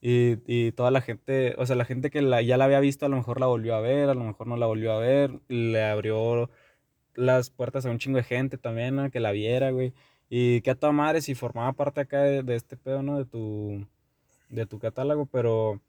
Y, 0.00 0.38
y 0.46 0.72
toda 0.72 0.90
la 0.92 1.00
gente, 1.00 1.54
o 1.58 1.66
sea, 1.66 1.74
la 1.76 1.84
gente 1.84 2.10
que 2.10 2.22
la, 2.22 2.40
ya 2.42 2.56
la 2.56 2.66
había 2.66 2.80
visto, 2.80 3.06
a 3.06 3.08
lo 3.08 3.16
mejor 3.16 3.40
la 3.40 3.46
volvió 3.46 3.74
a 3.74 3.80
ver, 3.80 4.08
a 4.08 4.14
lo 4.14 4.22
mejor 4.24 4.46
no 4.46 4.56
la 4.56 4.66
volvió 4.66 4.92
a 4.92 4.98
ver, 5.00 5.40
le 5.48 5.82
abrió 5.84 6.50
las 7.14 7.50
puertas 7.50 7.84
a 7.84 7.90
un 7.90 7.98
chingo 7.98 8.18
de 8.18 8.22
gente 8.24 8.58
también, 8.58 8.94
¿no? 8.94 9.10
Que 9.10 9.18
la 9.20 9.32
viera, 9.32 9.70
güey. 9.72 9.92
Y 10.30 10.60
que 10.60 10.70
a 10.70 10.74
toda 10.76 10.92
madre 10.92 11.20
si 11.20 11.34
formaba 11.34 11.72
parte 11.72 12.00
acá 12.00 12.22
de, 12.22 12.42
de 12.44 12.54
este 12.54 12.76
pedo, 12.76 13.02
¿no? 13.02 13.18
De 13.18 13.24
tu, 13.24 13.86
de 14.50 14.66
tu 14.66 14.78
catálogo, 14.78 15.26
pero 15.26 15.80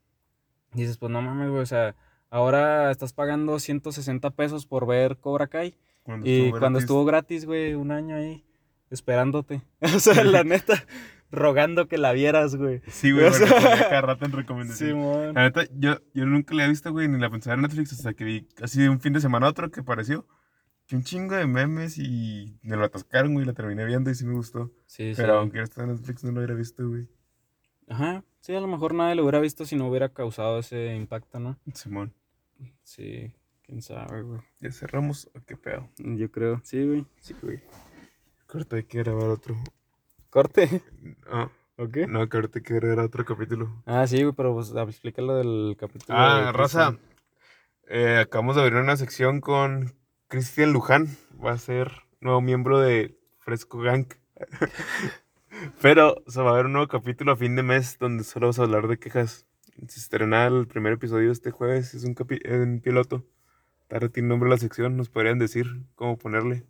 dices, 0.72 0.98
pues 0.98 1.12
no 1.12 1.22
mames, 1.22 1.50
güey, 1.50 1.62
o 1.62 1.66
sea, 1.66 1.94
ahora 2.30 2.90
estás 2.90 3.12
pagando 3.12 3.58
160 3.60 4.30
pesos 4.30 4.66
por 4.66 4.86
ver 4.86 5.18
Cobra 5.18 5.46
Kai. 5.46 5.74
Cuando 6.02 6.26
Y 6.28 6.32
estuvo 6.46 6.50
cuando 6.58 6.66
gratis. 6.78 6.82
estuvo 6.84 7.04
gratis, 7.04 7.44
güey, 7.46 7.74
un 7.74 7.92
año 7.92 8.16
ahí, 8.16 8.42
esperándote. 8.90 9.62
O 9.94 10.00
sea, 10.00 10.24
la 10.24 10.42
neta, 10.42 10.84
rogando 11.30 11.86
que 11.88 11.98
la 11.98 12.12
vieras, 12.12 12.56
güey. 12.56 12.82
Sí, 12.88 13.12
güey, 13.12 13.26
o 13.26 13.30
porque 13.30 13.46
sea- 13.46 13.88
cada 13.88 14.00
rato 14.02 14.24
en 14.24 14.32
recomendación. 14.32 14.90
Simón. 14.90 15.34
La 15.34 15.42
neta, 15.44 15.62
yo, 15.74 15.98
yo 16.14 16.26
nunca 16.26 16.54
la 16.54 16.64
he 16.64 16.68
visto, 16.68 16.90
güey, 16.92 17.08
ni 17.08 17.18
la 17.18 17.30
pensaba 17.30 17.54
en 17.54 17.62
Netflix 17.62 17.92
hasta 17.92 18.14
que 18.14 18.24
vi 18.24 18.48
así 18.62 18.80
de 18.80 18.88
un 18.88 19.00
fin 19.00 19.12
de 19.12 19.20
semana 19.20 19.46
a 19.46 19.50
otro 19.50 19.70
que 19.70 19.82
pareció 19.82 20.26
que 20.86 20.96
un 20.96 21.04
chingo 21.04 21.36
de 21.36 21.46
memes 21.46 21.98
y 21.98 22.58
me 22.62 22.76
lo 22.76 22.84
atascaron, 22.84 23.32
güey, 23.34 23.46
la 23.46 23.52
terminé 23.52 23.84
viendo 23.84 24.10
y 24.10 24.14
sí 24.16 24.26
me 24.26 24.34
gustó. 24.34 24.72
Sí, 24.86 25.14
sí. 25.14 25.20
Pero 25.22 25.38
aunque 25.38 25.62
está 25.62 25.84
en 25.84 25.90
Netflix 25.90 26.24
no 26.24 26.32
lo 26.32 26.38
hubiera 26.38 26.54
visto, 26.54 26.88
güey. 26.88 27.08
Ajá. 27.88 28.24
Sí, 28.40 28.54
a 28.54 28.60
lo 28.60 28.66
mejor 28.66 28.94
nadie 28.94 29.14
lo 29.14 29.22
hubiera 29.22 29.38
visto 29.38 29.64
si 29.64 29.76
no 29.76 29.86
hubiera 29.88 30.08
causado 30.08 30.58
ese 30.58 30.94
impacto, 30.96 31.38
¿no? 31.38 31.58
Simón, 31.74 32.12
Sí, 32.82 33.32
quién 33.62 33.82
sabe, 33.82 34.22
güey. 34.22 34.40
ya 34.60 34.72
cerramos, 34.72 35.30
¿o 35.34 35.40
qué 35.46 35.56
pedo? 35.56 35.88
Yo 35.98 36.30
creo. 36.32 36.60
Sí, 36.64 36.84
güey. 36.84 37.06
Sí, 37.20 37.34
güey. 37.40 37.60
Corta, 38.48 38.74
hay 38.76 38.82
que 38.84 38.98
grabar 38.98 39.28
otro. 39.28 39.54
Corte. 40.30 40.82
Ah, 41.30 41.50
¿Ok? 41.76 41.96
no, 42.08 42.28
que 42.28 42.36
ahorita 42.36 42.60
grabar 42.60 43.00
otro 43.06 43.24
capítulo. 43.24 43.82
Ah, 43.86 44.06
sí, 44.06 44.22
güey, 44.22 44.34
pero 44.34 44.54
pues 44.54 44.72
explica 44.74 45.22
lo 45.22 45.36
del 45.36 45.76
capítulo. 45.78 46.18
Ah, 46.18 46.46
de 46.46 46.52
Raza, 46.52 46.96
eh, 47.88 48.18
acabamos 48.18 48.56
de 48.56 48.62
abrir 48.62 48.78
una 48.78 48.96
sección 48.96 49.40
con 49.40 49.92
Cristian 50.28 50.72
Luján. 50.72 51.08
Va 51.44 51.52
a 51.52 51.58
ser 51.58 51.90
nuevo 52.20 52.40
miembro 52.40 52.78
de 52.78 53.18
Fresco 53.38 53.78
Gang. 53.78 54.06
Pero 55.82 56.22
se 56.26 56.40
va 56.40 56.50
a 56.52 56.54
ver 56.54 56.66
un 56.66 56.72
nuevo 56.72 56.88
capítulo 56.88 57.32
a 57.32 57.36
fin 57.36 57.56
de 57.56 57.62
mes 57.62 57.98
donde 57.98 58.24
solo 58.24 58.46
vamos 58.46 58.58
a 58.58 58.62
hablar 58.62 58.86
de 58.88 58.98
quejas. 58.98 59.46
Se 59.88 59.98
estrena 60.00 60.46
el 60.46 60.66
primer 60.66 60.92
episodio 60.94 61.32
este 61.32 61.50
jueves, 61.50 61.92
es 61.94 62.04
un, 62.04 62.14
capi- 62.14 62.40
un 62.50 62.80
piloto. 62.80 63.24
Tarde 63.88 64.08
tiene 64.08 64.28
nombre 64.28 64.48
la 64.48 64.58
sección, 64.58 64.96
nos 64.96 65.08
podrían 65.10 65.38
decir 65.38 65.66
cómo 65.96 66.16
ponerle. 66.18 66.64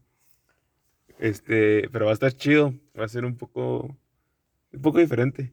Este, 1.20 1.88
pero 1.92 2.06
va 2.06 2.12
a 2.12 2.14
estar 2.14 2.32
chido, 2.32 2.72
va 2.98 3.04
a 3.04 3.08
ser 3.08 3.24
un 3.26 3.36
poco, 3.36 3.94
un 4.72 4.82
poco 4.82 4.98
diferente. 4.98 5.52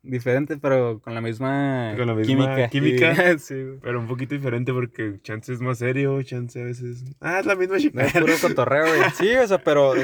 Diferente, 0.00 0.56
pero 0.56 1.00
con 1.00 1.12
la 1.14 1.20
misma, 1.20 1.92
Con 1.96 2.06
la 2.06 2.14
misma 2.14 2.68
química. 2.68 2.68
química. 2.68 3.38
sí. 3.38 3.56
Pero 3.82 3.98
un 3.98 4.06
poquito 4.06 4.36
diferente 4.36 4.72
porque 4.72 5.18
chance 5.22 5.52
es 5.52 5.60
más 5.60 5.78
serio, 5.78 6.22
chance 6.22 6.62
a 6.62 6.64
veces. 6.64 7.04
Ah, 7.20 7.40
es 7.40 7.46
la 7.46 7.56
misma 7.56 7.74
No 7.74 7.76
es 7.78 7.82
chingada. 7.82 8.20
puro 8.20 8.32
cotorreo, 8.40 8.86
güey. 8.86 9.10
Sí, 9.16 9.34
o 9.34 9.46
sea, 9.48 9.58
pero 9.58 9.94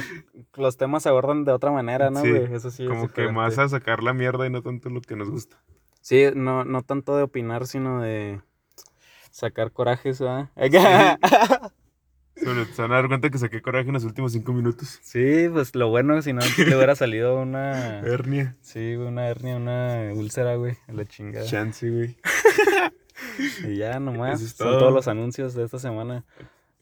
los 0.56 0.76
temas 0.76 1.04
se 1.04 1.08
abordan 1.08 1.44
de 1.44 1.52
otra 1.52 1.70
manera, 1.70 2.10
¿no, 2.10 2.20
Sí, 2.20 2.30
güey? 2.30 2.52
Eso 2.52 2.70
sí. 2.72 2.82
es 2.82 2.88
Como 2.88 3.08
que 3.08 3.28
más 3.30 3.56
a 3.58 3.68
sacar 3.68 4.02
la 4.02 4.12
mierda 4.12 4.44
y 4.46 4.50
no 4.50 4.60
tanto 4.60 4.90
lo 4.90 5.00
que 5.00 5.14
nos 5.14 5.30
gusta. 5.30 5.56
Sí, 6.00 6.24
no, 6.34 6.64
no 6.64 6.82
tanto 6.82 7.16
de 7.16 7.22
opinar, 7.22 7.66
sino 7.68 8.02
de 8.02 8.40
sacar 9.30 9.70
corajes, 9.70 10.20
¿verdad? 10.20 10.50
Se 12.74 12.82
van 12.82 12.92
a 12.92 12.96
dar 12.96 13.08
cuenta 13.08 13.30
que 13.30 13.38
saqué 13.38 13.62
coraje 13.62 13.88
en 13.88 13.94
los 13.94 14.04
últimos 14.04 14.32
cinco 14.32 14.52
minutos. 14.52 14.98
sí, 15.02 15.48
pues 15.52 15.74
lo 15.74 15.88
bueno, 15.88 16.20
si 16.22 16.32
no 16.32 16.42
te 16.56 16.74
hubiera 16.74 16.94
salido 16.94 17.40
una. 17.40 18.00
Hernia. 18.04 18.56
Sí, 18.60 18.94
una 18.96 19.28
hernia, 19.28 19.56
una 19.56 20.12
úlcera, 20.14 20.56
güey, 20.56 20.76
a 20.86 20.92
la 20.92 21.04
chingada. 21.06 21.46
Chance, 21.46 21.90
güey. 21.90 22.16
Y 23.66 23.76
ya 23.76 23.98
nomás, 24.00 24.42
es 24.42 24.52
son 24.52 24.68
todo. 24.68 24.78
todos 24.78 24.92
los 24.92 25.08
anuncios 25.08 25.54
de 25.54 25.64
esta 25.64 25.78
semana. 25.78 26.24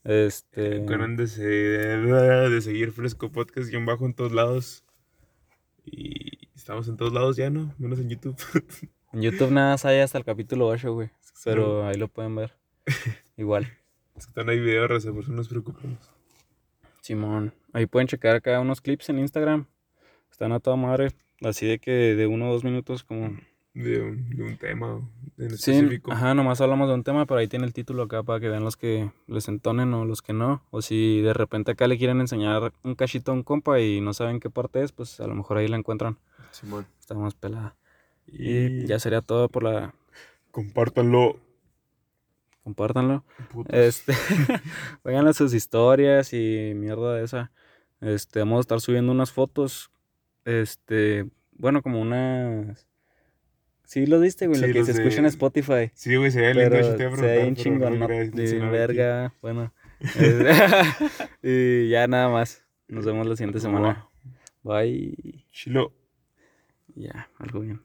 Este. 0.02 0.82
Acuérdense 0.82 1.42
de, 1.42 2.50
de 2.50 2.60
seguir 2.62 2.92
Fresco 2.92 3.30
Podcast 3.30 3.68
guion 3.68 3.86
bajo 3.86 4.06
en 4.06 4.14
todos 4.14 4.32
lados. 4.32 4.84
Y 5.84 6.48
estamos 6.54 6.88
en 6.88 6.96
todos 6.96 7.12
lados 7.12 7.36
ya, 7.36 7.50
¿no? 7.50 7.74
Menos 7.78 7.98
en 8.00 8.08
YouTube. 8.08 8.36
En 9.12 9.22
YouTube 9.22 9.50
nada 9.50 9.72
más 9.72 9.84
hay 9.84 10.00
hasta 10.00 10.18
el 10.18 10.24
capítulo 10.24 10.66
8, 10.66 10.92
güey. 10.92 11.10
Pero 11.44 11.86
ahí 11.86 11.96
lo 11.96 12.08
pueden 12.08 12.34
ver. 12.34 12.54
Igual. 13.36 13.70
Es 14.16 14.26
que 14.26 14.30
están 14.30 14.48
ahí 14.48 14.60
videos, 14.60 14.88
raza, 14.90 15.10
por 15.12 15.22
eso 15.22 15.30
no 15.30 15.38
nos 15.38 15.48
preocupemos. 15.48 15.98
Simón. 17.00 17.52
Ahí 17.72 17.86
pueden 17.86 18.06
checar 18.08 18.36
acá 18.36 18.60
unos 18.60 18.80
clips 18.80 19.08
en 19.08 19.18
Instagram. 19.18 19.66
Están 20.30 20.52
a 20.52 20.60
toda 20.60 20.76
madre. 20.76 21.08
Así 21.42 21.66
de 21.66 21.78
que 21.78 21.90
de 21.90 22.26
uno 22.26 22.48
o 22.48 22.52
dos 22.52 22.64
minutos 22.64 23.02
como... 23.04 23.36
De 23.74 24.02
un, 24.02 24.28
de 24.28 24.42
un 24.44 24.56
tema 24.58 25.00
en 25.38 25.56
Sí, 25.56 25.70
específico. 25.72 26.12
ajá, 26.12 26.34
nomás 26.34 26.60
hablamos 26.60 26.88
de 26.88 26.94
un 26.94 27.04
tema, 27.04 27.24
pero 27.24 27.40
ahí 27.40 27.48
tiene 27.48 27.64
el 27.64 27.72
título 27.72 28.02
acá 28.02 28.22
para 28.22 28.38
que 28.38 28.50
vean 28.50 28.64
los 28.64 28.76
que 28.76 29.10
les 29.26 29.48
entonen 29.48 29.94
o 29.94 30.04
los 30.04 30.20
que 30.20 30.34
no. 30.34 30.62
O 30.70 30.82
si 30.82 31.22
de 31.22 31.32
repente 31.32 31.70
acá 31.72 31.88
le 31.88 31.96
quieren 31.96 32.20
enseñar 32.20 32.74
un 32.82 32.94
cachito 32.94 33.30
a 33.32 33.34
un 33.34 33.42
compa 33.42 33.80
y 33.80 34.02
no 34.02 34.12
saben 34.12 34.40
qué 34.40 34.50
parte 34.50 34.82
es, 34.82 34.92
pues 34.92 35.18
a 35.20 35.26
lo 35.26 35.34
mejor 35.34 35.56
ahí 35.56 35.68
la 35.68 35.78
encuentran. 35.78 36.18
Simón. 36.50 36.86
Está 37.00 37.14
más 37.14 37.34
pelada. 37.34 37.74
Y 38.26 38.82
Y 38.82 38.86
ya 38.86 38.98
sería 38.98 39.22
todo 39.22 39.48
por 39.48 39.62
la... 39.62 39.94
compártanlo. 40.50 41.38
Compártanlo. 42.62 43.24
putos. 43.50 43.74
Este, 43.74 44.12
vayan 45.04 45.26
a 45.26 45.32
sus 45.32 45.54
historias 45.54 46.32
y 46.32 46.72
mierda 46.74 47.14
de 47.14 47.24
esa. 47.24 47.52
Este, 48.00 48.40
vamos 48.40 48.58
a 48.58 48.60
estar 48.60 48.80
subiendo 48.80 49.12
unas 49.12 49.32
fotos. 49.32 49.90
Este, 50.44 51.28
bueno, 51.52 51.82
como 51.82 52.00
unas. 52.00 52.86
Sí, 53.84 54.06
lo 54.06 54.20
viste, 54.20 54.46
güey, 54.46 54.58
Sí, 54.58 54.66
lo 54.68 54.72
que 54.72 54.84
se 54.84 54.92
escucha 54.92 55.18
en 55.18 55.26
Spotify. 55.26 55.90
Sí, 55.94 56.16
güey, 56.16 56.30
se 56.30 56.40
ve 56.40 56.54
lindo. 56.54 56.80
Yo 56.80 56.96
te 56.96 57.02
iba 57.02 57.12
a 57.12 57.16
se 57.16 57.22
ve 57.22 57.38
pero 57.38 57.54
chingón, 57.54 58.70
verga, 58.70 59.34
bueno. 59.42 59.72
y 61.42 61.88
ya 61.88 62.06
nada 62.06 62.28
más. 62.28 62.64
Nos 62.88 63.04
vemos 63.04 63.26
la 63.26 63.36
siguiente 63.36 63.60
semana. 63.60 64.08
Bye. 64.62 65.46
Chilo. 65.50 65.92
Ya, 66.94 67.28
algo 67.38 67.60
bien. 67.60 67.80